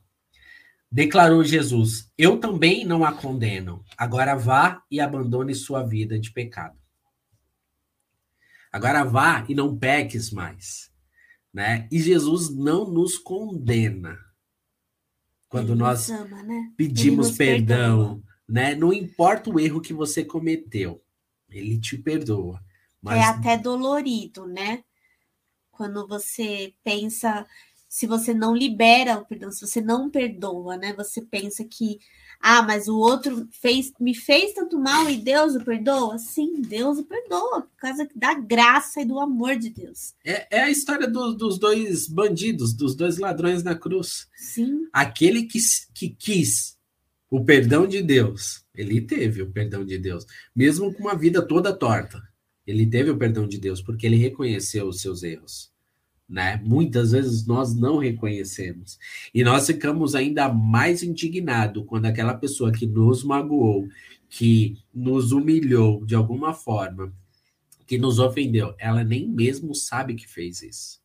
Declarou 0.91 1.43
Jesus: 1.43 2.11
Eu 2.18 2.39
também 2.39 2.85
não 2.85 3.05
a 3.05 3.12
condeno. 3.12 3.85
Agora 3.97 4.35
vá 4.35 4.83
e 4.91 5.01
abandone 5.01 5.55
sua 5.55 5.83
vida 5.83 6.18
de 6.18 6.31
pecado. 6.31 6.78
Agora 8.72 9.05
vá 9.05 9.45
e 9.49 9.55
não 9.55 9.76
peques 9.76 10.31
mais. 10.31 10.91
Né? 11.53 11.89
E 11.91 11.99
Jesus 11.99 12.55
não 12.55 12.89
nos 12.89 13.18
condena 13.18 14.18
quando 15.51 15.72
Ele 15.72 15.80
nós 15.80 16.09
ama, 16.09 16.42
né? 16.44 16.72
pedimos 16.76 17.36
perdão, 17.36 18.22
né? 18.48 18.74
Não 18.76 18.92
importa 18.92 19.51
o 19.51 19.59
erro 19.59 19.80
que 19.80 19.92
você 19.92 20.24
cometeu, 20.24 21.03
ele 21.51 21.78
te 21.78 21.98
perdoa. 21.98 22.62
Mas... 23.03 23.18
É 23.18 23.24
até 23.24 23.59
dolorido, 23.59 24.46
né? 24.46 24.84
Quando 25.72 26.07
você 26.07 26.72
pensa, 26.84 27.44
se 27.88 28.07
você 28.07 28.32
não 28.32 28.55
libera 28.55 29.18
o 29.18 29.26
perdão, 29.26 29.51
se 29.51 29.66
você 29.66 29.80
não 29.80 30.09
perdoa, 30.09 30.76
né? 30.76 30.92
Você 30.94 31.20
pensa 31.20 31.64
que 31.64 31.98
ah, 32.41 32.62
mas 32.62 32.88
o 32.88 32.97
outro 32.97 33.47
fez, 33.51 33.93
me 34.01 34.14
fez 34.14 34.55
tanto 34.55 34.78
mal 34.78 35.11
e 35.11 35.18
Deus 35.18 35.55
o 35.55 35.62
perdoa? 35.62 36.18
Sim, 36.18 36.62
Deus 36.62 36.99
o 36.99 37.05
perdoa, 37.05 37.62
por 37.62 37.76
causa 37.76 38.09
da 38.16 38.32
graça 38.32 39.03
e 39.03 39.05
do 39.05 39.20
amor 39.20 39.57
de 39.57 39.68
Deus. 39.68 40.14
É, 40.24 40.59
é 40.59 40.62
a 40.62 40.70
história 40.70 41.07
do, 41.07 41.34
dos 41.34 41.59
dois 41.59 42.09
bandidos, 42.09 42.72
dos 42.72 42.95
dois 42.95 43.18
ladrões 43.18 43.62
na 43.62 43.74
cruz. 43.74 44.26
Sim. 44.34 44.88
Aquele 44.91 45.43
que, 45.43 45.59
que 45.95 46.09
quis 46.09 46.78
o 47.30 47.45
perdão 47.45 47.86
de 47.86 48.03
Deus, 48.03 48.64
ele 48.74 49.03
teve 49.03 49.43
o 49.43 49.53
perdão 49.53 49.84
de 49.84 49.99
Deus, 49.99 50.24
mesmo 50.57 50.93
com 50.95 51.03
uma 51.03 51.14
vida 51.14 51.47
toda 51.47 51.76
torta. 51.76 52.22
Ele 52.66 52.86
teve 52.86 53.11
o 53.11 53.18
perdão 53.18 53.47
de 53.47 53.59
Deus 53.59 53.82
porque 53.82 54.07
ele 54.07 54.16
reconheceu 54.16 54.88
os 54.88 55.01
seus 55.01 55.22
erros 55.22 55.69
né? 56.31 56.61
Muitas 56.64 57.11
vezes 57.11 57.45
nós 57.45 57.74
não 57.74 57.99
reconhecemos. 57.99 58.99
E 59.35 59.43
nós 59.43 59.66
ficamos 59.66 60.14
ainda 60.14 60.49
mais 60.49 61.03
indignados 61.03 61.85
quando 61.87 62.07
aquela 62.07 62.35
pessoa 62.35 62.70
que 62.70 62.87
nos 62.87 63.24
magoou, 63.24 63.89
que 64.28 64.78
nos 64.95 65.33
humilhou 65.33 66.07
de 66.07 66.14
alguma 66.14 66.55
forma, 66.55 67.12
que 67.85 67.99
nos 67.99 68.20
ofendeu, 68.20 68.74
ela 68.78 69.03
nem 69.03 69.28
mesmo 69.28 69.74
sabe 69.74 70.14
que 70.14 70.28
fez 70.28 70.62
isso. 70.62 71.01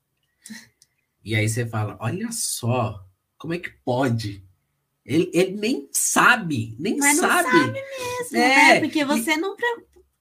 E 1.23 1.35
aí 1.35 1.49
você 1.49 1.65
fala: 1.65 1.97
olha 1.99 2.31
só, 2.31 3.03
como 3.35 3.55
é 3.55 3.57
que 3.57 3.71
pode? 3.83 4.43
Ele, 5.03 5.29
ele 5.33 5.51
nem 5.53 5.89
sabe, 5.91 6.75
nem 6.79 6.97
Mas 6.97 7.17
sabe. 7.17 7.49
Não 7.49 7.65
sabe 7.65 7.73
mesmo, 7.73 8.37
é, 8.37 8.73
né? 8.73 8.79
Porque 8.79 9.03
você 9.03 9.33
e... 9.33 9.37
não 9.37 9.55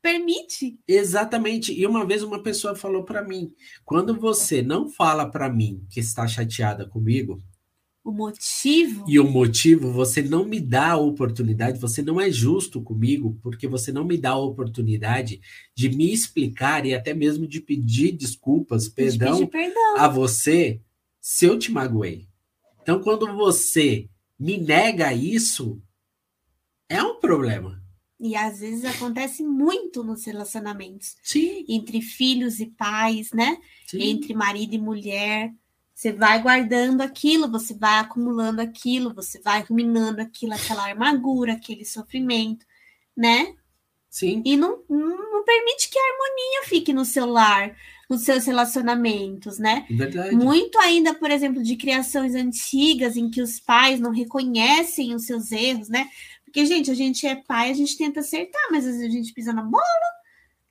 permite. 0.04 0.78
Exatamente. 0.86 1.72
E 1.72 1.86
uma 1.86 2.04
vez 2.04 2.22
uma 2.22 2.42
pessoa 2.42 2.76
falou 2.76 3.04
para 3.04 3.22
mim: 3.22 3.54
quando 3.86 4.14
você 4.14 4.60
não 4.60 4.90
fala 4.90 5.30
para 5.30 5.48
mim 5.48 5.82
que 5.88 5.98
está 5.98 6.28
chateada 6.28 6.86
comigo, 6.86 7.42
o 8.04 8.12
motivo. 8.12 9.06
E 9.08 9.18
o 9.18 9.24
motivo, 9.24 9.90
você 9.90 10.20
não 10.20 10.44
me 10.44 10.60
dá 10.60 10.90
a 10.90 10.96
oportunidade, 10.98 11.80
você 11.80 12.02
não 12.02 12.20
é 12.20 12.30
justo 12.30 12.82
comigo, 12.82 13.38
porque 13.42 13.66
você 13.66 13.90
não 13.90 14.04
me 14.04 14.18
dá 14.18 14.32
a 14.32 14.38
oportunidade 14.38 15.40
de 15.74 15.88
me 15.88 16.12
explicar 16.12 16.84
e 16.84 16.92
até 16.92 17.14
mesmo 17.14 17.46
de 17.46 17.62
pedir 17.62 18.12
desculpas, 18.12 18.90
perdão, 18.90 19.38
de 19.38 19.46
perdão. 19.46 19.96
a 19.96 20.06
você 20.06 20.82
se 21.18 21.46
eu 21.46 21.58
te 21.58 21.72
magoei. 21.72 22.28
Então, 22.82 23.00
quando 23.00 23.34
você 23.34 24.06
me 24.38 24.58
nega 24.58 25.14
isso, 25.14 25.80
é 26.90 27.02
um 27.02 27.18
problema. 27.18 27.82
E 28.24 28.34
às 28.34 28.60
vezes 28.60 28.86
acontece 28.86 29.44
muito 29.44 30.02
nos 30.02 30.24
relacionamentos. 30.24 31.14
Sim. 31.22 31.62
Entre 31.68 32.00
filhos 32.00 32.58
e 32.58 32.64
pais, 32.64 33.30
né? 33.34 33.58
Sim. 33.86 34.02
Entre 34.02 34.32
marido 34.32 34.74
e 34.74 34.78
mulher. 34.78 35.52
Você 35.94 36.10
vai 36.10 36.40
guardando 36.40 37.02
aquilo, 37.02 37.50
você 37.50 37.74
vai 37.74 37.98
acumulando 37.98 38.62
aquilo, 38.62 39.12
você 39.12 39.38
vai 39.42 39.60
ruminando 39.60 40.22
aquilo, 40.22 40.54
aquela 40.54 40.90
amargura, 40.90 41.52
aquele 41.52 41.84
sofrimento, 41.84 42.64
né? 43.14 43.54
Sim. 44.08 44.42
E 44.42 44.56
não, 44.56 44.82
não, 44.88 45.32
não 45.32 45.44
permite 45.44 45.90
que 45.90 45.98
a 45.98 46.02
harmonia 46.02 46.68
fique 46.68 46.94
no 46.94 47.04
seu 47.04 47.26
lar, 47.26 47.76
nos 48.08 48.22
seus 48.22 48.46
relacionamentos, 48.46 49.58
né? 49.58 49.84
Verdade. 49.90 50.34
Muito 50.34 50.78
ainda, 50.78 51.12
por 51.12 51.30
exemplo, 51.30 51.62
de 51.62 51.76
criações 51.76 52.34
antigas 52.34 53.18
em 53.18 53.28
que 53.28 53.42
os 53.42 53.60
pais 53.60 54.00
não 54.00 54.12
reconhecem 54.12 55.14
os 55.14 55.26
seus 55.26 55.52
erros, 55.52 55.90
né? 55.90 56.08
Porque, 56.54 56.66
gente, 56.66 56.88
a 56.88 56.94
gente 56.94 57.26
é 57.26 57.34
pai, 57.34 57.68
a 57.68 57.74
gente 57.74 57.98
tenta 57.98 58.20
acertar, 58.20 58.62
mas 58.70 58.86
às 58.86 58.92
vezes 58.92 59.08
a 59.08 59.10
gente 59.10 59.32
pisa 59.32 59.52
na 59.52 59.62
bola, 59.62 59.82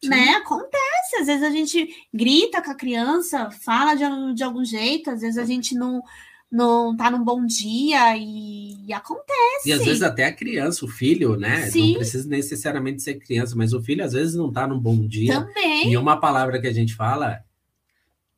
Sim. 0.01 0.07
né? 0.07 0.29
Acontece. 0.35 1.17
Às 1.19 1.27
vezes 1.27 1.43
a 1.43 1.49
gente 1.49 1.89
grita 2.13 2.61
com 2.61 2.71
a 2.71 2.75
criança, 2.75 3.51
fala 3.51 3.93
de, 3.93 4.33
de 4.33 4.43
algum 4.45 4.63
jeito, 4.63 5.11
às 5.11 5.19
vezes 5.19 5.37
a 5.37 5.43
gente 5.43 5.75
não 5.75 6.01
não 6.49 6.95
tá 6.95 7.09
num 7.09 7.23
bom 7.23 7.43
dia 7.43 8.15
e, 8.15 8.85
e, 8.85 8.93
acontece. 8.93 9.67
E 9.67 9.73
às 9.73 9.83
vezes 9.83 10.03
até 10.03 10.25
a 10.25 10.31
criança, 10.31 10.85
o 10.85 10.87
filho, 10.87 11.35
né? 11.35 11.69
Sim. 11.69 11.93
Não 11.93 11.95
precisa 11.95 12.29
necessariamente 12.29 13.01
ser 13.01 13.15
criança, 13.15 13.55
mas 13.55 13.73
o 13.73 13.81
filho 13.81 14.05
às 14.05 14.13
vezes 14.13 14.35
não 14.35 14.53
tá 14.53 14.67
num 14.67 14.79
bom 14.79 15.05
dia. 15.05 15.33
Também. 15.33 15.91
E 15.91 15.97
uma 15.97 16.17
palavra 16.17 16.61
que 16.61 16.67
a 16.67 16.73
gente 16.73 16.95
fala 16.95 17.43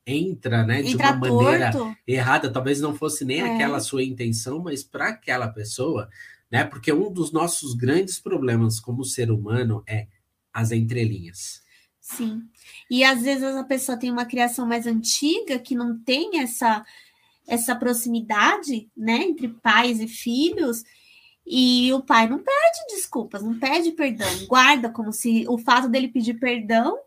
entra, 0.04 0.64
né, 0.64 0.82
de 0.82 0.94
entra 0.94 1.12
uma 1.12 1.30
maneira 1.30 1.70
errada, 2.08 2.50
talvez 2.50 2.80
não 2.80 2.94
fosse 2.94 3.24
nem 3.24 3.40
é. 3.40 3.54
aquela 3.54 3.78
sua 3.78 4.02
intenção, 4.02 4.60
mas 4.60 4.82
para 4.82 5.08
aquela 5.08 5.48
pessoa 5.48 6.08
né? 6.50 6.64
Porque 6.64 6.92
um 6.92 7.12
dos 7.12 7.32
nossos 7.32 7.74
grandes 7.74 8.18
problemas 8.18 8.78
como 8.80 9.04
ser 9.04 9.30
humano 9.30 9.82
é 9.86 10.06
as 10.52 10.72
entrelinhas. 10.72 11.62
Sim. 12.00 12.42
E 12.90 13.02
às 13.02 13.22
vezes 13.22 13.44
a 13.44 13.64
pessoa 13.64 13.98
tem 13.98 14.10
uma 14.10 14.24
criação 14.24 14.66
mais 14.66 14.86
antiga 14.86 15.58
que 15.58 15.74
não 15.74 15.98
tem 15.98 16.40
essa 16.40 16.84
essa 17.48 17.76
proximidade, 17.76 18.90
né, 18.96 19.22
entre 19.22 19.46
pais 19.46 20.00
e 20.00 20.08
filhos, 20.08 20.82
e 21.46 21.92
o 21.92 22.02
pai 22.02 22.28
não 22.28 22.38
pede 22.38 22.96
desculpas, 22.96 23.40
não 23.40 23.56
pede 23.56 23.92
perdão, 23.92 24.28
guarda 24.48 24.90
como 24.90 25.12
se 25.12 25.46
o 25.48 25.56
fato 25.56 25.88
dele 25.88 26.08
pedir 26.08 26.34
perdão 26.34 26.98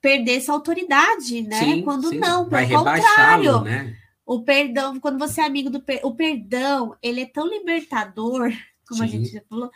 perdesse 0.00 0.50
a 0.50 0.54
autoridade, 0.54 1.42
né? 1.42 1.58
Sim, 1.60 1.82
Quando 1.82 2.08
sim. 2.08 2.18
não, 2.18 2.48
pelo 2.48 2.84
contrário. 2.84 3.60
Né? 3.62 3.96
O 4.26 4.42
perdão, 4.42 4.98
quando 4.98 5.20
você 5.20 5.40
é 5.40 5.44
amigo 5.44 5.70
do 5.70 5.80
per... 5.80 6.00
o 6.04 6.12
perdão, 6.12 6.96
ele 7.00 7.20
é 7.20 7.26
tão 7.26 7.46
libertador, 7.46 8.50
como 8.88 8.98
Sim. 8.98 9.04
a 9.04 9.06
gente 9.06 9.32
já 9.32 9.40
falou, 9.48 9.70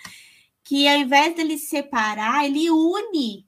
que 0.64 0.88
ao 0.88 0.98
invés 0.98 1.36
dele 1.36 1.56
separar, 1.56 2.44
ele 2.44 2.68
une. 2.68 3.46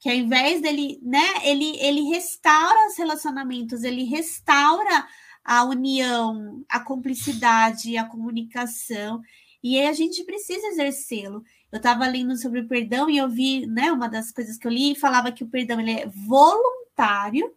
Que 0.00 0.08
ao 0.08 0.16
invés 0.16 0.62
dele, 0.62 0.98
né, 1.02 1.20
ele, 1.44 1.76
ele 1.78 2.08
restaura 2.08 2.88
os 2.88 2.96
relacionamentos, 2.96 3.84
ele 3.84 4.04
restaura 4.04 5.06
a 5.44 5.64
união, 5.64 6.64
a 6.68 6.80
cumplicidade, 6.80 7.96
a 7.98 8.04
comunicação. 8.04 9.20
E 9.62 9.78
aí 9.78 9.86
a 9.86 9.92
gente 9.92 10.24
precisa 10.24 10.66
exercê-lo. 10.68 11.44
Eu 11.70 11.76
estava 11.76 12.06
lendo 12.06 12.36
sobre 12.36 12.60
o 12.60 12.68
perdão 12.68 13.08
e 13.08 13.18
eu 13.18 13.28
vi, 13.28 13.66
né, 13.66 13.92
uma 13.92 14.08
das 14.08 14.32
coisas 14.32 14.56
que 14.56 14.66
eu 14.66 14.72
li 14.72 14.94
falava 14.94 15.30
que 15.30 15.44
o 15.44 15.48
perdão 15.48 15.78
ele 15.78 15.92
é 15.92 16.06
voluntário 16.06 17.54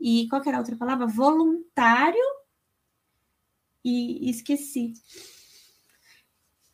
e 0.00 0.28
qual 0.28 0.42
era 0.46 0.56
a 0.56 0.60
outra 0.60 0.76
palavra? 0.76 1.06
Voluntário. 1.06 2.22
E 3.84 4.28
esqueci. 4.28 4.92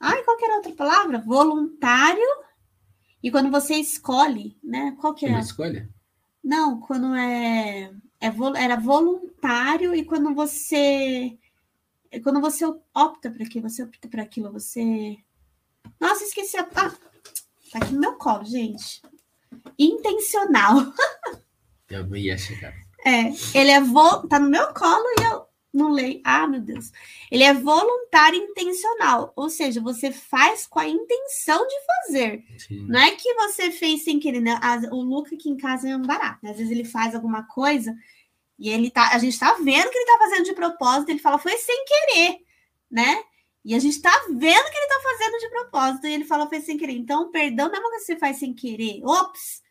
Ai, 0.00 0.22
qual 0.24 0.36
era 0.42 0.54
a 0.54 0.56
outra 0.56 0.72
palavra? 0.72 1.18
Voluntário. 1.18 2.42
E 3.22 3.30
quando 3.30 3.50
você 3.50 3.74
escolhe, 3.76 4.58
né? 4.62 4.96
Qual 5.00 5.14
que 5.14 5.26
é? 5.26 5.28
Uma 5.28 5.40
escolha? 5.40 5.88
Não, 6.42 6.80
quando 6.80 7.14
é, 7.14 7.92
é 8.20 8.32
era 8.56 8.76
voluntário 8.76 9.94
e 9.94 10.04
quando 10.04 10.34
você 10.34 11.38
quando 12.22 12.40
você 12.40 12.64
opta 12.94 13.30
para 13.30 13.44
aquilo, 13.44 13.68
você 13.68 13.84
opta 13.84 14.08
para 14.08 14.22
aquilo, 14.22 14.52
você 14.52 15.16
Nossa, 16.00 16.24
esqueci 16.24 16.56
a 16.56 16.62
ah, 16.62 16.90
tá 17.70 17.78
aqui 17.78 17.92
no 17.92 18.00
meu 18.00 18.16
colo, 18.16 18.44
gente. 18.44 19.00
Intencional. 19.78 20.92
Eu 21.88 22.16
ia 22.16 22.36
chegar. 22.36 22.74
É, 23.04 23.32
ele 23.58 23.70
é 23.70 23.80
vo... 23.80 24.26
tá 24.28 24.38
no 24.38 24.48
meu 24.48 24.72
colo 24.72 25.04
e 25.18 25.24
eu 25.24 25.46
não 25.72 25.90
leio. 25.90 26.20
Ah, 26.24 26.46
meu 26.46 26.60
Deus. 26.60 26.92
Ele 27.30 27.42
é 27.42 27.54
voluntário 27.54 28.38
intencional, 28.38 29.32
ou 29.34 29.48
seja, 29.48 29.80
você 29.80 30.12
faz 30.12 30.66
com 30.66 30.78
a 30.78 30.88
intenção 30.88 31.66
de 31.66 31.74
fazer. 31.86 32.44
Sim. 32.58 32.86
Não 32.88 33.00
é 33.00 33.12
que 33.12 33.34
você 33.34 33.70
fez 33.70 34.04
sem 34.04 34.20
querer, 34.20 34.40
né? 34.40 34.60
O 34.90 35.02
Luca 35.02 35.34
aqui 35.34 35.48
em 35.48 35.56
casa 35.56 35.88
é 35.88 35.96
um 35.96 36.02
barato. 36.02 36.40
Né? 36.42 36.50
Às 36.50 36.58
vezes 36.58 36.70
ele 36.70 36.84
faz 36.84 37.14
alguma 37.14 37.44
coisa 37.44 37.94
e 38.58 38.68
ele 38.68 38.90
tá, 38.90 39.08
a 39.12 39.18
gente 39.18 39.38
tá 39.38 39.54
vendo 39.54 39.90
que 39.90 39.98
ele 39.98 40.06
tá 40.06 40.18
fazendo 40.18 40.44
de 40.44 40.52
propósito, 40.52 41.08
ele 41.08 41.18
fala, 41.18 41.38
foi 41.38 41.56
sem 41.56 41.84
querer, 41.84 42.38
né? 42.90 43.24
E 43.64 43.74
a 43.74 43.78
gente 43.78 44.00
tá 44.00 44.10
vendo 44.28 44.70
que 44.70 44.76
ele 44.76 44.86
tá 44.86 45.00
fazendo 45.02 45.38
de 45.38 45.48
propósito, 45.50 46.06
e 46.06 46.12
ele 46.12 46.24
fala, 46.24 46.48
foi 46.48 46.60
sem 46.60 46.76
querer. 46.76 46.94
Então, 46.94 47.30
perdão 47.30 47.68
não 47.68 47.76
é 47.76 47.78
uma 47.78 47.90
coisa 47.90 48.06
que 48.06 48.12
você 48.12 48.18
faz 48.18 48.36
sem 48.38 48.54
querer. 48.54 49.00
Ops! 49.04 49.62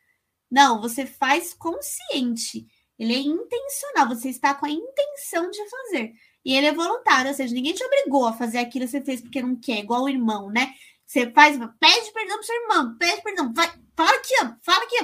Não, 0.50 0.82
você 0.82 1.06
faz 1.06 1.54
consciente. 1.54 2.68
Ele 3.02 3.16
é 3.16 3.20
intencional, 3.20 4.08
você 4.08 4.30
está 4.30 4.54
com 4.54 4.68
a 4.68 4.70
intenção 4.70 5.49
de 5.49 5.58
fazer. 5.68 6.14
E 6.45 6.56
ele 6.56 6.68
é 6.68 6.72
voluntário, 6.72 7.32
ou 7.32 7.36
seja, 7.36 7.52
ninguém 7.52 7.74
te 7.74 7.84
obrigou 7.84 8.28
a 8.28 8.34
fazer 8.34 8.60
aquilo 8.60 8.86
que 8.86 8.91
você 8.91 9.02
fez 9.02 9.20
porque 9.22 9.41
não 9.41 9.60
quer, 9.60 9.80
igual 9.80 10.04
o 10.04 10.10
irmão, 10.10 10.52
né? 10.52 10.72
Você 11.04 11.32
faz, 11.32 11.58
pede 11.80 12.14
perdão 12.14 12.38
pro 12.38 12.45
seu 12.45 12.62
irmão, 12.62 12.95
pede 12.99 13.24
perdão, 13.24 13.52
vai, 13.56 13.74
fala 13.97 14.20
que 14.20 14.39
ama, 14.39 14.60
fala 14.64 14.86
que. 14.86 14.97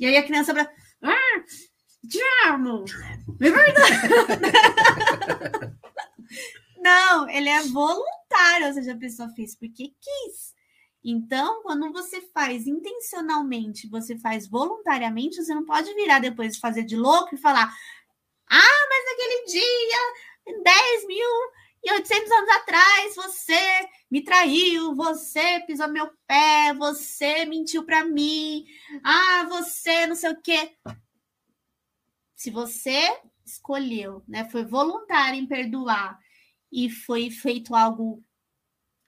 E 0.00 0.06
aí 0.06 0.16
a 0.16 0.26
criança 0.26 0.52
fala, 0.52 0.68
ah, 1.04 1.44
te 2.08 2.18
amo. 2.48 2.84
É 3.40 3.50
verdade. 3.52 3.96
não, 6.82 7.30
ele 7.30 7.48
é 7.48 7.62
voluntário, 7.68 8.66
ou 8.66 8.72
seja, 8.72 8.94
a 8.94 8.98
pessoa 8.98 9.28
fez 9.36 9.56
porque 9.56 9.92
quis. 10.00 10.57
Então, 11.04 11.62
quando 11.62 11.92
você 11.92 12.20
faz 12.34 12.66
intencionalmente, 12.66 13.88
você 13.88 14.18
faz 14.18 14.48
voluntariamente, 14.48 15.36
você 15.36 15.54
não 15.54 15.64
pode 15.64 15.92
virar 15.94 16.18
depois 16.18 16.58
fazer 16.58 16.82
de 16.82 16.96
louco 16.96 17.34
e 17.34 17.38
falar: 17.38 17.72
ah, 18.50 18.86
mas 18.90 19.04
naquele 19.06 19.44
dia, 19.46 20.62
10 20.62 21.06
mil 21.06 21.28
e 21.84 21.92
800 21.92 22.30
anos 22.30 22.50
atrás, 22.50 23.14
você 23.14 23.88
me 24.10 24.22
traiu, 24.22 24.94
você 24.94 25.60
pisou 25.60 25.88
meu 25.88 26.10
pé, 26.26 26.74
você 26.74 27.44
mentiu 27.44 27.84
para 27.84 28.04
mim, 28.04 28.66
ah, 29.04 29.46
você 29.48 30.06
não 30.06 30.16
sei 30.16 30.30
o 30.30 30.40
quê. 30.40 30.76
Se 32.34 32.50
você 32.50 33.20
escolheu, 33.44 34.22
né, 34.28 34.48
foi 34.50 34.64
voluntário 34.64 35.38
em 35.38 35.46
perdoar 35.46 36.18
e 36.70 36.90
foi 36.90 37.30
feito 37.30 37.74
algo 37.74 38.22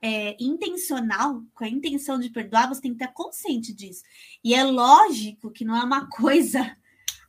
é, 0.03 0.37
intencional, 0.41 1.43
com 1.55 1.65
a 1.65 1.69
intenção 1.69 2.19
de 2.19 2.31
perdoar, 2.31 2.69
você 2.69 2.81
tem 2.81 2.95
que 2.95 3.03
estar 3.03 3.13
consciente 3.13 3.75
disso. 3.75 4.03
E 4.43 4.55
é 4.55 4.65
lógico 4.65 5.51
que 5.51 5.65
não 5.65 5.77
é 5.77 5.83
uma 5.83 6.09
coisa 6.11 6.77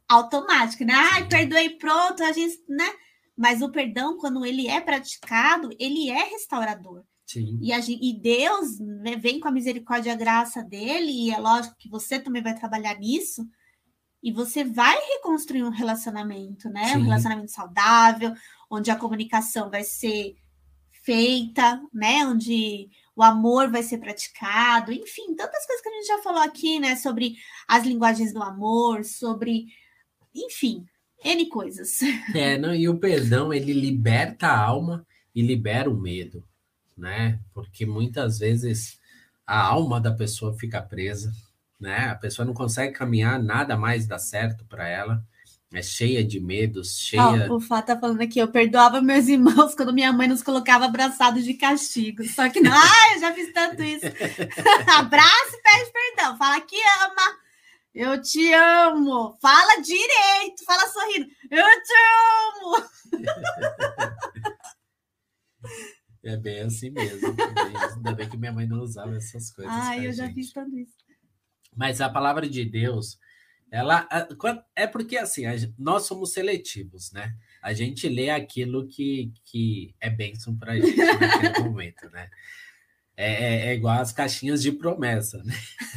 automática, 0.08 0.86
né? 0.86 0.94
Ai, 0.94 1.28
perdoei, 1.28 1.72
pronto, 1.72 2.24
a 2.24 2.32
gente, 2.32 2.62
né? 2.68 2.90
Mas 3.36 3.62
o 3.62 3.72
perdão, 3.72 4.18
quando 4.18 4.46
ele 4.46 4.68
é 4.68 4.80
praticado, 4.80 5.70
ele 5.80 6.10
é 6.10 6.24
restaurador. 6.24 7.04
Sim. 7.26 7.58
E, 7.62 7.72
a 7.72 7.80
gente, 7.80 8.06
e 8.06 8.20
Deus 8.20 8.78
né, 8.80 9.16
vem 9.16 9.40
com 9.40 9.48
a 9.48 9.52
misericórdia 9.52 10.10
e 10.10 10.14
a 10.14 10.18
graça 10.18 10.62
dele, 10.62 11.12
e 11.12 11.32
é 11.32 11.40
lógico 11.40 11.78
que 11.78 11.90
você 11.90 12.20
também 12.20 12.44
vai 12.44 12.54
trabalhar 12.54 13.00
nisso, 13.00 13.48
e 14.22 14.32
você 14.32 14.64
vai 14.64 14.98
reconstruir 15.14 15.64
um 15.64 15.70
relacionamento, 15.70 16.70
né? 16.70 16.90
Sim. 16.90 16.98
Um 16.98 17.04
relacionamento 17.04 17.52
saudável, 17.52 18.34
onde 18.70 18.92
a 18.92 18.96
comunicação 18.96 19.70
vai 19.70 19.84
ser 19.84 20.36
feita, 21.02 21.82
né? 21.94 22.26
Onde 22.26 22.90
o 23.16 23.24
amor 23.24 23.70
vai 23.70 23.84
ser 23.84 23.98
praticado, 23.98 24.92
enfim, 24.92 25.36
tantas 25.36 25.66
coisas 25.66 25.82
que 25.82 25.90
a 25.90 25.92
gente 25.94 26.08
já 26.08 26.18
falou 26.20 26.42
aqui, 26.42 26.80
né? 26.80 26.96
Sobre 26.96 27.36
as 27.68 27.86
linguagens 27.86 28.34
do 28.34 28.42
amor, 28.42 29.04
sobre, 29.04 29.68
enfim, 30.34 30.86
N 31.24 31.46
coisas. 31.48 32.00
É, 32.36 32.58
não, 32.58 32.74
e 32.74 32.88
o 32.88 32.98
perdão, 32.98 33.54
ele 33.54 33.74
liberta 33.74 34.48
a 34.48 34.60
alma 34.60 35.06
e 35.36 35.42
libera 35.42 35.90
o 35.90 36.00
medo, 36.00 36.44
né? 36.98 37.40
Porque 37.54 37.86
muitas 37.86 38.40
vezes 38.40 39.00
a 39.46 39.60
alma 39.62 40.00
da 40.00 40.12
pessoa 40.12 40.54
fica 40.58 40.82
presa, 40.82 41.32
né? 41.80 42.10
A 42.10 42.16
pessoa 42.16 42.46
não 42.46 42.54
consegue 42.54 42.94
caminhar, 42.94 43.42
nada 43.42 43.76
mais 43.78 44.08
dá 44.08 44.18
certo 44.18 44.66
para 44.66 44.88
ela 44.88 45.24
é 45.74 45.82
cheia 45.82 46.24
de 46.24 46.40
medos, 46.40 47.00
cheia. 47.00 47.48
Oh, 47.50 47.56
o 47.56 47.62
Fá 47.62 47.82
tá 47.82 47.98
falando 47.98 48.22
aqui, 48.22 48.40
eu 48.40 48.48
perdoava 48.50 49.02
meus 49.02 49.28
irmãos 49.30 49.74
quando 49.74 49.94
minha 49.94 50.12
mãe 50.12 50.28
nos 50.28 50.44
colocava 50.44 50.86
abraçados 50.86 51.46
de 51.46 51.54
castigo. 51.54 52.24
Só 52.26 52.50
que 52.50 52.60
não, 52.60 52.72
ah, 52.76 53.14
eu 53.14 53.22
já 53.22 53.34
fiz 53.34 53.54
tanto 53.54 53.82
isso. 53.82 54.06
Abraça 54.98 55.56
e 55.56 55.62
pede 55.62 55.92
perdão. 55.92 56.38
Fala 56.38 56.60
que 56.62 56.76
ama. 56.76 57.40
Eu 57.94 58.22
te 58.22 58.54
amo. 58.54 59.38
Fala 59.42 59.82
direito, 59.82 60.64
fala 60.66 60.88
sorrindo. 60.88 61.28
Eu 61.50 61.66
te 61.66 61.94
amo. 62.58 62.90
É 66.24 66.38
bem 66.38 66.62
assim 66.62 66.90
mesmo. 66.90 67.36
Ainda 67.96 68.14
bem 68.14 68.30
que 68.30 68.38
minha 68.38 68.52
mãe 68.52 68.68
não 68.68 68.82
usava 68.82 69.16
essas 69.16 69.52
coisas. 69.52 69.74
Ah, 69.74 69.98
eu 69.98 70.12
gente. 70.12 70.16
já 70.18 70.30
fiz 70.34 70.52
tanto 70.52 70.78
isso. 70.78 70.94
Mas 71.76 72.02
a 72.02 72.10
palavra 72.10 72.48
de 72.48 72.66
Deus 72.66 73.18
ela 73.72 74.06
é 74.76 74.86
porque 74.86 75.18
assim, 75.18 75.44
nós 75.80 76.06
somos 76.06 76.34
seletivos, 76.34 77.12
né? 77.14 77.34
A 77.62 77.72
gente 77.72 78.10
lê 78.10 78.30
aquilo 78.30 78.86
que, 78.86 79.32
que 79.46 79.96
é 80.02 80.10
bênção 80.10 80.58
para 80.58 80.74
a 80.74 80.80
gente 80.80 80.98
naquele 80.98 81.60
momento, 81.64 82.10
né? 82.10 82.30
É, 83.16 83.32
é, 83.32 83.68
é, 83.68 83.74
igual 83.76 84.00
as 84.00 84.12
caixinhas 84.12 84.62
de 84.62 84.72
promessa, 84.72 85.42
né? 85.44 85.54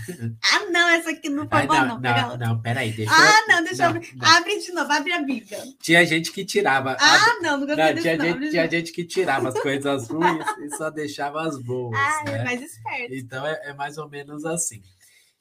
Ah, 0.53 0.66
não, 0.70 0.91
essa 0.91 1.11
aqui 1.11 1.31
não 1.31 1.49
foi 1.49 1.66
boa, 1.66 1.85
não. 1.87 1.99
Não, 1.99 2.37
não, 2.37 2.61
peraí, 2.61 2.93
deixa 2.93 3.11
Ah, 3.11 3.41
eu... 3.41 3.49
não, 3.49 3.64
deixa 3.64 3.89
não, 3.89 3.97
eu 3.97 4.09
não. 4.16 4.29
Abre 4.29 4.59
de 4.59 4.72
novo, 4.72 4.93
abre 4.93 5.12
a 5.12 5.22
Bíblia. 5.22 5.59
Tinha 5.81 6.05
gente 6.05 6.31
que 6.31 6.45
tirava. 6.45 6.95
Ah, 7.01 7.39
não, 7.41 7.57
não 7.59 7.66
gostei 7.66 7.95
não, 7.95 8.03
tinha, 8.03 8.20
gente, 8.20 8.51
tinha 8.51 8.70
gente 8.70 8.93
que 8.93 9.05
tirava 9.05 9.49
as 9.49 9.59
coisas 9.59 10.09
ruins 10.09 10.45
e 10.62 10.77
só 10.77 10.91
deixava 10.91 11.47
as 11.49 11.59
boas. 11.59 11.99
Ah, 11.99 12.25
é 12.27 12.31
né? 12.31 12.39
é 12.39 12.45
mais 12.45 12.62
esperto. 12.62 13.14
Então 13.14 13.47
é, 13.47 13.70
é 13.70 13.72
mais 13.72 13.97
ou 13.97 14.09
menos 14.11 14.45
assim. 14.45 14.83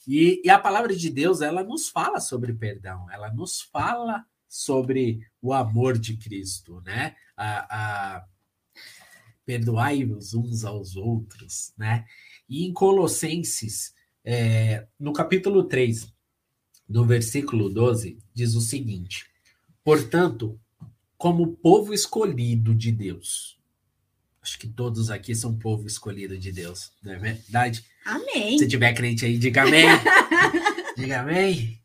E, 0.07 0.41
e, 0.43 0.49
a 0.49 0.59
palavra 0.59 0.95
de 0.95 1.09
Deus, 1.09 1.41
ela 1.41 1.63
nos 1.63 1.89
fala 1.89 2.19
sobre 2.19 2.53
perdão, 2.53 3.09
ela 3.09 3.31
nos 3.31 3.61
fala 3.61 4.25
sobre 4.47 5.25
o 5.41 5.53
amor 5.53 5.97
de 5.97 6.17
Cristo, 6.17 6.81
né? 6.81 7.15
A, 7.35 8.17
a 8.17 8.25
perdoai-vos 9.45 10.33
uns 10.33 10.63
aos 10.63 10.95
outros, 10.95 11.73
né? 11.77 12.05
E 12.47 12.65
em 12.65 12.73
Colossenses, 12.73 13.93
é, 14.23 14.87
no 14.99 15.13
capítulo 15.13 15.63
3, 15.63 16.13
do 16.87 17.05
versículo 17.05 17.69
12, 17.69 18.19
diz 18.33 18.55
o 18.55 18.61
seguinte: 18.61 19.25
Portanto, 19.83 20.59
como 21.17 21.55
povo 21.55 21.93
escolhido 21.93 22.75
de 22.75 22.91
Deus, 22.91 23.57
Acho 24.43 24.59
que 24.59 24.67
todos 24.67 25.09
aqui 25.09 25.33
são 25.33 25.57
povo 25.57 25.87
escolhido 25.87 26.37
de 26.37 26.51
Deus, 26.51 26.91
não 27.01 27.13
é 27.13 27.17
verdade? 27.17 27.85
Amém. 28.05 28.57
Se 28.59 28.67
tiver 28.67 28.93
crente 28.93 29.25
aí, 29.25 29.37
diga 29.37 29.63
amém. 29.63 29.85
diga 30.97 31.21
amém. 31.21 31.81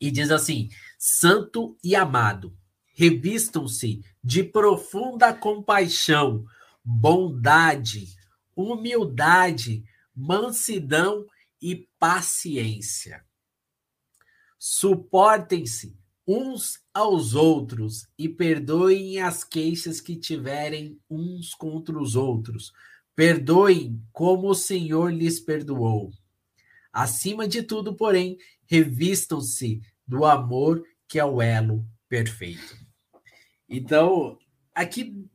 E 0.00 0.10
diz 0.10 0.30
assim: 0.30 0.68
Santo 0.98 1.76
e 1.82 1.94
amado, 1.94 2.56
revistam-se 2.94 4.02
de 4.22 4.44
profunda 4.44 5.34
compaixão, 5.34 6.44
bondade, 6.84 8.08
humildade, 8.54 9.84
mansidão 10.14 11.26
e 11.60 11.88
paciência. 11.98 13.24
Suportem-se 14.58 15.96
uns 16.26 16.80
aos 16.92 17.34
outros 17.34 18.06
e 18.18 18.28
perdoem 18.28 19.20
as 19.20 19.44
queixas 19.44 20.00
que 20.00 20.16
tiverem 20.16 20.98
uns 21.10 21.54
contra 21.54 21.98
os 21.98 22.16
outros. 22.16 22.72
Perdoem 23.14 24.02
como 24.12 24.48
o 24.48 24.54
Senhor 24.54 25.12
lhes 25.12 25.38
perdoou. 25.40 26.10
Acima 26.92 27.46
de 27.46 27.62
tudo, 27.62 27.94
porém, 27.94 28.38
revistam-se 28.66 29.80
do 30.06 30.24
amor 30.24 30.82
que 31.06 31.18
é 31.18 31.24
o 31.24 31.40
elo 31.40 31.84
perfeito. 32.08 32.76
Então, 33.68 34.38
aqui 34.74 35.26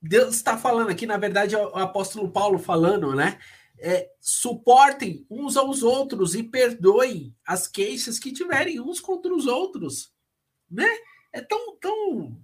Deus 0.00 0.36
está 0.36 0.58
falando 0.58 0.90
aqui, 0.90 1.06
na 1.06 1.16
verdade, 1.16 1.54
é 1.54 1.58
o 1.58 1.76
apóstolo 1.76 2.30
Paulo 2.30 2.58
falando, 2.58 3.14
né? 3.14 3.38
é, 3.78 4.10
suportem 4.20 5.26
uns 5.28 5.56
aos 5.56 5.82
outros 5.82 6.34
e 6.34 6.42
perdoem 6.42 7.34
as 7.46 7.66
queixas 7.66 8.18
que 8.18 8.32
tiverem 8.32 8.80
uns 8.80 9.00
contra 9.00 9.34
os 9.34 9.46
outros, 9.46 10.12
né? 10.70 10.88
É 11.32 11.40
tão, 11.40 11.76
tão 11.78 12.40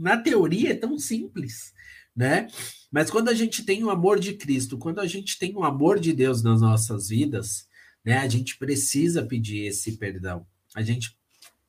na 0.00 0.16
teoria 0.16 0.72
é 0.72 0.74
tão 0.74 0.98
simples, 0.98 1.74
né? 2.20 2.48
Mas 2.92 3.10
quando 3.10 3.30
a 3.30 3.34
gente 3.34 3.64
tem 3.64 3.82
o 3.82 3.88
amor 3.88 4.20
de 4.20 4.34
Cristo, 4.34 4.76
quando 4.76 5.00
a 5.00 5.06
gente 5.06 5.38
tem 5.38 5.56
o 5.56 5.64
amor 5.64 5.98
de 5.98 6.12
Deus 6.12 6.42
nas 6.42 6.60
nossas 6.60 7.08
vidas, 7.08 7.66
né? 8.04 8.18
A 8.18 8.28
gente 8.28 8.58
precisa 8.58 9.24
pedir 9.24 9.64
esse 9.64 9.96
perdão. 9.96 10.46
A 10.74 10.82
gente 10.82 11.16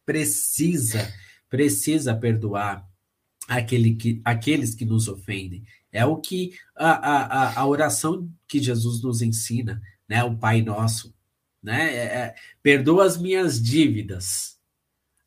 precisa 0.06 1.10
precisa 1.50 2.14
perdoar 2.14 2.86
aquele 3.48 3.96
que, 3.96 4.22
aqueles 4.26 4.76
que 4.76 4.86
nos 4.86 5.08
ofendem. 5.08 5.64
É 5.90 6.06
o 6.06 6.18
que 6.18 6.54
a, 6.76 6.92
a, 6.92 7.60
a 7.60 7.66
oração 7.66 8.30
que 8.46 8.62
Jesus 8.62 9.02
nos 9.02 9.22
ensina, 9.22 9.82
né? 10.08 10.22
O 10.26 10.38
Pai 10.38 10.62
Nosso, 10.62 11.14
né? 11.64 11.96
É, 11.96 12.04
é, 12.04 12.36
perdoa 12.62 13.06
as 13.06 13.18
minhas 13.18 13.62
dívidas. 13.62 14.58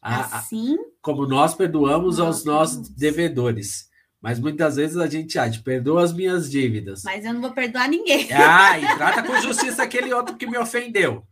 A, 0.03 0.39
assim 0.39 0.77
como 1.01 1.27
nós 1.27 1.55
perdoamos 1.55 2.21
aos 2.21 2.45
nossos 2.45 2.91
devedores. 2.91 3.89
Mas 4.25 4.41
muitas 4.41 4.77
vezes 4.77 4.97
a 4.97 5.07
gente 5.07 5.39
acha, 5.39 5.61
perdoa 5.61 6.03
as 6.03 6.11
minhas 6.11 6.51
dívidas. 6.51 7.03
Mas 7.03 7.27
eu 7.27 7.35
não 7.35 7.43
vou 7.43 7.53
perdoar 7.53 7.91
ninguém. 7.91 8.27
Ah, 8.33 8.81
e 8.81 8.97
trata 8.97 9.23
com 9.23 9.39
justiça 9.39 9.83
aquele 9.83 10.15
outro 10.15 10.35
que 10.39 10.47
me 10.47 10.57
ofendeu. 10.57 11.29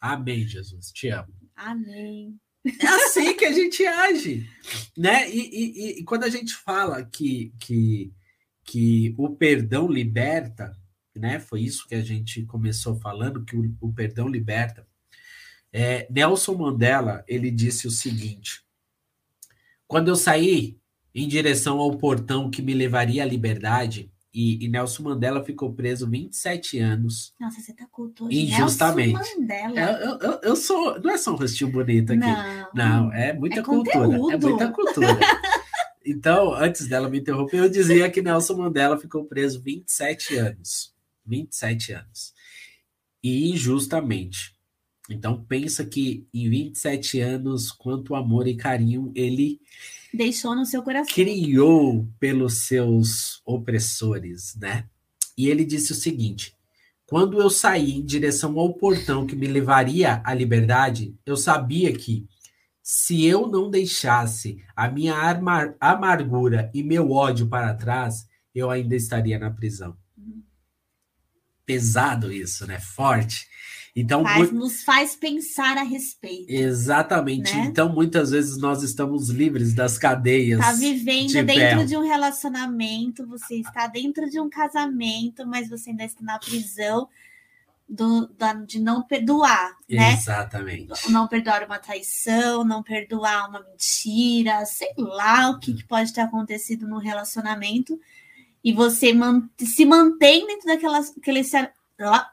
Amém, 0.00 0.44
Jesus. 0.44 0.90
Te 0.90 1.06
amo. 1.06 1.32
Amém. 1.54 2.36
É 2.80 2.86
assim 2.88 3.36
que 3.36 3.44
a 3.44 3.52
gente 3.52 3.86
age, 3.86 4.44
né? 4.98 5.30
E, 5.30 5.38
e, 5.38 6.00
e, 6.00 6.04
quando 6.04 6.24
a 6.24 6.28
gente 6.28 6.52
fala 6.52 7.04
que, 7.04 7.54
que, 7.60 8.12
que 8.64 9.14
o 9.16 9.36
perdão 9.36 9.86
liberta, 9.86 10.76
né? 11.14 11.38
Foi 11.38 11.60
isso 11.60 11.86
que 11.86 11.94
a 11.94 12.02
gente 12.02 12.44
começou 12.46 12.96
falando, 12.96 13.44
que 13.44 13.54
o, 13.54 13.72
o 13.80 13.92
perdão 13.92 14.26
liberta. 14.26 14.84
É, 15.72 16.08
Nelson 16.10 16.54
Mandela, 16.54 17.24
ele 17.28 17.52
disse 17.52 17.86
o 17.86 17.90
seguinte, 17.90 18.64
quando 19.86 20.08
eu 20.08 20.16
saí 20.16 20.81
em 21.14 21.28
direção 21.28 21.78
ao 21.78 21.96
portão 21.96 22.50
que 22.50 22.62
me 22.62 22.74
levaria 22.74 23.22
à 23.22 23.26
liberdade, 23.26 24.10
e, 24.34 24.64
e, 24.64 24.68
Nelson 24.68 25.02
Mandela 25.02 25.44
ficou 25.44 25.74
preso 25.74 26.08
27 26.08 26.78
anos. 26.78 27.34
Nossa, 27.38 27.60
você 27.60 27.74
tá 27.74 27.86
culto 27.90 28.24
hoje. 28.24 28.44
Injustamente. 28.44 29.12
Nelson 29.12 29.40
Mandela. 29.40 29.80
Eu, 29.80 30.18
eu, 30.18 30.40
eu, 30.42 30.56
sou. 30.56 30.98
Não 31.00 31.10
é 31.10 31.18
só 31.18 31.32
um 31.32 31.36
rostinho 31.36 31.70
bonito 31.70 32.12
aqui. 32.12 32.20
Não, 32.20 32.70
não 32.74 33.12
é 33.12 33.34
muita 33.34 33.60
é 33.60 33.62
cultura. 33.62 34.18
Conteúdo. 34.18 34.32
É 34.32 34.38
muita 34.38 34.70
cultura. 34.70 35.18
então, 36.04 36.54
antes 36.54 36.88
dela 36.88 37.10
me 37.10 37.20
interromper, 37.20 37.58
eu 37.58 37.68
dizia 37.68 38.10
que 38.10 38.22
Nelson 38.22 38.56
Mandela 38.56 38.98
ficou 38.98 39.26
preso 39.26 39.60
27 39.60 40.36
anos. 40.36 40.94
27 41.26 41.92
anos. 41.92 42.32
E 43.22 43.50
injustamente. 43.50 44.54
Então, 45.10 45.42
pensa 45.44 45.84
que 45.84 46.26
em 46.32 46.48
27 46.48 47.20
anos, 47.20 47.72
quanto 47.72 48.14
amor 48.14 48.46
e 48.46 48.54
carinho 48.54 49.10
ele 49.14 49.60
deixou 50.12 50.54
no 50.54 50.64
seu 50.64 50.82
coração. 50.82 51.12
Criou 51.12 52.08
pelos 52.18 52.66
seus 52.66 53.40
opressores, 53.44 54.54
né? 54.56 54.86
E 55.36 55.48
ele 55.48 55.64
disse 55.64 55.92
o 55.92 55.96
seguinte: 55.96 56.56
quando 57.06 57.40
eu 57.40 57.50
saí 57.50 57.92
em 57.92 58.04
direção 58.04 58.58
ao 58.58 58.74
portão 58.74 59.26
que 59.26 59.36
me 59.36 59.46
levaria 59.46 60.22
à 60.24 60.32
liberdade, 60.34 61.14
eu 61.26 61.36
sabia 61.36 61.92
que 61.92 62.26
se 62.82 63.24
eu 63.24 63.46
não 63.46 63.70
deixasse 63.70 64.62
a 64.74 64.88
minha 64.88 65.14
amargura 65.80 66.70
e 66.74 66.82
meu 66.82 67.12
ódio 67.12 67.46
para 67.46 67.74
trás, 67.74 68.26
eu 68.54 68.70
ainda 68.70 68.96
estaria 68.96 69.38
na 69.38 69.50
prisão. 69.50 69.96
Uhum. 70.16 70.42
Pesado 71.64 72.32
isso, 72.32 72.66
né? 72.66 72.80
Forte. 72.80 73.46
Então, 73.94 74.22
faz, 74.22 74.50
nos 74.50 74.82
faz 74.82 75.14
pensar 75.14 75.76
a 75.76 75.82
respeito. 75.82 76.50
Exatamente. 76.50 77.54
Né? 77.54 77.66
Então, 77.66 77.92
muitas 77.92 78.30
vezes 78.30 78.56
nós 78.56 78.82
estamos 78.82 79.28
livres 79.28 79.74
das 79.74 79.98
cadeias. 79.98 80.60
Está 80.60 80.72
vivendo 80.72 81.28
de 81.28 81.42
dentro 81.42 81.56
ferro. 81.56 81.86
de 81.86 81.96
um 81.98 82.02
relacionamento, 82.02 83.26
você 83.26 83.56
está 83.56 83.86
dentro 83.86 84.30
de 84.30 84.40
um 84.40 84.48
casamento, 84.48 85.46
mas 85.46 85.68
você 85.68 85.90
ainda 85.90 86.04
está 86.04 86.22
na 86.22 86.38
prisão 86.38 87.06
do, 87.86 88.26
da, 88.28 88.54
de 88.54 88.80
não 88.80 89.02
perdoar, 89.02 89.76
né? 89.88 90.14
Exatamente. 90.14 91.10
Não 91.10 91.28
perdoar 91.28 91.62
uma 91.64 91.78
traição, 91.78 92.64
não 92.64 92.82
perdoar 92.82 93.50
uma 93.50 93.60
mentira, 93.60 94.64
sei 94.64 94.88
lá 94.96 95.50
o 95.50 95.58
que, 95.58 95.74
que 95.74 95.84
pode 95.84 96.14
ter 96.14 96.22
acontecido 96.22 96.88
no 96.88 96.96
relacionamento. 96.96 98.00
E 98.64 98.72
você 98.72 99.12
man, 99.12 99.46
se 99.58 99.84
mantém 99.84 100.46
dentro 100.46 100.66
daquela, 100.66 101.00
aquele, 101.98 102.26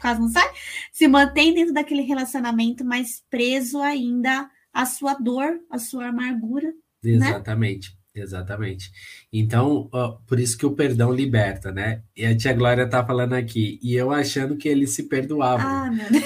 quase 0.00 0.20
não 0.20 0.28
sai, 0.28 0.48
se 0.92 1.08
mantém 1.08 1.54
dentro 1.54 1.72
daquele 1.72 2.02
relacionamento, 2.02 2.84
mas 2.84 3.22
preso 3.30 3.80
ainda 3.80 4.48
à 4.72 4.86
sua 4.86 5.14
dor, 5.14 5.60
à 5.70 5.78
sua 5.78 6.08
amargura. 6.08 6.68
Né? 7.02 7.12
Exatamente. 7.12 7.90
Né? 7.90 8.00
Exatamente. 8.12 8.90
Então, 9.32 9.88
ó, 9.92 10.18
por 10.26 10.40
isso 10.40 10.58
que 10.58 10.66
o 10.66 10.74
perdão 10.74 11.12
liberta, 11.12 11.70
né? 11.70 12.02
E 12.16 12.26
a 12.26 12.36
tia 12.36 12.52
Glória 12.52 12.88
tá 12.88 13.06
falando 13.06 13.34
aqui, 13.34 13.78
e 13.82 13.94
eu 13.94 14.10
achando 14.10 14.56
que 14.56 14.68
eles 14.68 14.90
se 14.90 15.04
perdoavam. 15.04 15.66
Ah, 15.66 15.90
meu 15.90 16.10
Deus. 16.10 16.24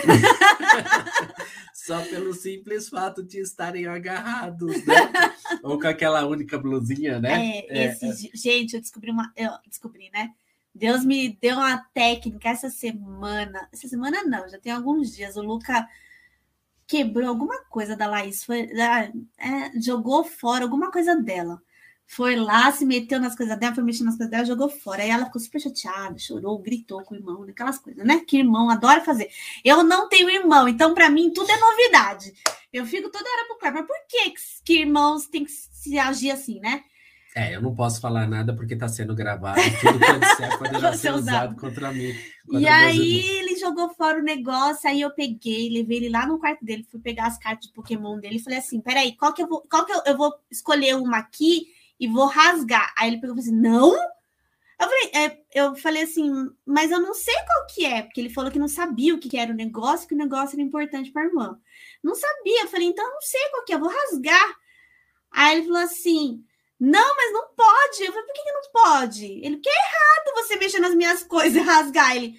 Só 1.74 2.00
pelo 2.00 2.32
simples 2.32 2.88
fato 2.88 3.22
de 3.22 3.38
estarem 3.38 3.86
agarrados, 3.86 4.82
né? 4.86 4.94
Ou 5.62 5.78
com 5.78 5.86
aquela 5.86 6.26
única 6.26 6.56
blusinha, 6.56 7.20
né? 7.20 7.58
É, 7.68 7.78
é, 7.78 7.84
esse, 7.88 8.30
é. 8.32 8.36
gente, 8.36 8.74
eu 8.74 8.80
descobri 8.80 9.10
uma. 9.10 9.30
Eu 9.36 9.50
descobri, 9.68 10.10
né? 10.10 10.30
Deus 10.74 11.04
me 11.04 11.38
deu 11.40 11.56
uma 11.56 11.78
técnica 11.94 12.48
essa 12.48 12.68
semana. 12.68 13.68
Essa 13.72 13.86
semana 13.86 14.24
não, 14.24 14.48
já 14.48 14.58
tem 14.58 14.72
alguns 14.72 15.14
dias. 15.14 15.36
O 15.36 15.42
Luca 15.42 15.88
quebrou 16.86 17.28
alguma 17.28 17.64
coisa 17.66 17.96
da 17.96 18.06
Laís, 18.06 18.44
foi, 18.44 18.68
é, 19.38 19.80
jogou 19.80 20.24
fora 20.24 20.64
alguma 20.64 20.90
coisa 20.90 21.16
dela. 21.16 21.62
Foi 22.06 22.36
lá, 22.36 22.70
se 22.70 22.84
meteu 22.84 23.18
nas 23.18 23.34
coisas 23.34 23.58
dela, 23.58 23.74
foi 23.74 23.82
mexendo 23.82 24.06
nas 24.06 24.16
coisas 24.16 24.30
dela, 24.30 24.44
jogou 24.44 24.68
fora. 24.68 25.02
Aí 25.02 25.10
ela 25.10 25.26
ficou 25.26 25.40
super 25.40 25.60
chateada, 25.60 26.18
chorou, 26.18 26.58
gritou 26.58 27.02
com 27.02 27.14
o 27.14 27.16
irmão, 27.16 27.42
aquelas 27.44 27.78
coisas, 27.78 28.04
né? 28.04 28.20
Que 28.26 28.38
irmão 28.38 28.68
adora 28.68 29.00
fazer. 29.00 29.30
Eu 29.64 29.82
não 29.82 30.08
tenho 30.08 30.28
irmão, 30.28 30.68
então 30.68 30.92
para 30.92 31.08
mim 31.08 31.32
tudo 31.32 31.50
é 31.50 31.56
novidade. 31.56 32.34
Eu 32.72 32.84
fico 32.84 33.10
toda 33.10 33.28
hora 33.30 33.46
pro 33.46 33.72
mas 33.72 33.86
por 33.86 33.96
que, 34.08 34.34
que 34.64 34.80
irmãos 34.80 35.26
têm 35.26 35.44
que 35.44 35.52
se 35.52 35.98
agir 35.98 36.30
assim, 36.30 36.60
né? 36.60 36.84
É, 37.36 37.56
eu 37.56 37.60
não 37.60 37.74
posso 37.74 38.00
falar 38.00 38.28
nada 38.28 38.54
porque 38.54 38.74
está 38.74 38.86
sendo 38.86 39.12
gravado. 39.12 39.60
Tudo 39.80 39.98
que 39.98 40.10
eu 40.10 40.20
disser 40.20 40.56
poderá 40.58 40.92
ser 40.96 41.10
usado 41.14 41.56
contra 41.56 41.92
mim. 41.92 42.14
Contra 42.46 42.60
e 42.60 42.68
aí 42.68 43.26
ele 43.38 43.56
jogou 43.56 43.92
fora 43.92 44.20
o 44.20 44.22
negócio, 44.22 44.88
aí 44.88 45.00
eu 45.00 45.10
peguei, 45.10 45.68
levei 45.68 45.96
ele 45.96 46.10
lá 46.10 46.26
no 46.26 46.38
quarto 46.38 46.64
dele, 46.64 46.86
fui 46.88 47.00
pegar 47.00 47.26
as 47.26 47.36
cartas 47.36 47.66
de 47.66 47.72
Pokémon 47.72 48.20
dele 48.20 48.36
e 48.36 48.42
falei 48.42 48.60
assim: 48.60 48.80
peraí, 48.80 49.16
qual 49.16 49.32
que 49.32 49.42
eu 49.42 49.48
vou, 49.48 49.62
qual 49.68 49.84
que 49.84 49.92
eu, 49.92 50.00
eu 50.06 50.16
vou 50.16 50.32
escolher 50.48 50.94
uma 50.94 51.18
aqui 51.18 51.66
e 51.98 52.06
vou 52.06 52.26
rasgar? 52.26 52.94
Aí 52.96 53.10
ele 53.10 53.20
pegou 53.20 53.34
e 53.36 53.42
falou 53.42 53.50
assim: 53.50 53.60
não? 53.60 54.14
Eu 54.80 54.88
falei, 54.88 55.10
é, 55.14 55.40
eu 55.54 55.76
falei 55.76 56.02
assim, 56.02 56.30
mas 56.66 56.90
eu 56.90 57.00
não 57.00 57.14
sei 57.14 57.34
qual 57.46 57.66
que 57.66 57.84
é, 57.84 58.02
porque 58.02 58.20
ele 58.20 58.28
falou 58.28 58.50
que 58.50 58.58
não 58.58 58.68
sabia 58.68 59.14
o 59.14 59.18
que 59.18 59.36
era 59.36 59.52
o 59.52 59.56
negócio, 59.56 60.06
que 60.06 60.14
o 60.14 60.18
negócio 60.18 60.56
era 60.56 60.62
importante 60.62 61.12
para 61.12 61.22
a 61.22 61.26
irmã. 61.26 61.58
Não 62.02 62.14
sabia, 62.14 62.62
eu 62.62 62.68
falei, 62.68 62.88
então 62.88 63.04
eu 63.04 63.12
não 63.12 63.20
sei 63.20 63.40
qual 63.50 63.64
que 63.64 63.72
é, 63.72 63.76
eu 63.76 63.80
vou 63.80 63.88
rasgar. 63.88 64.56
Aí 65.32 65.56
ele 65.56 65.66
falou 65.66 65.82
assim: 65.82 66.44
não, 66.78 67.16
mas 67.16 67.32
não 67.32 67.48
pode. 67.54 68.04
Eu 68.04 68.12
falei, 68.12 68.26
por 68.26 68.34
que, 68.34 68.42
que 68.42 68.52
não 68.52 68.72
pode? 68.72 69.24
Ele, 69.24 69.56
que 69.58 69.68
é 69.68 69.72
errado 69.72 70.34
você 70.34 70.56
mexer 70.56 70.80
nas 70.80 70.94
minhas 70.94 71.22
coisas 71.24 71.54
e 71.54 71.60
rasgar. 71.60 72.16
Ele, 72.16 72.38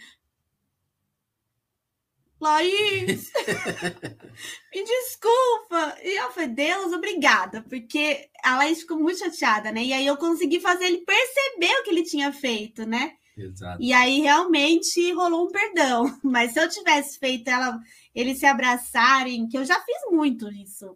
Laís, 2.39 3.31
me 4.73 4.83
desculpa. 4.83 5.97
E 6.03 6.19
eu 6.19 6.31
falei, 6.31 6.49
Deus, 6.49 6.93
obrigada, 6.93 7.63
porque 7.63 8.29
a 8.43 8.57
Laís 8.57 8.81
ficou 8.81 8.99
muito 8.99 9.19
chateada, 9.19 9.71
né? 9.71 9.83
E 9.83 9.93
aí 9.93 10.05
eu 10.05 10.17
consegui 10.17 10.59
fazer 10.59 10.85
ele 10.85 11.05
perceber 11.05 11.79
o 11.79 11.83
que 11.83 11.89
ele 11.89 12.03
tinha 12.03 12.31
feito, 12.33 12.85
né? 12.85 13.13
Exato. 13.37 13.81
E 13.81 13.91
aí 13.91 14.21
realmente 14.21 15.11
rolou 15.13 15.47
um 15.47 15.51
perdão. 15.51 16.05
Mas 16.23 16.53
se 16.53 16.59
eu 16.59 16.69
tivesse 16.69 17.17
feito 17.17 17.49
ela, 17.49 17.79
eles 18.13 18.39
se 18.39 18.45
abraçarem, 18.45 19.47
que 19.47 19.57
eu 19.57 19.65
já 19.65 19.79
fiz 19.81 19.97
muito 20.11 20.51
isso 20.51 20.95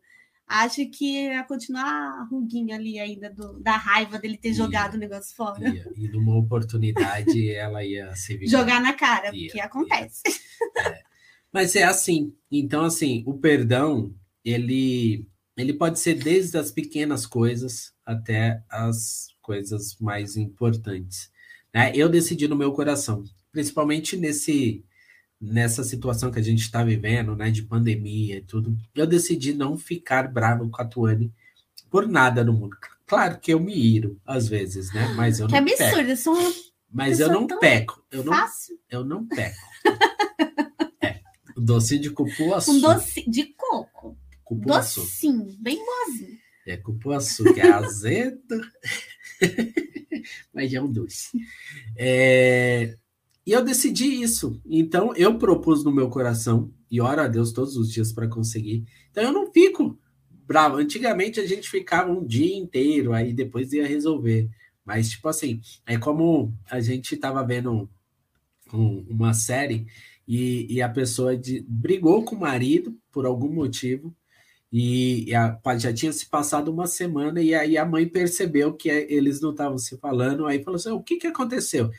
acho 0.49 0.89
que 0.89 1.25
ia 1.25 1.43
continuar 1.43 1.85
a 1.85 2.23
ruguinha 2.23 2.75
ali 2.75 2.97
ainda 2.99 3.29
do, 3.29 3.59
da 3.59 3.77
raiva 3.77 4.17
dele 4.17 4.35
ter 4.35 4.49
ia, 4.49 4.55
jogado 4.55 4.95
o 4.95 4.97
negócio 4.97 5.35
fora. 5.35 5.69
Ia. 5.69 5.91
E 5.95 6.07
numa 6.07 6.35
oportunidade 6.35 7.49
ela 7.53 7.85
ia 7.85 8.13
se 8.15 8.47
jogar 8.47 8.81
na 8.81 8.93
cara, 8.93 9.27
ia, 9.27 9.45
porque 9.45 9.59
acontece. 9.61 10.23
É. 10.77 10.99
Mas 11.53 11.75
é 11.75 11.83
assim. 11.83 12.33
Então, 12.51 12.83
assim, 12.83 13.23
o 13.27 13.37
perdão, 13.37 14.13
ele, 14.43 15.27
ele 15.55 15.73
pode 15.73 15.99
ser 15.99 16.15
desde 16.15 16.57
as 16.57 16.71
pequenas 16.71 17.27
coisas 17.27 17.93
até 18.03 18.63
as 18.69 19.27
coisas 19.41 19.97
mais 19.99 20.35
importantes. 20.35 21.31
Né? 21.73 21.91
Eu 21.95 22.09
decidi 22.09 22.47
no 22.47 22.55
meu 22.55 22.71
coração, 22.73 23.23
principalmente 23.51 24.17
nesse 24.17 24.83
nessa 25.39 25.83
situação 25.83 26.31
que 26.31 26.39
a 26.39 26.43
gente 26.43 26.61
está 26.61 26.83
vivendo, 26.83 27.35
né, 27.35 27.49
de 27.49 27.63
pandemia 27.63 28.37
e 28.37 28.41
tudo, 28.41 28.75
eu 28.93 29.07
decidi 29.07 29.53
não 29.53 29.77
ficar 29.77 30.27
bravo 30.27 30.69
com 30.69 30.81
a 30.81 30.85
Tuane 30.85 31.33
por 31.89 32.07
nada 32.07 32.43
no 32.43 32.53
mundo. 32.53 32.75
Claro 33.05 33.39
que 33.39 33.53
eu 33.53 33.59
me 33.59 33.73
iro 33.75 34.19
às 34.25 34.47
vezes, 34.47 34.93
né? 34.93 35.13
Mas 35.15 35.39
eu 35.39 35.47
que 35.47 35.53
não 35.53 35.59
absurdo, 35.59 35.95
peco. 35.95 36.09
eu 36.09 36.17
sou 36.17 36.35
uma 36.35 36.53
Mas 36.91 37.19
eu 37.19 37.29
não 37.29 37.47
peco. 37.47 38.05
Eu 38.11 38.23
não, 38.23 38.33
fácil. 38.33 38.79
eu 38.89 39.03
não 39.03 39.25
peco. 39.25 39.57
é, 41.01 41.19
um 41.57 41.63
docinho 41.63 42.01
de 42.01 42.09
cupuaçu. 42.11 42.71
Um 42.71 42.81
docinho 42.81 43.31
de 43.31 43.45
coco. 43.55 44.17
Cupuaçu. 44.43 45.01
Docinho, 45.01 45.55
bem 45.59 45.83
boazinho. 45.83 46.37
É 46.67 46.77
cupuaçu, 46.77 47.51
que 47.53 47.61
é 47.61 47.71
azedo. 47.71 48.61
Mas 50.53 50.71
é 50.73 50.81
um 50.81 50.91
doce. 50.91 51.31
É, 51.97 52.95
e 53.49 53.51
eu 53.51 53.63
decidi 53.63 54.21
isso. 54.21 54.61
Então, 54.63 55.11
eu 55.15 55.35
propus 55.39 55.83
no 55.83 55.91
meu 55.91 56.07
coração, 56.07 56.71
e 56.91 57.01
oro 57.01 57.19
a 57.19 57.27
Deus 57.27 57.51
todos 57.51 57.75
os 57.77 57.91
dias 57.91 58.13
para 58.13 58.27
conseguir. 58.27 58.85
Então, 59.09 59.23
eu 59.23 59.33
não 59.33 59.51
fico 59.51 59.97
bravo. 60.45 60.77
Antigamente, 60.77 61.39
a 61.39 61.47
gente 61.47 61.67
ficava 61.67 62.11
um 62.11 62.23
dia 62.23 62.55
inteiro, 62.55 63.11
aí 63.11 63.33
depois 63.33 63.73
ia 63.73 63.87
resolver. 63.87 64.47
Mas, 64.85 65.09
tipo 65.09 65.27
assim, 65.27 65.61
é 65.83 65.97
como 65.97 66.53
a 66.69 66.79
gente 66.79 67.15
estava 67.15 67.43
vendo 67.43 67.89
um, 68.71 69.03
uma 69.09 69.33
série 69.33 69.87
e, 70.27 70.71
e 70.71 70.79
a 70.79 70.87
pessoa 70.87 71.35
de, 71.35 71.65
brigou 71.67 72.23
com 72.23 72.35
o 72.35 72.39
marido 72.39 72.95
por 73.11 73.25
algum 73.25 73.51
motivo. 73.51 74.15
E 74.71 75.33
a, 75.33 75.59
já 75.79 75.91
tinha 75.91 76.13
se 76.13 76.29
passado 76.29 76.71
uma 76.71 76.85
semana, 76.85 77.41
e 77.41 77.55
aí 77.55 77.79
a 77.79 77.83
mãe 77.83 78.07
percebeu 78.07 78.73
que 78.75 78.89
eles 78.89 79.41
não 79.41 79.49
estavam 79.49 79.79
se 79.79 79.97
falando, 79.97 80.45
aí 80.45 80.63
falou 80.63 80.75
assim: 80.75 80.91
o 80.91 81.01
que, 81.01 81.17
que 81.17 81.25
aconteceu? 81.25 81.89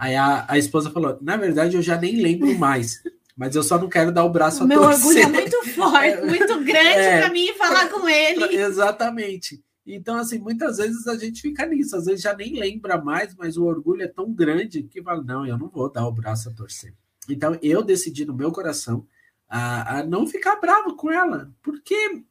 Aí 0.00 0.16
a, 0.16 0.46
a 0.48 0.56
esposa 0.56 0.90
falou: 0.90 1.18
na 1.20 1.36
verdade, 1.36 1.76
eu 1.76 1.82
já 1.82 2.00
nem 2.00 2.22
lembro 2.22 2.58
mais. 2.58 3.02
Mas 3.36 3.54
eu 3.54 3.62
só 3.62 3.78
não 3.78 3.88
quero 3.88 4.10
dar 4.10 4.24
o 4.24 4.30
braço 4.30 4.60
o 4.60 4.64
a 4.64 4.66
meu 4.66 4.80
torcer. 4.80 5.04
orgulho 5.04 5.20
é 5.20 5.26
muito 5.26 5.68
forte, 5.74 6.20
muito 6.24 6.64
grande 6.64 6.98
é, 6.98 7.20
para 7.20 7.30
mim 7.30 7.52
falar 7.52 7.88
com 7.90 8.08
ele. 8.08 8.44
Exatamente. 8.56 9.62
Então, 9.86 10.16
assim, 10.16 10.38
muitas 10.38 10.78
vezes 10.78 11.06
a 11.06 11.16
gente 11.16 11.42
fica 11.42 11.66
nisso, 11.66 11.96
às 11.96 12.06
vezes 12.06 12.22
já 12.22 12.34
nem 12.34 12.58
lembra 12.58 13.02
mais, 13.02 13.34
mas 13.34 13.58
o 13.58 13.64
orgulho 13.64 14.02
é 14.02 14.08
tão 14.08 14.32
grande 14.32 14.84
que 14.84 15.02
fala: 15.02 15.22
não, 15.22 15.46
eu 15.46 15.58
não 15.58 15.68
vou 15.68 15.92
dar 15.92 16.06
o 16.06 16.12
braço 16.12 16.48
a 16.48 16.52
torcer. 16.52 16.94
Então, 17.28 17.58
eu 17.62 17.82
decidi 17.82 18.24
no 18.24 18.34
meu 18.34 18.50
coração 18.50 19.06
a, 19.48 19.98
a 19.98 20.02
não 20.02 20.26
ficar 20.26 20.56
bravo 20.56 20.96
com 20.96 21.10
ela, 21.10 21.50
porque 21.62 22.22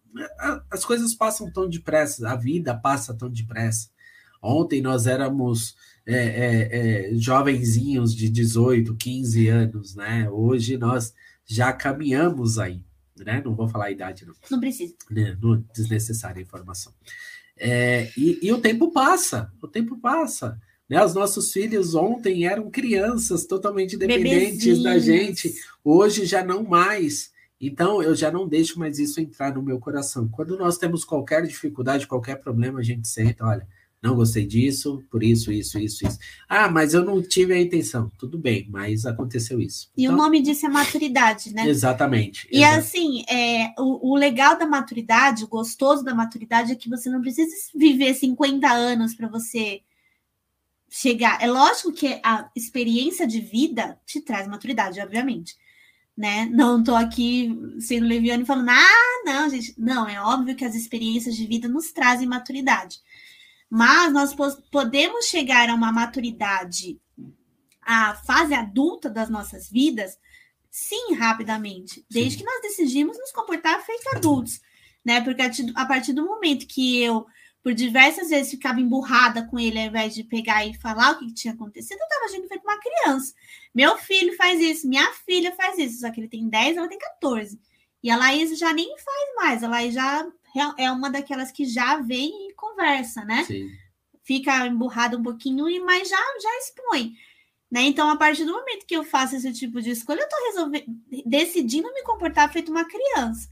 as 0.71 0.83
coisas 0.83 1.13
passam 1.13 1.51
tão 1.51 1.69
depressa, 1.69 2.29
a 2.29 2.35
vida 2.35 2.75
passa 2.75 3.13
tão 3.13 3.29
depressa. 3.29 3.89
Ontem 4.41 4.81
nós 4.81 5.05
éramos 5.05 5.75
é, 6.11 6.17
é, 6.17 7.11
é, 7.11 7.15
jovenzinhos 7.15 8.15
de 8.15 8.29
18, 8.29 8.95
15 8.95 9.47
anos, 9.47 9.95
né? 9.95 10.27
Hoje 10.29 10.75
nós 10.75 11.13
já 11.45 11.71
caminhamos 11.71 12.57
aí, 12.57 12.83
né? 13.15 13.41
Não 13.45 13.55
vou 13.55 13.67
falar 13.67 13.85
a 13.85 13.91
idade, 13.91 14.25
não. 14.25 14.33
Não 14.49 14.59
precisa. 14.59 14.95
Né? 15.11 15.37
Não 15.39 15.63
desnecessária 15.73 16.41
informação. 16.41 16.91
É, 17.55 18.09
e, 18.17 18.39
e, 18.41 18.51
o 18.51 18.59
tempo 18.59 18.91
passa, 18.91 19.51
o 19.61 19.67
tempo 19.67 19.97
passa. 19.97 20.59
Né? 20.89 21.03
Os 21.03 21.13
nossos 21.13 21.51
filhos 21.51 21.93
ontem 21.93 22.47
eram 22.47 22.71
crianças 22.71 23.45
totalmente 23.45 23.95
dependentes 23.95 24.79
Bebezinhos. 24.79 24.83
da 24.83 24.97
gente, 24.97 25.53
hoje 25.83 26.25
já 26.25 26.43
não 26.43 26.63
mais. 26.63 27.31
Então, 27.61 28.01
eu 28.01 28.15
já 28.15 28.31
não 28.31 28.47
deixo 28.47 28.79
mais 28.79 28.97
isso 28.97 29.19
entrar 29.19 29.53
no 29.53 29.61
meu 29.61 29.79
coração. 29.79 30.27
Quando 30.29 30.57
nós 30.57 30.77
temos 30.77 31.03
qualquer 31.03 31.45
dificuldade, 31.45 32.07
qualquer 32.07 32.37
problema, 32.37 32.79
a 32.79 32.83
gente 32.83 33.07
senta, 33.07 33.45
olha, 33.45 33.67
não 34.01 34.15
gostei 34.15 34.45
disso, 34.45 35.03
por 35.11 35.21
isso, 35.21 35.51
isso, 35.51 35.77
isso, 35.77 36.07
isso. 36.07 36.17
Ah, 36.47 36.69
mas 36.69 36.93
eu 36.93 37.03
não 37.03 37.21
tive 37.21 37.53
a 37.53 37.61
intenção. 37.61 38.09
Tudo 38.17 38.37
bem, 38.37 38.65
mas 38.69 39.05
aconteceu 39.05 39.59
isso. 39.59 39.91
E 39.95 40.05
então, 40.05 40.15
o 40.15 40.17
nome 40.17 40.41
disso 40.41 40.65
é 40.65 40.69
maturidade, 40.69 41.53
né? 41.53 41.67
Exatamente. 41.67 42.47
E 42.49 42.63
assim, 42.63 43.25
é, 43.29 43.73
o, 43.77 44.11
o, 44.11 44.15
legal 44.15 44.57
da 44.57 44.65
maturidade, 44.65 45.43
o 45.43 45.49
gostoso 45.49 46.01
da 46.01 46.15
maturidade 46.15 46.71
é 46.71 46.75
que 46.75 46.89
você 46.89 47.09
não 47.09 47.19
precisa 47.19 47.53
viver 47.75 48.13
50 48.13 48.69
anos 48.71 49.13
para 49.13 49.27
você 49.27 49.81
chegar. 50.89 51.41
É 51.41 51.47
lógico 51.47 51.91
que 51.91 52.21
a 52.23 52.49
experiência 52.55 53.27
de 53.27 53.41
vida 53.41 53.99
te 54.05 54.21
traz 54.21 54.47
maturidade, 54.47 55.01
obviamente. 55.01 55.57
Né? 56.15 56.49
Não 56.51 56.79
estou 56.79 56.95
aqui 56.95 57.53
sendo 57.79 58.05
leviano 58.05 58.43
e 58.43 58.45
falando, 58.45 58.69
ah, 58.69 59.23
não, 59.25 59.49
gente. 59.49 59.73
Não, 59.77 60.07
é 60.07 60.21
óbvio 60.21 60.55
que 60.55 60.63
as 60.63 60.75
experiências 60.75 61.35
de 61.35 61.45
vida 61.45 61.67
nos 61.67 61.91
trazem 61.91 62.27
maturidade. 62.27 62.97
Mas 63.69 64.11
nós 64.11 64.35
podemos 64.71 65.25
chegar 65.25 65.69
a 65.69 65.75
uma 65.75 65.91
maturidade, 65.91 66.99
a 67.81 68.15
fase 68.15 68.53
adulta 68.53 69.09
das 69.09 69.29
nossas 69.29 69.69
vidas, 69.69 70.17
sim, 70.71 71.13
rapidamente, 71.13 72.05
desde 72.09 72.31
sim. 72.31 72.37
que 72.39 72.45
nós 72.45 72.61
decidimos 72.61 73.17
nos 73.17 73.31
comportar 73.31 73.83
feito 73.85 74.09
adultos, 74.15 74.59
né? 75.05 75.21
Porque 75.21 75.41
a 75.75 75.85
partir 75.85 76.13
do 76.13 76.25
momento 76.25 76.67
que 76.67 77.01
eu, 77.01 77.25
por 77.63 77.73
diversas 77.73 78.29
vezes, 78.29 78.51
ficava 78.51 78.79
emburrada 78.79 79.45
com 79.45 79.59
ele, 79.59 79.79
ao 79.79 79.85
invés 79.85 80.15
de 80.15 80.23
pegar 80.23 80.65
e 80.65 80.73
falar 80.79 81.11
o 81.11 81.19
que 81.19 81.33
tinha 81.33 81.53
acontecido, 81.53 81.99
eu 81.99 82.05
estava 82.05 82.25
agindo 82.25 82.47
feito 82.47 82.63
uma 82.63 82.79
criança. 82.79 83.33
Meu 83.73 83.97
filho 83.97 84.35
faz 84.35 84.59
isso, 84.59 84.87
minha 84.87 85.11
filha 85.25 85.51
faz 85.55 85.77
isso, 85.77 85.99
só 85.99 86.11
que 86.11 86.19
ele 86.19 86.29
tem 86.29 86.49
10, 86.49 86.77
ela 86.77 86.87
tem 86.87 86.97
14. 86.97 87.59
E 88.01 88.09
a 88.09 88.15
Laís 88.15 88.57
já 88.57 88.73
nem 88.73 88.87
faz 88.97 89.35
mais, 89.35 89.63
a 89.63 89.67
Laís 89.67 89.93
já 89.93 90.25
é 90.77 90.91
uma 90.91 91.09
daquelas 91.09 91.51
que 91.51 91.65
já 91.65 91.97
vem 91.97 92.49
e 92.49 92.53
conversa, 92.53 93.23
né? 93.25 93.43
Sim. 93.45 93.69
Fica 94.23 94.67
emburrada 94.67 95.17
um 95.17 95.23
pouquinho, 95.23 95.65
mas 95.85 96.07
já, 96.07 96.17
já 96.41 96.57
expõe. 96.59 97.15
Né? 97.71 97.81
Então, 97.83 98.09
a 98.09 98.15
partir 98.15 98.45
do 98.45 98.53
momento 98.53 98.85
que 98.85 98.95
eu 98.95 99.03
faço 99.03 99.35
esse 99.35 99.53
tipo 99.53 99.81
de 99.81 99.91
escolha, 99.91 100.21
eu 100.21 100.23
estou 100.23 100.45
resolvendo, 100.47 100.85
decidindo 101.25 101.93
me 101.93 102.03
comportar 102.03 102.51
feito 102.51 102.71
uma 102.71 102.85
criança. 102.85 103.47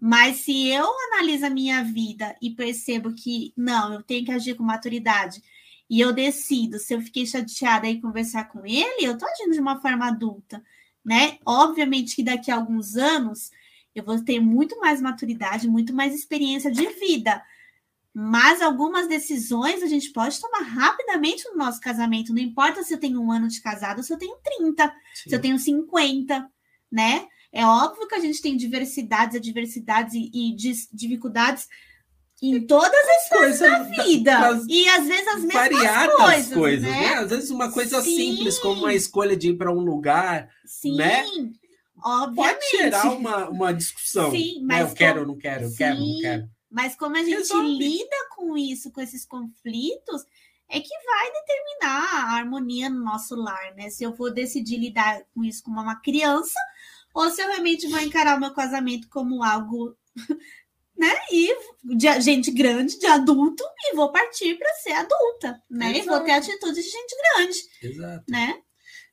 Mas 0.00 0.38
se 0.38 0.68
eu 0.68 0.86
analiso 1.12 1.46
a 1.46 1.50
minha 1.50 1.82
vida 1.82 2.36
e 2.40 2.50
percebo 2.50 3.14
que 3.14 3.52
não, 3.56 3.94
eu 3.94 4.02
tenho 4.02 4.24
que 4.24 4.32
agir 4.32 4.54
com 4.54 4.62
maturidade, 4.62 5.42
e 5.88 6.00
eu 6.00 6.12
decido, 6.12 6.78
se 6.78 6.94
eu 6.94 7.00
fiquei 7.00 7.26
chateada 7.26 7.86
e 7.86 8.00
conversar 8.00 8.44
com 8.48 8.66
ele, 8.66 9.04
eu 9.04 9.12
estou 9.12 9.28
agindo 9.28 9.52
de 9.52 9.60
uma 9.60 9.80
forma 9.80 10.06
adulta, 10.06 10.62
né? 11.04 11.38
Obviamente 11.44 12.16
que 12.16 12.22
daqui 12.22 12.50
a 12.50 12.56
alguns 12.56 12.96
anos 12.96 13.50
eu 13.94 14.04
vou 14.04 14.22
ter 14.22 14.40
muito 14.40 14.78
mais 14.80 15.00
maturidade, 15.00 15.68
muito 15.68 15.94
mais 15.94 16.14
experiência 16.14 16.70
de 16.70 16.86
vida. 16.94 17.42
Mas 18.12 18.62
algumas 18.62 19.08
decisões 19.08 19.82
a 19.82 19.86
gente 19.86 20.12
pode 20.12 20.40
tomar 20.40 20.62
rapidamente 20.62 21.48
no 21.48 21.56
nosso 21.56 21.80
casamento. 21.80 22.32
Não 22.32 22.40
importa 22.40 22.82
se 22.82 22.94
eu 22.94 22.98
tenho 22.98 23.20
um 23.20 23.30
ano 23.30 23.48
de 23.48 23.60
casado 23.60 24.02
se 24.02 24.12
eu 24.12 24.18
tenho 24.18 24.36
30, 24.58 24.84
Sim. 25.14 25.30
se 25.30 25.34
eu 25.34 25.40
tenho 25.40 25.58
50, 25.58 26.48
né? 26.90 27.26
É 27.52 27.64
óbvio 27.64 28.06
que 28.06 28.14
a 28.14 28.20
gente 28.20 28.40
tem 28.40 28.56
diversidades, 28.56 29.36
adversidades 29.36 30.14
e, 30.14 30.30
e 30.32 30.56
dificuldades 30.92 31.68
em 32.42 32.60
todas 32.66 32.92
as 32.92 33.28
coisas 33.28 33.60
da 33.60 33.82
vida. 34.04 34.38
Das, 34.38 34.64
e 34.68 34.88
às 34.88 35.06
vezes 35.06 35.28
as 35.28 35.42
mesmas 35.42 36.14
coisas, 36.16 36.54
coisas 36.54 36.90
né? 36.90 37.00
né? 37.00 37.14
Às 37.14 37.30
vezes 37.30 37.50
uma 37.50 37.70
coisa 37.70 38.02
Sim. 38.02 38.16
simples, 38.16 38.58
como 38.58 38.80
uma 38.80 38.94
escolha 38.94 39.36
de 39.36 39.50
ir 39.50 39.56
para 39.56 39.72
um 39.72 39.80
lugar, 39.80 40.48
Sim. 40.64 40.96
né? 40.96 41.24
Obviamente. 42.04 42.60
Pode 42.60 42.82
gerar 42.82 43.10
uma, 43.12 43.48
uma 43.48 43.72
discussão. 43.72 44.30
Sim, 44.30 44.60
né? 44.60 44.66
mas. 44.66 44.78
Né? 44.78 44.90
Eu 44.90 44.94
quero, 44.94 45.20
eu 45.20 45.26
não 45.26 45.38
quero, 45.38 45.64
eu 45.64 45.70
Sim, 45.70 45.76
quero, 45.76 45.98
não 45.98 46.20
quero. 46.20 46.50
Mas 46.70 46.96
como 46.96 47.16
a 47.16 47.20
gente 47.20 47.36
Resolve. 47.36 47.78
lida 47.78 48.16
com 48.36 48.58
isso, 48.58 48.92
com 48.92 49.00
esses 49.00 49.24
conflitos, 49.24 50.22
é 50.68 50.80
que 50.80 50.94
vai 51.06 51.32
determinar 51.32 52.32
a 52.32 52.36
harmonia 52.36 52.90
no 52.90 53.02
nosso 53.02 53.36
lar, 53.36 53.74
né? 53.76 53.88
Se 53.90 54.02
eu 54.04 54.14
vou 54.14 54.32
decidir 54.32 54.76
lidar 54.76 55.22
com 55.32 55.44
isso 55.44 55.62
como 55.62 55.80
uma 55.80 56.00
criança, 56.00 56.58
ou 57.14 57.30
se 57.30 57.40
eu 57.40 57.48
realmente 57.48 57.86
vou 57.86 58.00
encarar 58.00 58.36
o 58.36 58.40
meu 58.40 58.52
casamento 58.52 59.08
como 59.08 59.42
algo, 59.42 59.96
né? 60.98 61.12
E 61.30 61.56
de 61.96 62.20
gente 62.20 62.50
grande, 62.50 62.98
de 62.98 63.06
adulto, 63.06 63.62
e 63.84 63.94
vou 63.94 64.10
partir 64.10 64.58
para 64.58 64.74
ser 64.74 64.92
adulta, 64.92 65.62
né? 65.70 65.92
Exato. 65.92 66.04
E 66.04 66.08
vou 66.08 66.20
ter 66.20 66.32
atitude 66.32 66.74
de 66.74 66.82
gente 66.82 67.16
grande. 67.22 67.58
Exato. 67.82 68.24
Né? 68.28 68.60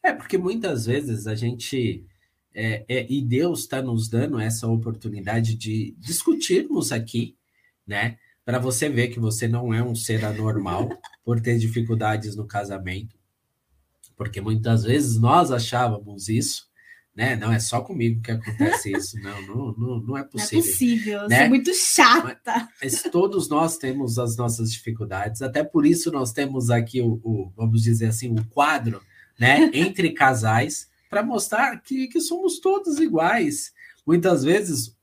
É, 0.03 0.13
porque 0.13 0.37
muitas 0.37 0.85
vezes 0.87 1.27
a 1.27 1.35
gente 1.35 2.05
é, 2.53 2.83
é, 2.87 3.05
e 3.09 3.21
Deus 3.21 3.61
está 3.61 3.81
nos 3.81 4.09
dando 4.09 4.39
essa 4.39 4.67
oportunidade 4.67 5.55
de 5.55 5.95
discutirmos 5.97 6.91
aqui, 6.91 7.35
né? 7.87 8.17
Para 8.43 8.59
você 8.59 8.89
ver 8.89 9.07
que 9.09 9.19
você 9.19 9.47
não 9.47 9.73
é 9.73 9.81
um 9.81 9.95
ser 9.95 10.25
anormal 10.25 10.89
por 11.23 11.39
ter 11.39 11.57
dificuldades 11.57 12.35
no 12.35 12.45
casamento. 12.45 13.15
Porque 14.15 14.41
muitas 14.41 14.83
vezes 14.83 15.17
nós 15.17 15.51
achávamos 15.51 16.27
isso, 16.27 16.69
né? 17.15 17.35
Não 17.35 17.51
é 17.53 17.59
só 17.59 17.81
comigo 17.81 18.21
que 18.21 18.31
acontece 18.31 18.91
isso, 18.95 19.17
não, 19.21 19.41
não, 19.47 19.73
não, 19.77 19.99
não 20.01 20.17
é 20.17 20.23
possível. 20.23 20.59
Não 20.59 20.67
é 20.67 20.71
possível, 20.71 21.27
né? 21.29 21.39
sou 21.39 21.49
muito 21.49 21.73
chata. 21.73 22.41
Mas, 22.45 22.69
mas, 22.81 23.03
todos 23.03 23.47
nós 23.47 23.77
temos 23.77 24.19
as 24.19 24.35
nossas 24.35 24.71
dificuldades, 24.73 25.41
até 25.41 25.63
por 25.63 25.85
isso 25.85 26.11
nós 26.11 26.33
temos 26.33 26.69
aqui 26.69 27.01
o, 27.01 27.19
o 27.23 27.51
vamos 27.55 27.81
dizer 27.81 28.07
assim, 28.07 28.29
o 28.29 28.43
quadro, 28.45 29.01
né? 29.39 29.69
Entre 29.73 30.11
casais 30.11 30.90
para 31.11 31.21
mostrar 31.21 31.81
que, 31.81 32.07
que 32.07 32.21
somos 32.21 32.59
todos 32.59 32.97
iguais. 32.97 33.73
Muitas 34.07 34.45
vezes, 34.45 34.95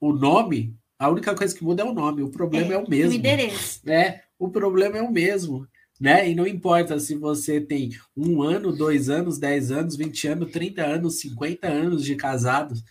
o 0.00 0.14
nome, 0.14 0.74
a 0.98 1.10
única 1.10 1.34
coisa 1.34 1.54
que 1.54 1.62
muda 1.62 1.82
é 1.82 1.84
o 1.84 1.92
nome, 1.92 2.22
o 2.22 2.30
problema 2.30 2.72
é, 2.72 2.76
é 2.76 2.78
o 2.78 2.88
mesmo. 2.88 3.12
O 3.12 3.14
endereço. 3.14 3.80
Né? 3.84 4.22
O 4.38 4.48
problema 4.48 4.96
é 4.96 5.02
o 5.02 5.12
mesmo. 5.12 5.68
Né? 6.00 6.30
E 6.30 6.34
não 6.34 6.46
importa 6.46 6.98
se 6.98 7.14
você 7.14 7.60
tem 7.60 7.90
um 8.16 8.40
ano, 8.42 8.72
dois 8.72 9.10
anos, 9.10 9.36
dez 9.36 9.70
anos, 9.70 9.94
vinte 9.94 10.26
anos, 10.26 10.50
trinta 10.50 10.86
anos, 10.86 11.20
cinquenta 11.20 11.68
anos 11.68 12.02
de 12.02 12.16
casados, 12.16 12.82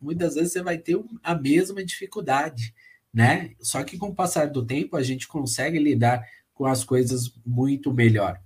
muitas 0.00 0.36
vezes 0.36 0.52
você 0.52 0.62
vai 0.62 0.78
ter 0.78 0.98
a 1.22 1.34
mesma 1.34 1.84
dificuldade, 1.84 2.72
né? 3.12 3.50
Só 3.60 3.84
que 3.84 3.98
com 3.98 4.08
o 4.08 4.14
passar 4.14 4.46
do 4.46 4.64
tempo 4.64 4.96
a 4.96 5.02
gente 5.02 5.28
consegue 5.28 5.78
lidar 5.78 6.26
com 6.54 6.64
as 6.64 6.82
coisas 6.82 7.32
muito 7.44 7.92
melhor. 7.92 8.40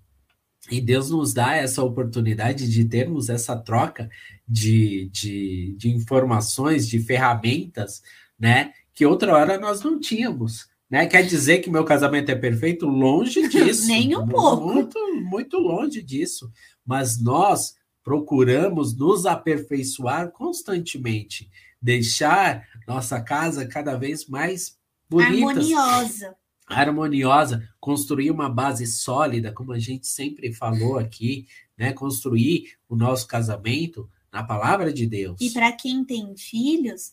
E 0.70 0.80
Deus 0.80 1.10
nos 1.10 1.32
dá 1.32 1.54
essa 1.54 1.82
oportunidade 1.82 2.68
de 2.68 2.84
termos 2.84 3.28
essa 3.28 3.56
troca 3.56 4.10
de, 4.46 5.08
de, 5.12 5.74
de 5.76 5.90
informações, 5.90 6.88
de 6.88 6.98
ferramentas, 6.98 8.02
né? 8.38 8.72
Que 8.94 9.06
outra 9.06 9.32
hora 9.34 9.58
nós 9.58 9.82
não 9.82 10.00
tínhamos. 10.00 10.68
Né? 10.90 11.06
Quer 11.06 11.22
dizer 11.22 11.58
que 11.58 11.70
meu 11.70 11.84
casamento 11.84 12.30
é 12.30 12.34
perfeito? 12.34 12.86
Longe 12.86 13.46
disso. 13.48 13.86
Nem 13.86 14.16
um 14.16 14.26
pouco. 14.26 14.72
Muito, 14.72 14.98
muito 15.22 15.58
longe 15.58 16.02
disso. 16.02 16.50
Mas 16.84 17.20
nós 17.20 17.74
procuramos 18.02 18.96
nos 18.96 19.26
aperfeiçoar 19.26 20.30
constantemente, 20.30 21.50
deixar 21.82 22.64
nossa 22.86 23.20
casa 23.20 23.66
cada 23.66 23.96
vez 23.96 24.26
mais 24.26 24.76
bonita. 25.08 25.50
Harmoniosa 25.50 26.36
harmoniosa, 26.66 27.68
construir 27.78 28.30
uma 28.30 28.48
base 28.48 28.86
sólida, 28.86 29.52
como 29.52 29.72
a 29.72 29.78
gente 29.78 30.06
sempre 30.06 30.52
falou 30.52 30.98
aqui, 30.98 31.46
né? 31.76 31.92
Construir 31.92 32.76
o 32.88 32.96
nosso 32.96 33.26
casamento 33.26 34.10
na 34.32 34.42
palavra 34.42 34.92
de 34.92 35.06
Deus. 35.06 35.40
E 35.40 35.50
para 35.50 35.72
quem 35.72 36.04
tem 36.04 36.36
filhos, 36.36 37.12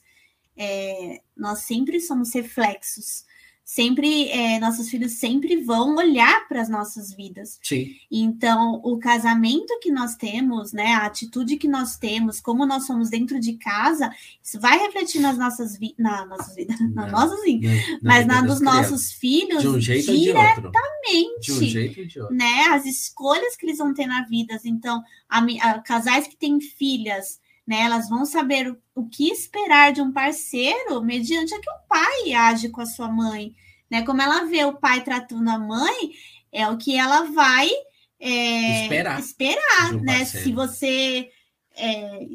é, 0.58 1.22
nós 1.38 1.60
sempre 1.60 2.00
somos 2.00 2.34
reflexos 2.34 3.26
sempre 3.64 4.30
é, 4.30 4.60
nossos 4.60 4.90
filhos 4.90 5.14
sempre 5.14 5.58
vão 5.58 5.96
olhar 5.96 6.48
para 6.48 6.62
as 6.62 6.70
nossas 6.70 7.14
vidas. 7.14 7.60
Sim. 7.62 7.96
Então, 8.12 8.82
o 8.84 8.98
casamento 8.98 9.80
que 9.82 9.92
nós 9.92 10.16
temos, 10.16 10.74
né, 10.74 10.94
a 10.94 11.06
atitude 11.06 11.58
que 11.58 11.68
nós 11.68 11.98
temos, 11.98 12.42
como 12.42 12.66
nós 12.66 12.86
somos 12.86 13.10
dentro 13.10 13.40
de 13.40 13.54
casa, 13.54 14.12
isso 14.44 14.60
vai 14.60 14.78
refletir 14.78 15.22
nas 15.22 15.38
nossas 15.38 15.78
vidas, 15.78 15.98
na 15.98 16.26
nossas 16.26 16.56
vidas, 16.56 16.78
na 16.94 17.08
nossa 17.08 17.38
sim, 17.44 17.62
mas 18.02 18.26
na 18.26 18.42
dos 18.42 18.60
nossos 18.60 19.12
filhos 19.12 19.62
de 19.62 19.68
um 19.68 19.80
jeito 19.80 20.12
diretamente. 20.12 21.42
De, 21.42 21.60
de 21.60 21.66
um 21.66 21.70
jeito 21.70 22.00
ou 22.02 22.06
de 22.06 22.20
outro. 22.20 22.36
Né, 22.36 22.66
as 22.70 22.86
escolhas 22.86 23.56
que 23.56 23.66
eles 23.66 23.78
vão 23.78 23.94
ter 23.94 24.08
na 24.08 24.24
vida. 24.24 24.60
Então, 24.66 25.02
a, 25.30 25.40
a, 25.40 25.82
casais 25.82 26.28
que 26.28 26.36
têm 26.36 26.60
filhas 26.60 27.40
né? 27.66 27.82
Elas 27.82 28.10
vão 28.10 28.26
saber 28.26 28.70
o, 28.70 28.78
o 28.96 29.08
que 29.08 29.32
esperar 29.32 29.94
de 29.94 30.02
um 30.02 30.12
parceiro 30.12 31.02
mediante 31.02 31.54
a 31.54 31.60
que 31.60 31.70
o 31.70 31.88
pai 31.88 32.34
age 32.34 32.70
com 32.70 32.82
a 32.82 32.86
sua 32.86 33.08
mãe, 33.08 33.56
né? 33.90 34.04
Como 34.04 34.22
ela 34.22 34.46
vê 34.46 34.66
o 34.66 34.74
pai 34.74 35.04
tratando 35.04 35.50
a 35.50 35.58
mãe, 35.58 36.12
é 36.52 36.68
o 36.68 36.78
que 36.78 36.98
ela 36.98 37.24
vai 37.32 37.70
é, 38.20 38.84
esperar, 38.84 39.20
esperar 39.20 39.94
né? 40.02 40.20
Parceiro. 40.20 40.46
Se 40.46 40.52
você 40.52 41.30
é, 41.76 42.28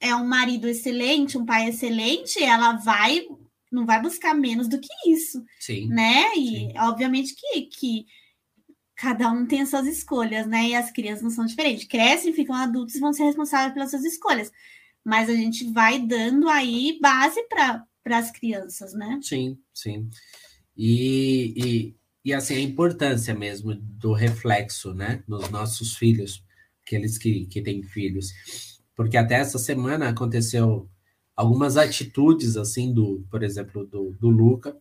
é 0.00 0.14
um 0.14 0.26
marido 0.26 0.68
excelente, 0.68 1.38
um 1.38 1.46
pai 1.46 1.68
excelente, 1.68 2.42
ela 2.42 2.72
vai 2.72 3.26
não 3.70 3.84
vai 3.84 4.00
buscar 4.00 4.32
menos 4.32 4.68
do 4.68 4.78
que 4.78 4.88
isso, 5.06 5.44
Sim. 5.58 5.88
né? 5.88 6.32
E 6.36 6.70
Sim. 6.70 6.78
obviamente 6.78 7.34
que, 7.34 7.62
que 7.62 8.06
cada 8.96 9.30
um 9.30 9.46
tem 9.46 9.60
as 9.60 9.68
suas 9.68 9.86
escolhas, 9.86 10.46
né? 10.46 10.70
E 10.70 10.74
as 10.74 10.90
crianças 10.90 11.22
não 11.22 11.30
são 11.30 11.44
diferentes. 11.44 11.86
Crescem, 11.86 12.32
ficam 12.32 12.54
adultos 12.54 12.94
e 12.94 13.00
vão 13.00 13.12
ser 13.12 13.24
responsáveis 13.24 13.74
pelas 13.74 13.90
suas 13.90 14.04
escolhas. 14.04 14.50
Mas 15.04 15.28
a 15.28 15.34
gente 15.34 15.70
vai 15.70 15.98
dando 16.00 16.48
aí 16.48 16.98
base 17.00 17.40
para 17.48 17.86
as 18.06 18.30
crianças, 18.30 18.94
né? 18.94 19.20
Sim, 19.22 19.58
sim. 19.72 20.08
E, 20.76 21.54
e, 21.56 21.96
e 22.24 22.34
assim, 22.34 22.56
a 22.56 22.60
importância 22.60 23.34
mesmo 23.34 23.74
do 23.74 24.14
reflexo, 24.14 24.94
né? 24.94 25.22
Nos 25.28 25.50
nossos 25.50 25.94
filhos, 25.96 26.42
aqueles 26.84 27.18
que, 27.18 27.46
que 27.46 27.60
têm 27.62 27.82
filhos. 27.82 28.32
Porque 28.96 29.18
até 29.18 29.34
essa 29.34 29.58
semana 29.58 30.08
aconteceu 30.08 30.88
algumas 31.36 31.76
atitudes, 31.76 32.56
assim, 32.56 32.94
do, 32.94 33.26
por 33.30 33.42
exemplo, 33.42 33.86
do, 33.86 34.16
do 34.18 34.30
Luca, 34.30 34.74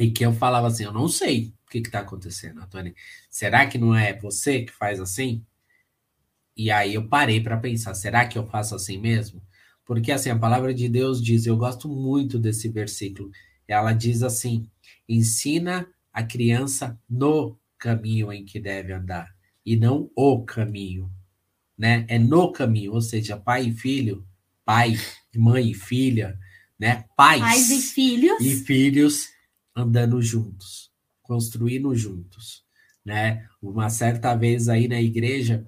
e 0.00 0.10
que 0.10 0.24
eu 0.24 0.32
falava 0.32 0.66
assim, 0.66 0.84
eu 0.84 0.92
não 0.92 1.06
sei 1.06 1.52
o 1.66 1.70
que 1.70 1.78
está 1.78 2.00
acontecendo, 2.00 2.62
Antônio. 2.62 2.94
Será 3.28 3.66
que 3.66 3.76
não 3.76 3.94
é 3.94 4.18
você 4.18 4.62
que 4.62 4.72
faz 4.72 4.98
assim? 4.98 5.44
E 6.56 6.70
aí 6.70 6.94
eu 6.94 7.06
parei 7.06 7.40
para 7.42 7.58
pensar, 7.58 7.94
será 7.94 8.26
que 8.26 8.38
eu 8.38 8.46
faço 8.46 8.74
assim 8.74 8.98
mesmo? 8.98 9.42
Porque 9.84 10.10
assim, 10.10 10.30
a 10.30 10.38
palavra 10.38 10.72
de 10.72 10.88
Deus 10.88 11.22
diz, 11.22 11.44
eu 11.44 11.56
gosto 11.56 11.86
muito 11.86 12.38
desse 12.38 12.68
versículo. 12.68 13.30
Ela 13.68 13.92
diz 13.92 14.22
assim: 14.22 14.68
ensina 15.08 15.86
a 16.12 16.22
criança 16.22 16.98
no 17.08 17.58
caminho 17.78 18.32
em 18.32 18.44
que 18.44 18.58
deve 18.58 18.92
andar 18.92 19.34
e 19.64 19.76
não 19.76 20.10
o 20.16 20.44
caminho, 20.44 21.10
né? 21.76 22.04
É 22.08 22.18
no 22.18 22.52
caminho, 22.52 22.92
ou 22.92 23.00
seja, 23.00 23.36
pai 23.36 23.66
e 23.66 23.72
filho, 23.72 24.26
pai, 24.64 24.96
mãe 25.36 25.70
e 25.70 25.74
filha, 25.74 26.38
né? 26.78 27.04
Pais, 27.16 27.40
Pais 27.40 27.70
e 27.70 27.82
filhos 27.82 28.40
e 28.40 28.56
filhos 28.64 29.28
andando 29.80 30.20
juntos, 30.20 30.90
construindo 31.22 31.94
juntos, 31.94 32.64
né? 33.04 33.48
Uma 33.60 33.90
certa 33.90 34.34
vez 34.34 34.68
aí 34.68 34.88
na 34.88 35.00
igreja 35.00 35.66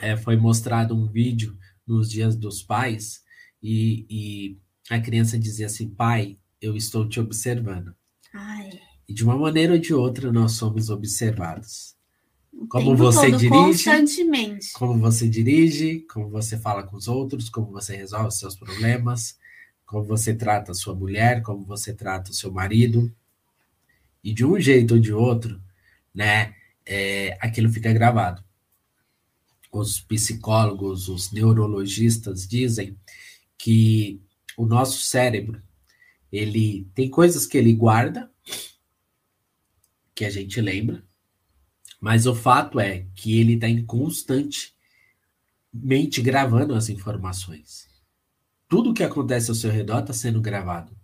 é, 0.00 0.16
foi 0.16 0.36
mostrado 0.36 0.94
um 0.94 1.06
vídeo 1.06 1.56
nos 1.86 2.10
dias 2.10 2.36
dos 2.36 2.62
pais 2.62 3.22
e, 3.62 4.06
e 4.08 4.58
a 4.90 5.00
criança 5.00 5.38
dizia 5.38 5.66
assim, 5.66 5.88
pai, 5.88 6.38
eu 6.60 6.76
estou 6.76 7.08
te 7.08 7.20
observando. 7.20 7.94
Ai. 8.32 8.70
E 9.08 9.14
de 9.14 9.24
uma 9.24 9.36
maneira 9.36 9.74
ou 9.74 9.78
de 9.78 9.94
outra 9.94 10.32
nós 10.32 10.52
somos 10.52 10.90
observados. 10.90 11.94
Como 12.68 12.96
você 12.96 13.30
todo, 13.30 13.38
dirige, 13.38 13.50
constantemente. 13.50 14.72
como 14.72 14.98
você 14.98 15.28
dirige, 15.28 16.00
como 16.10 16.30
você 16.30 16.56
fala 16.56 16.82
com 16.82 16.96
os 16.96 17.06
outros, 17.06 17.50
como 17.50 17.70
você 17.70 17.94
resolve 17.94 18.28
os 18.28 18.38
seus 18.38 18.56
problemas, 18.56 19.36
como 19.86 20.04
você 20.04 20.34
trata 20.34 20.72
a 20.72 20.74
sua 20.74 20.94
mulher, 20.94 21.42
como 21.42 21.64
você 21.64 21.94
trata 21.94 22.32
o 22.32 22.34
seu 22.34 22.52
marido. 22.52 23.14
E 24.22 24.32
de 24.32 24.44
um 24.44 24.58
jeito 24.60 24.94
ou 24.94 25.00
de 25.00 25.12
outro, 25.12 25.62
né, 26.12 26.54
é, 26.84 27.38
aquilo 27.40 27.72
fica 27.72 27.92
gravado. 27.92 28.44
Os 29.70 30.00
psicólogos, 30.00 31.08
os 31.08 31.30
neurologistas 31.30 32.46
dizem 32.46 32.98
que 33.56 34.20
o 34.56 34.66
nosso 34.66 35.02
cérebro, 35.02 35.62
ele 36.32 36.90
tem 36.92 37.08
coisas 37.08 37.46
que 37.46 37.56
ele 37.56 37.72
guarda, 37.72 38.30
que 40.14 40.24
a 40.24 40.30
gente 40.30 40.60
lembra, 40.60 41.04
mas 42.00 42.26
o 42.26 42.34
fato 42.34 42.80
é 42.80 43.06
que 43.14 43.38
ele 43.38 43.54
está 43.54 43.68
em 43.68 43.84
constante 43.84 44.74
mente 45.72 46.22
gravando 46.22 46.74
as 46.74 46.88
informações 46.88 47.95
tudo 48.68 48.94
que 48.94 49.02
acontece 49.02 49.50
ao 49.50 49.54
seu 49.54 49.70
redor 49.70 50.00
está 50.00 50.12
sendo 50.12 50.40
gravado. 50.40 50.96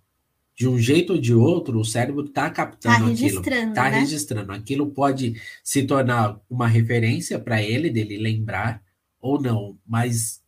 De 0.55 0.69
um 0.69 0.79
jeito 0.79 1.15
ou 1.15 1.19
de 1.19 1.35
outro, 1.35 1.79
o 1.79 1.85
cérebro 1.85 2.27
está 2.27 2.51
captando 2.51 3.07
tá 3.07 3.13
aquilo. 3.13 3.41
Está 3.41 3.91
né? 3.91 4.01
registrando. 4.01 4.53
Aquilo 4.53 4.91
pode 4.91 5.41
se 5.65 5.83
tornar 5.85 6.39
uma 6.49 6.69
referência 6.69 7.39
para 7.39 7.63
ele, 7.63 7.89
dele 7.89 8.19
lembrar 8.19 8.83
ou 9.21 9.41
não. 9.41 9.79
Mas, 9.87 10.43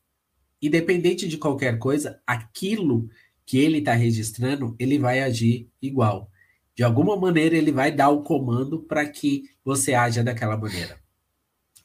independente 0.60 1.26
de 1.26 1.38
qualquer 1.38 1.78
coisa, 1.78 2.20
aquilo 2.26 3.08
que 3.46 3.58
ele 3.58 3.78
está 3.78 3.94
registrando, 3.94 4.76
ele 4.78 4.98
vai 4.98 5.20
agir 5.20 5.68
igual. 5.80 6.30
De 6.74 6.82
alguma 6.82 7.16
maneira, 7.16 7.56
ele 7.56 7.72
vai 7.72 7.90
dar 7.90 8.10
o 8.10 8.22
comando 8.22 8.80
para 8.80 9.08
que 9.08 9.44
você 9.64 9.94
haja 9.94 10.22
daquela 10.22 10.56
maneira. 10.56 10.98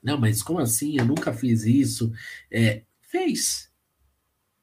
Não, 0.04 0.18
mas 0.18 0.42
como 0.42 0.60
assim? 0.60 0.98
Eu 0.98 1.06
nunca 1.06 1.32
fiz 1.32 1.64
isso. 1.64 2.12
É, 2.52 2.84
fez 3.02 3.69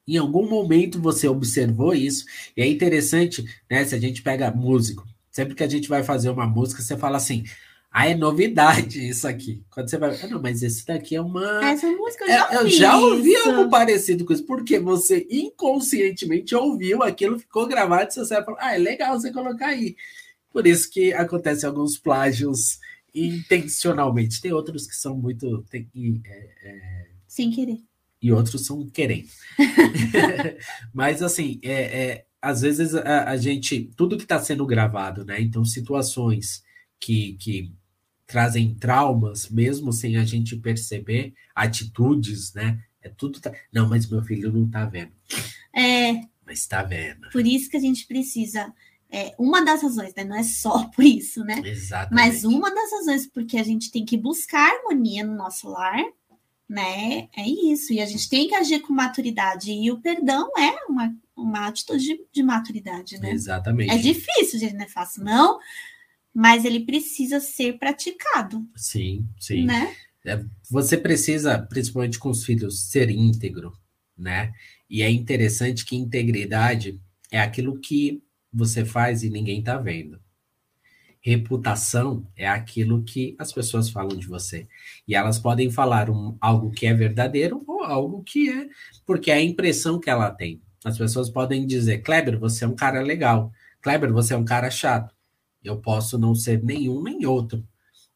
em 0.06 0.16
algum 0.16 0.48
momento 0.48 1.00
você 1.00 1.26
observou 1.26 1.94
isso. 1.94 2.24
E 2.56 2.62
é 2.62 2.66
interessante, 2.66 3.44
né? 3.70 3.84
Se 3.84 3.94
a 3.94 3.98
gente 3.98 4.22
pega 4.22 4.50
músico, 4.50 5.06
sempre 5.30 5.54
que 5.54 5.64
a 5.64 5.68
gente 5.68 5.88
vai 5.88 6.02
fazer 6.02 6.30
uma 6.30 6.46
música, 6.46 6.82
você 6.82 6.96
fala 6.96 7.16
assim. 7.16 7.44
Ah, 7.98 8.10
é 8.10 8.14
novidade 8.14 9.08
isso 9.08 9.26
aqui. 9.26 9.64
Quando 9.70 9.88
você 9.88 9.96
vai. 9.96 10.14
Ah, 10.22 10.26
não, 10.26 10.42
mas 10.42 10.62
esse 10.62 10.84
daqui 10.84 11.16
é 11.16 11.20
uma. 11.20 11.64
Essa 11.64 11.90
música 11.90 12.24
eu 12.24 12.28
já, 12.28 12.50
é, 12.50 12.56
eu 12.56 12.68
já 12.68 12.98
ouvi 12.98 13.32
isso. 13.32 13.48
algo 13.48 13.70
parecido 13.70 14.24
com 14.24 14.34
isso, 14.34 14.44
porque 14.44 14.78
você 14.78 15.26
inconscientemente 15.30 16.54
ouviu 16.54 17.02
aquilo, 17.02 17.38
ficou 17.38 17.66
gravado, 17.66 18.10
e 18.10 18.14
você 18.14 18.44
fala, 18.44 18.58
ah, 18.60 18.74
é 18.74 18.78
legal 18.78 19.18
você 19.18 19.32
colocar 19.32 19.68
aí. 19.68 19.96
Por 20.52 20.66
isso 20.66 20.90
que 20.90 21.14
acontecem 21.14 21.66
alguns 21.66 21.96
plágios 21.96 22.78
intencionalmente. 23.14 24.42
Tem 24.42 24.52
outros 24.52 24.86
que 24.86 24.94
são 24.94 25.16
muito. 25.16 25.64
Tem, 25.70 25.88
é, 26.26 26.50
é... 26.64 27.06
Sem 27.26 27.50
querer 27.50 27.80
e 28.20 28.32
outros 28.32 28.66
são 28.66 28.86
querendo. 28.88 29.28
Mas 30.92 31.22
assim, 31.22 31.60
é, 31.62 31.72
é, 31.72 32.26
às 32.40 32.60
vezes 32.60 32.94
a, 32.94 33.30
a 33.30 33.36
gente, 33.36 33.90
tudo 33.96 34.16
que 34.16 34.22
está 34.22 34.38
sendo 34.38 34.66
gravado, 34.66 35.24
né? 35.24 35.40
Então, 35.40 35.64
situações 35.64 36.62
que, 37.00 37.34
que 37.34 37.72
trazem 38.26 38.74
traumas, 38.74 39.48
mesmo 39.48 39.92
sem 39.92 40.16
a 40.16 40.24
gente 40.24 40.56
perceber, 40.56 41.34
atitudes, 41.54 42.52
né? 42.54 42.80
É 43.00 43.08
tudo. 43.08 43.40
Tá... 43.40 43.52
Não, 43.72 43.88
mas 43.88 44.08
meu 44.08 44.22
filho 44.22 44.52
não 44.52 44.66
está 44.66 44.84
vendo. 44.84 45.12
É. 45.74 46.14
Mas 46.44 46.60
está 46.60 46.82
vendo. 46.82 47.30
Por 47.30 47.46
isso 47.46 47.70
que 47.70 47.76
a 47.76 47.80
gente 47.80 48.06
precisa. 48.06 48.72
É, 49.08 49.32
uma 49.38 49.64
das 49.64 49.82
razões, 49.82 50.12
né? 50.14 50.24
Não 50.24 50.36
é 50.36 50.42
só 50.42 50.84
por 50.94 51.04
isso, 51.04 51.44
né? 51.44 51.62
Exatamente. 51.64 52.14
Mas 52.14 52.44
uma 52.44 52.74
das 52.74 52.90
razões 52.90 53.26
porque 53.26 53.56
a 53.56 53.62
gente 53.62 53.90
tem 53.90 54.04
que 54.04 54.16
buscar 54.16 54.72
harmonia 54.72 55.24
no 55.24 55.36
nosso 55.36 55.68
lar, 55.68 56.02
né? 56.68 57.28
É 57.36 57.46
isso. 57.46 57.92
E 57.92 58.00
a 58.00 58.06
gente 58.06 58.28
tem 58.28 58.48
que 58.48 58.54
agir 58.54 58.80
com 58.80 58.92
maturidade. 58.92 59.70
E 59.70 59.90
o 59.90 60.00
perdão 60.00 60.50
é 60.58 60.84
uma, 60.88 61.14
uma 61.36 61.66
atitude 61.68 62.04
de, 62.04 62.20
de 62.32 62.42
maturidade, 62.42 63.18
né? 63.18 63.30
Exatamente. 63.30 63.90
É 63.90 63.98
difícil, 63.98 64.58
gente, 64.58 64.74
não 64.74 64.84
é 64.84 64.88
fácil, 64.88 65.24
não. 65.24 65.58
Mas 66.34 66.64
ele 66.64 66.80
precisa 66.80 67.40
ser 67.40 67.78
praticado. 67.78 68.66
Sim, 68.76 69.26
sim. 69.38 69.64
Né? 69.64 69.94
É, 70.24 70.44
você 70.70 70.96
precisa, 70.96 71.58
principalmente 71.58 72.18
com 72.18 72.30
os 72.30 72.44
filhos, 72.44 72.90
ser 72.90 73.10
íntegro, 73.10 73.72
né? 74.18 74.52
E 74.90 75.02
é 75.02 75.10
interessante 75.10 75.84
que 75.84 75.96
integridade 75.96 77.00
é 77.30 77.40
aquilo 77.40 77.78
que 77.78 78.22
você 78.52 78.84
faz 78.84 79.22
e 79.22 79.30
ninguém 79.30 79.62
tá 79.62 79.78
vendo. 79.78 80.20
Reputação 81.26 82.24
é 82.36 82.46
aquilo 82.46 83.02
que 83.02 83.34
as 83.36 83.52
pessoas 83.52 83.90
falam 83.90 84.16
de 84.16 84.28
você. 84.28 84.68
E 85.08 85.16
elas 85.16 85.40
podem 85.40 85.68
falar 85.68 86.08
um, 86.08 86.36
algo 86.40 86.70
que 86.70 86.86
é 86.86 86.94
verdadeiro 86.94 87.64
ou 87.66 87.82
algo 87.82 88.22
que 88.22 88.48
é 88.48 88.68
porque 89.04 89.32
é 89.32 89.34
a 89.34 89.42
impressão 89.42 89.98
que 89.98 90.08
ela 90.08 90.30
tem. 90.30 90.62
As 90.84 90.96
pessoas 90.96 91.28
podem 91.28 91.66
dizer: 91.66 91.98
Kleber, 92.02 92.38
você 92.38 92.64
é 92.64 92.68
um 92.68 92.76
cara 92.76 93.02
legal. 93.02 93.50
Kleber, 93.82 94.12
você 94.12 94.34
é 94.34 94.36
um 94.36 94.44
cara 94.44 94.70
chato. 94.70 95.12
Eu 95.64 95.78
posso 95.78 96.16
não 96.16 96.32
ser 96.32 96.62
nenhum 96.62 97.02
nem 97.02 97.26
outro. 97.26 97.66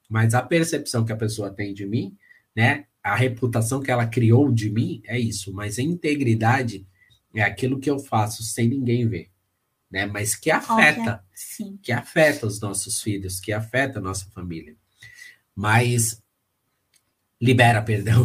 Mas 0.09 0.33
a 0.33 0.41
percepção 0.41 1.05
que 1.05 1.13
a 1.13 1.17
pessoa 1.17 1.51
tem 1.51 1.75
de 1.75 1.87
mim, 1.87 2.17
né? 2.55 2.85
A 3.03 3.17
reputação 3.17 3.81
que 3.81 3.91
ela 3.91 4.07
criou 4.07 4.53
de 4.53 4.71
mim 4.71 5.03
é 5.05 5.19
isso. 5.19 5.53
Mas 5.53 5.81
a 5.81 5.83
integridade 5.83 6.87
é 7.35 7.43
aquilo 7.43 7.81
que 7.81 7.91
eu 7.91 7.99
faço 7.99 8.45
sem 8.45 8.69
ninguém 8.69 9.09
ver, 9.09 9.30
né? 9.91 10.07
Mas 10.07 10.35
que 10.37 10.51
afeta, 10.51 11.25
okay. 11.59 11.79
que 11.83 11.93
afeta 11.93 12.47
os 12.47 12.61
nossos 12.61 13.03
filhos, 13.03 13.41
que 13.41 13.53
afeta 13.53 13.99
a 13.99 14.03
nossa 14.03 14.31
família. 14.31 14.77
Mas 15.55 16.23
libera 17.41 17.83
perdão. 17.83 18.25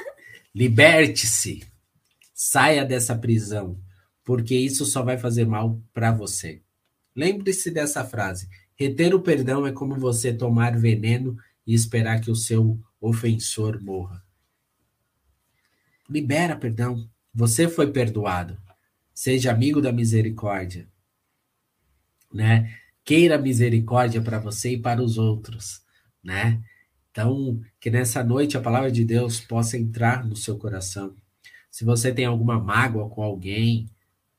Liberte-se. 0.54 1.64
Saia 2.34 2.84
dessa 2.84 3.16
prisão, 3.16 3.78
porque 4.24 4.56
isso 4.56 4.84
só 4.84 5.02
vai 5.02 5.16
fazer 5.16 5.46
mal 5.46 5.80
para 5.92 6.10
você. 6.10 6.60
Lembre-se 7.14 7.70
dessa 7.70 8.04
frase: 8.04 8.48
reter 8.74 9.14
o 9.14 9.20
perdão 9.20 9.66
é 9.66 9.72
como 9.72 9.94
você 9.96 10.32
tomar 10.32 10.76
veneno 10.76 11.36
e 11.66 11.74
esperar 11.74 12.20
que 12.20 12.30
o 12.30 12.36
seu 12.36 12.80
ofensor 13.00 13.80
morra. 13.80 14.24
Libera 16.08 16.56
perdão. 16.56 17.08
Você 17.34 17.68
foi 17.68 17.90
perdoado. 17.90 18.58
Seja 19.14 19.52
amigo 19.52 19.80
da 19.80 19.92
misericórdia. 19.92 20.91
Né? 22.32 22.74
Queira 23.04 23.38
misericórdia 23.38 24.20
para 24.20 24.38
você 24.38 24.72
e 24.72 24.78
para 24.78 25.02
os 25.02 25.18
outros, 25.18 25.82
né? 26.22 26.62
Então, 27.10 27.60
que 27.78 27.90
nessa 27.90 28.24
noite 28.24 28.56
a 28.56 28.60
palavra 28.60 28.90
de 28.90 29.04
Deus 29.04 29.38
possa 29.40 29.76
entrar 29.76 30.24
no 30.24 30.34
seu 30.34 30.56
coração. 30.56 31.14
Se 31.70 31.84
você 31.84 32.12
tem 32.12 32.24
alguma 32.24 32.58
mágoa 32.58 33.08
com 33.08 33.22
alguém, 33.22 33.86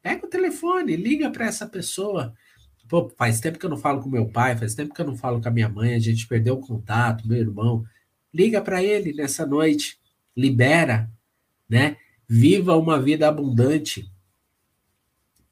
pega 0.01 0.25
o 0.25 0.29
telefone, 0.29 0.95
liga 0.95 1.29
para 1.29 1.45
essa 1.45 1.67
pessoa. 1.67 2.33
Pô, 2.87 3.09
faz 3.17 3.39
tempo 3.39 3.59
que 3.59 3.65
eu 3.65 3.69
não 3.69 3.77
falo 3.77 4.01
com 4.01 4.09
meu 4.09 4.27
pai, 4.27 4.57
faz 4.57 4.73
tempo 4.73 4.93
que 4.93 5.01
eu 5.01 5.05
não 5.05 5.15
falo 5.15 5.41
com 5.41 5.47
a 5.47 5.51
minha 5.51 5.69
mãe, 5.69 5.93
a 5.93 5.99
gente 5.99 6.27
perdeu 6.27 6.55
o 6.55 6.61
contato, 6.61 7.27
meu 7.27 7.37
irmão. 7.37 7.85
Liga 8.33 8.61
para 8.61 8.83
ele 8.83 9.13
nessa 9.13 9.45
noite, 9.45 9.99
libera, 10.35 11.11
né? 11.69 11.97
Viva 12.27 12.75
uma 12.75 12.99
vida 12.99 13.27
abundante 13.27 14.11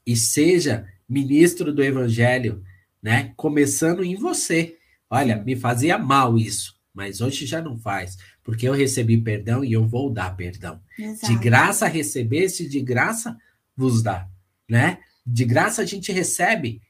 e 0.06 0.16
seja 0.16 0.88
ministro 1.12 1.74
do 1.74 1.84
evangelho, 1.84 2.64
né? 3.04 3.34
Começando 3.36 4.02
em 4.02 4.16
você. 4.16 4.78
Olha, 5.10 5.36
me 5.36 5.58
fazia 5.58 5.98
mal 5.98 6.38
isso, 6.38 6.80
mas 6.94 7.20
hoje 7.20 7.46
já 7.46 7.62
não 7.62 7.78
faz, 7.78 8.18
porque 8.42 8.66
eu 8.66 8.72
recebi 8.72 9.18
perdão 9.18 9.62
e 9.62 9.74
eu 9.74 9.86
vou 9.86 10.10
dar 10.10 10.34
perdão. 10.38 10.80
Exato. 10.98 11.28
De 11.28 11.38
graça 11.38 11.86
recebesse, 11.86 12.66
de 12.66 12.80
graça 12.80 13.38
vos 13.76 14.02
dá, 14.02 14.26
né? 14.70 15.00
De 15.28 15.44
graça 15.44 15.82
a 15.82 15.86
gente 15.86 16.14
recebe, 16.14 16.82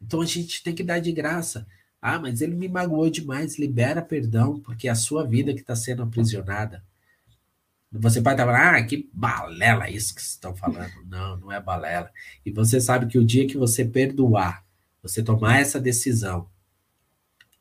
então 0.00 0.20
a 0.20 0.26
gente 0.26 0.62
tem 0.62 0.74
que 0.74 0.84
dar 0.84 0.98
de 0.98 1.10
graça. 1.10 1.66
Ah, 2.02 2.18
mas 2.18 2.42
ele 2.42 2.54
me 2.54 2.68
magoou 2.68 3.08
demais, 3.08 3.58
libera 3.58 4.02
perdão, 4.02 4.60
porque 4.60 4.88
é 4.88 4.90
a 4.90 4.94
sua 4.94 5.26
vida 5.26 5.54
que 5.54 5.60
está 5.60 5.74
sendo 5.74 6.02
aprisionada. 6.02 6.84
Você 7.92 8.22
pode 8.22 8.34
estar 8.34 8.46
falando, 8.46 8.76
ah, 8.76 8.82
que 8.84 9.10
balela 9.12 9.90
isso 9.90 10.14
que 10.14 10.22
vocês 10.22 10.34
estão 10.34 10.54
falando. 10.54 10.92
Não, 11.10 11.36
não 11.38 11.52
é 11.52 11.60
balela. 11.60 12.10
E 12.46 12.50
você 12.52 12.80
sabe 12.80 13.06
que 13.06 13.18
o 13.18 13.24
dia 13.24 13.48
que 13.48 13.56
você 13.56 13.84
perdoar, 13.84 14.64
você 15.02 15.22
tomar 15.22 15.58
essa 15.58 15.80
decisão, 15.80 16.48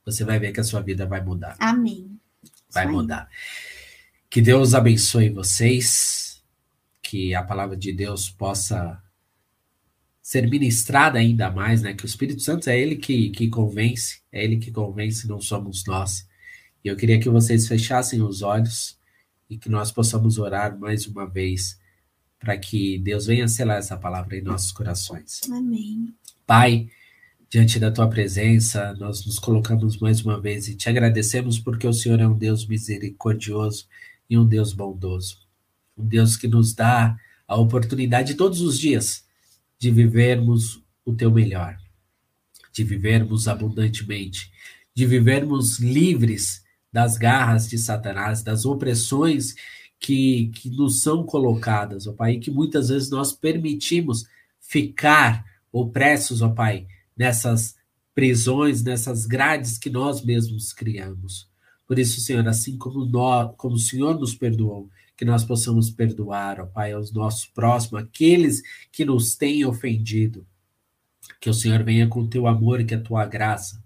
você 0.05 0.23
vai 0.23 0.37
ver 0.37 0.51
que 0.51 0.59
a 0.59 0.63
sua 0.63 0.81
vida 0.81 1.05
vai 1.05 1.23
mudar. 1.23 1.55
Amém. 1.59 2.19
Vai 2.71 2.85
mudar. 2.85 3.27
Que 4.29 4.39
Deus 4.39 4.75
abençoe 4.75 5.29
vocês, 5.29 6.43
que 7.01 7.33
a 7.33 7.41
palavra 7.41 7.75
de 7.75 7.91
Deus 7.91 8.29
possa 8.29 9.01
ser 10.21 10.47
ministrada 10.47 11.17
ainda 11.17 11.49
mais, 11.49 11.81
né? 11.81 11.95
Que 11.95 12.05
o 12.05 12.05
Espírito 12.05 12.43
Santo 12.43 12.69
é 12.69 12.79
ele 12.79 12.97
que, 12.97 13.31
que 13.31 13.49
convence, 13.49 14.21
é 14.31 14.43
ele 14.43 14.57
que 14.57 14.71
convence, 14.71 15.27
não 15.27 15.41
somos 15.41 15.83
nós. 15.87 16.27
E 16.85 16.87
eu 16.87 16.95
queria 16.95 17.19
que 17.19 17.29
vocês 17.29 17.67
fechassem 17.67 18.21
os 18.21 18.43
olhos 18.43 18.98
e 19.49 19.57
que 19.57 19.69
nós 19.69 19.91
possamos 19.91 20.37
orar 20.37 20.77
mais 20.77 21.07
uma 21.07 21.27
vez 21.27 21.79
para 22.39 22.57
que 22.57 22.97
Deus 22.99 23.25
venha 23.25 23.47
selar 23.47 23.77
essa 23.77 23.97
palavra 23.97 24.37
em 24.37 24.41
nossos 24.41 24.71
corações. 24.71 25.41
Amém. 25.51 26.13
Pai, 26.45 26.89
diante 27.49 27.79
da 27.79 27.91
tua 27.91 28.07
presença, 28.07 28.93
nós 28.93 29.25
nos 29.25 29.39
colocamos 29.39 29.97
mais 29.97 30.21
uma 30.23 30.39
vez 30.39 30.67
e 30.67 30.75
te 30.75 30.87
agradecemos 30.87 31.59
porque 31.59 31.87
o 31.87 31.93
Senhor 31.93 32.19
é 32.19 32.27
um 32.27 32.37
Deus 32.37 32.65
misericordioso 32.65 33.87
e 34.29 34.37
um 34.37 34.45
Deus 34.45 34.71
bondoso. 34.71 35.39
Um 35.97 36.05
Deus 36.05 36.37
que 36.37 36.47
nos 36.47 36.73
dá 36.73 37.17
a 37.47 37.55
oportunidade 37.55 38.35
todos 38.35 38.61
os 38.61 38.79
dias 38.79 39.25
de 39.77 39.91
vivermos 39.91 40.81
o 41.03 41.13
teu 41.13 41.31
melhor, 41.31 41.77
de 42.71 42.83
vivermos 42.83 43.47
abundantemente, 43.47 44.51
de 44.93 45.05
vivermos 45.05 45.79
livres 45.79 46.63
das 46.91 47.17
garras 47.17 47.69
de 47.69 47.77
Satanás, 47.77 48.41
das 48.41 48.65
opressões 48.65 49.55
que, 49.99 50.47
que 50.55 50.69
nos 50.69 51.01
são 51.01 51.23
colocadas, 51.23 52.07
ó 52.07 52.13
Pai, 52.13 52.33
e 52.33 52.39
que 52.39 52.49
muitas 52.49 52.89
vezes 52.89 53.09
nós 53.09 53.33
permitimos 53.33 54.25
ficar 54.59 55.45
opressos, 55.71 56.41
ó 56.41 56.49
Pai, 56.49 56.87
nessas 57.15 57.75
prisões, 58.15 58.81
nessas 58.83 59.25
grades 59.25 59.77
que 59.77 59.89
nós 59.89 60.23
mesmos 60.23 60.73
criamos. 60.73 61.47
Por 61.85 61.99
isso, 61.99 62.21
Senhor, 62.21 62.47
assim 62.47 62.77
como, 62.77 63.05
nós, 63.05 63.51
como 63.57 63.75
o 63.75 63.79
Senhor 63.79 64.19
nos 64.19 64.35
perdoou, 64.35 64.89
que 65.17 65.25
nós 65.25 65.43
possamos 65.43 65.89
perdoar, 65.89 66.61
ó 66.61 66.65
Pai, 66.65 66.93
aos 66.93 67.11
nossos 67.11 67.45
próximos, 67.45 68.03
aqueles 68.03 68.61
que 68.91 69.03
nos 69.03 69.35
têm 69.35 69.65
ofendido. 69.65 70.45
Que 71.41 71.49
o 71.49 71.53
Senhor 71.53 71.83
venha 71.83 72.07
com 72.07 72.21
o 72.21 72.27
teu 72.27 72.47
amor 72.47 72.79
e 72.79 72.87
com 72.87 72.95
a 72.95 72.99
tua 72.99 73.25
graça. 73.25 73.83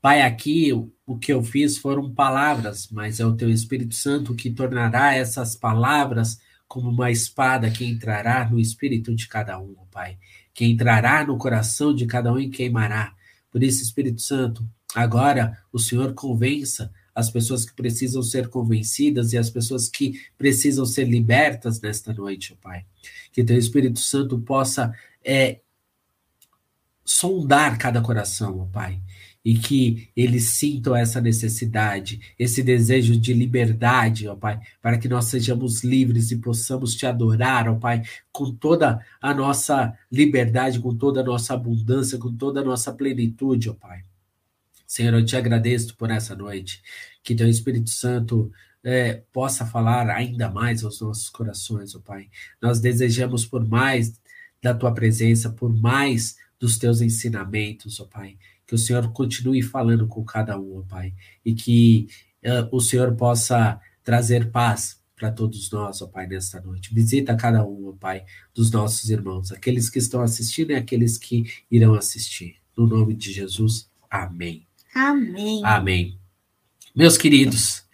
Pai, 0.00 0.22
aqui 0.22 0.72
o 0.72 1.18
que 1.18 1.32
eu 1.32 1.42
fiz 1.42 1.78
foram 1.78 2.12
palavras, 2.12 2.88
mas 2.90 3.20
é 3.20 3.26
o 3.26 3.36
teu 3.36 3.48
Espírito 3.50 3.94
Santo 3.94 4.34
que 4.34 4.50
tornará 4.50 5.14
essas 5.14 5.54
palavras 5.54 6.38
como 6.68 6.90
uma 6.90 7.10
espada 7.10 7.70
que 7.70 7.84
entrará 7.84 8.48
no 8.48 8.58
espírito 8.58 9.14
de 9.14 9.28
cada 9.28 9.58
um, 9.58 9.74
Pai, 9.90 10.18
que 10.52 10.64
entrará 10.64 11.24
no 11.24 11.38
coração 11.38 11.94
de 11.94 12.06
cada 12.06 12.32
um 12.32 12.38
e 12.38 12.50
queimará. 12.50 13.14
Por 13.50 13.62
isso, 13.62 13.82
Espírito 13.82 14.20
Santo, 14.20 14.68
agora 14.94 15.58
o 15.72 15.78
Senhor 15.78 16.12
convença 16.12 16.92
as 17.14 17.30
pessoas 17.30 17.64
que 17.64 17.74
precisam 17.74 18.22
ser 18.22 18.48
convencidas 18.48 19.32
e 19.32 19.38
as 19.38 19.48
pessoas 19.48 19.88
que 19.88 20.20
precisam 20.36 20.84
ser 20.84 21.04
libertas 21.04 21.80
nesta 21.80 22.12
noite, 22.12 22.54
Pai. 22.60 22.84
Que 23.32 23.42
teu 23.42 23.56
Espírito 23.56 24.00
Santo 24.00 24.38
possa 24.40 24.92
é, 25.24 25.60
sondar 27.04 27.78
cada 27.78 28.02
coração, 28.02 28.68
Pai, 28.70 29.00
e 29.46 29.54
que 29.54 30.08
eles 30.16 30.50
sintam 30.50 30.96
essa 30.96 31.20
necessidade, 31.20 32.20
esse 32.36 32.64
desejo 32.64 33.16
de 33.16 33.32
liberdade, 33.32 34.26
ó 34.26 34.34
Pai, 34.34 34.58
para 34.82 34.98
que 34.98 35.08
nós 35.08 35.26
sejamos 35.26 35.84
livres 35.84 36.32
e 36.32 36.38
possamos 36.38 36.96
te 36.96 37.06
adorar, 37.06 37.68
ó 37.68 37.76
Pai, 37.76 38.02
com 38.32 38.52
toda 38.52 39.00
a 39.22 39.32
nossa 39.32 39.96
liberdade, 40.10 40.80
com 40.80 40.92
toda 40.92 41.20
a 41.20 41.24
nossa 41.24 41.54
abundância, 41.54 42.18
com 42.18 42.36
toda 42.36 42.60
a 42.60 42.64
nossa 42.64 42.92
plenitude, 42.92 43.70
ó 43.70 43.74
Pai. 43.74 44.02
Senhor, 44.84 45.14
eu 45.14 45.24
te 45.24 45.36
agradeço 45.36 45.96
por 45.96 46.10
essa 46.10 46.34
noite. 46.34 46.82
Que 47.22 47.32
teu 47.32 47.48
Espírito 47.48 47.90
Santo 47.90 48.50
é, 48.82 49.22
possa 49.32 49.64
falar 49.64 50.10
ainda 50.10 50.50
mais 50.50 50.82
aos 50.82 51.00
nossos 51.00 51.28
corações, 51.28 51.94
ó 51.94 52.00
Pai. 52.00 52.28
Nós 52.60 52.80
desejamos 52.80 53.46
por 53.46 53.64
mais 53.64 54.20
da 54.60 54.74
tua 54.74 54.92
presença, 54.92 55.50
por 55.50 55.72
mais 55.72 56.36
dos 56.58 56.78
teus 56.78 57.00
ensinamentos, 57.00 58.00
ó 58.00 58.06
Pai. 58.06 58.36
Que 58.66 58.74
o 58.74 58.78
Senhor 58.78 59.12
continue 59.12 59.62
falando 59.62 60.06
com 60.06 60.24
cada 60.24 60.58
um, 60.58 60.78
ó 60.78 60.82
Pai. 60.82 61.14
E 61.44 61.54
que 61.54 62.08
uh, 62.44 62.68
o 62.74 62.80
Senhor 62.80 63.14
possa 63.14 63.80
trazer 64.02 64.50
paz 64.50 65.00
para 65.14 65.30
todos 65.30 65.70
nós, 65.70 66.02
ó 66.02 66.06
Pai, 66.06 66.26
nesta 66.26 66.60
noite. 66.60 66.94
Visita 66.94 67.36
cada 67.36 67.64
um, 67.64 67.88
ó 67.88 67.92
Pai, 67.92 68.24
dos 68.54 68.70
nossos 68.70 69.08
irmãos, 69.08 69.52
aqueles 69.52 69.88
que 69.88 69.98
estão 69.98 70.20
assistindo 70.20 70.72
e 70.72 70.74
aqueles 70.74 71.16
que 71.16 71.44
irão 71.70 71.94
assistir. 71.94 72.56
No 72.76 72.86
nome 72.86 73.14
de 73.14 73.32
Jesus, 73.32 73.88
amém. 74.10 74.66
Amém. 74.94 75.60
Amém. 75.64 76.18
Meus 76.94 77.18
queridos, 77.18 77.84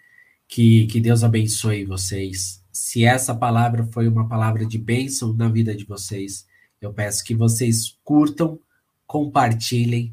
que, 0.46 0.86
que 0.86 1.00
Deus 1.00 1.24
abençoe 1.24 1.84
vocês. 1.84 2.62
Se 2.70 3.04
essa 3.04 3.34
palavra 3.34 3.84
foi 3.90 4.06
uma 4.06 4.28
palavra 4.28 4.66
de 4.66 4.78
bênção 4.78 5.32
na 5.32 5.48
vida 5.48 5.74
de 5.74 5.84
vocês, 5.84 6.46
eu 6.80 6.92
peço 6.92 7.24
que 7.24 7.34
vocês 7.34 7.96
curtam, 8.04 8.58
compartilhem. 9.06 10.12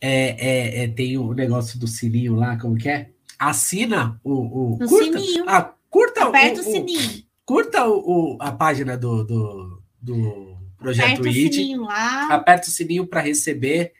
É, 0.00 0.80
é, 0.80 0.84
é, 0.84 0.88
tem 0.88 1.16
o 1.16 1.32
negócio 1.32 1.78
do 1.78 1.86
sininho 1.86 2.34
lá, 2.34 2.58
como 2.58 2.76
que 2.76 2.88
é? 2.88 3.10
Assina 3.38 4.20
o. 4.22 4.74
o 4.74 4.78
curta, 4.78 5.18
sininho. 5.18 5.44
Ah, 5.48 5.74
curta 5.88 6.24
Aperta 6.24 6.60
o, 6.60 6.62
o, 6.62 6.64
sininho. 6.64 7.22
Curta 7.44 7.86
o, 7.86 8.34
o, 8.34 8.38
a 8.40 8.52
página 8.52 8.96
do, 8.96 9.24
do, 9.24 9.82
do 10.00 10.56
Projeto 10.78 11.20
Aperta 11.20 11.28
IT. 11.28 11.48
O 11.48 11.52
sininho 11.52 11.82
lá. 11.82 12.28
Aperta 12.34 12.68
o 12.68 12.70
sininho 12.70 13.06
para 13.06 13.20
receber 13.20 13.92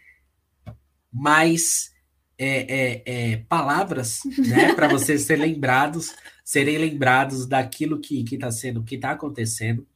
mais 1.13 1.93
é, 2.39 2.49
é, 2.49 3.03
é, 3.07 3.37
palavras, 3.49 4.21
né, 4.47 4.73
para 4.77 4.89
vocês 4.89 5.23
serem 5.23 5.53
lembrados, 5.53 6.15
serem 6.45 6.77
lembrados 6.77 7.47
daquilo 7.47 7.99
que 7.99 8.23
está 8.31 8.51
sendo, 8.51 8.85
que 8.85 8.97
está 8.97 9.13
acontecendo, 9.13 9.87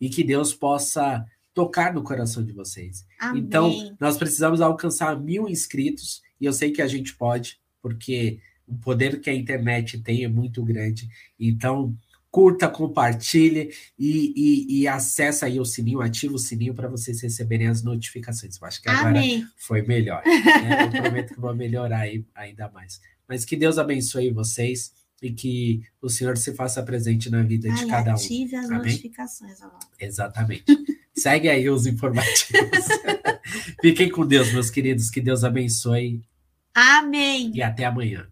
e 0.00 0.08
que 0.08 0.22
Deus 0.22 0.54
possa 0.54 1.24
tocar 1.54 1.92
no 1.92 2.02
coração 2.02 2.44
de 2.44 2.52
vocês. 2.52 3.04
Amém. 3.18 3.42
Então, 3.42 3.96
nós 4.00 4.16
precisamos 4.16 4.60
alcançar 4.60 5.18
mil 5.20 5.48
inscritos, 5.48 6.22
e 6.40 6.44
eu 6.44 6.52
sei 6.52 6.70
que 6.70 6.82
a 6.82 6.86
gente 6.86 7.14
pode, 7.16 7.60
porque 7.82 8.38
o 8.66 8.76
poder 8.76 9.20
que 9.20 9.28
a 9.28 9.34
internet 9.34 9.98
tem 9.98 10.24
é 10.24 10.28
muito 10.28 10.62
grande. 10.62 11.08
Então, 11.38 11.96
curta, 12.30 12.68
compartilhe 12.68 13.70
e, 13.98 14.32
e, 14.36 14.80
e 14.80 14.88
acessa 14.88 15.46
aí 15.46 15.58
o 15.58 15.64
sininho, 15.64 16.00
ativa 16.00 16.34
o 16.34 16.38
sininho 16.38 16.74
para 16.74 16.88
vocês 16.88 17.20
receberem 17.20 17.66
as 17.66 17.82
notificações. 17.82 18.56
Eu 18.60 18.66
acho 18.66 18.80
que 18.80 18.88
agora 18.88 19.18
Amém. 19.18 19.44
foi 19.56 19.82
melhor. 19.82 20.22
Né? 20.24 20.84
Eu 20.84 21.02
prometo 21.02 21.34
que 21.34 21.40
vou 21.40 21.54
melhorar 21.54 22.00
aí 22.00 22.24
ainda 22.34 22.68
mais. 22.70 23.00
Mas 23.28 23.44
que 23.44 23.56
Deus 23.56 23.78
abençoe 23.78 24.30
vocês 24.30 24.92
e 25.22 25.30
que 25.30 25.82
o 26.00 26.08
Senhor 26.08 26.36
se 26.36 26.54
faça 26.54 26.82
presente 26.82 27.28
na 27.28 27.42
vida 27.42 27.68
Ai, 27.70 27.76
de 27.76 27.86
cada 27.86 28.12
um. 28.12 28.14
Ative 28.14 28.56
as 28.56 28.66
Amém? 28.66 28.78
notificações, 28.78 29.60
amor. 29.60 29.78
Exatamente. 29.98 30.64
Segue 31.14 31.48
aí 31.48 31.68
os 31.68 31.86
informativos. 31.86 32.86
Fiquem 33.82 34.10
com 34.10 34.26
Deus, 34.26 34.52
meus 34.52 34.70
queridos. 34.70 35.10
Que 35.10 35.20
Deus 35.20 35.44
abençoe. 35.44 36.22
Amém. 36.74 37.50
E 37.54 37.62
até 37.62 37.84
amanhã. 37.84 38.29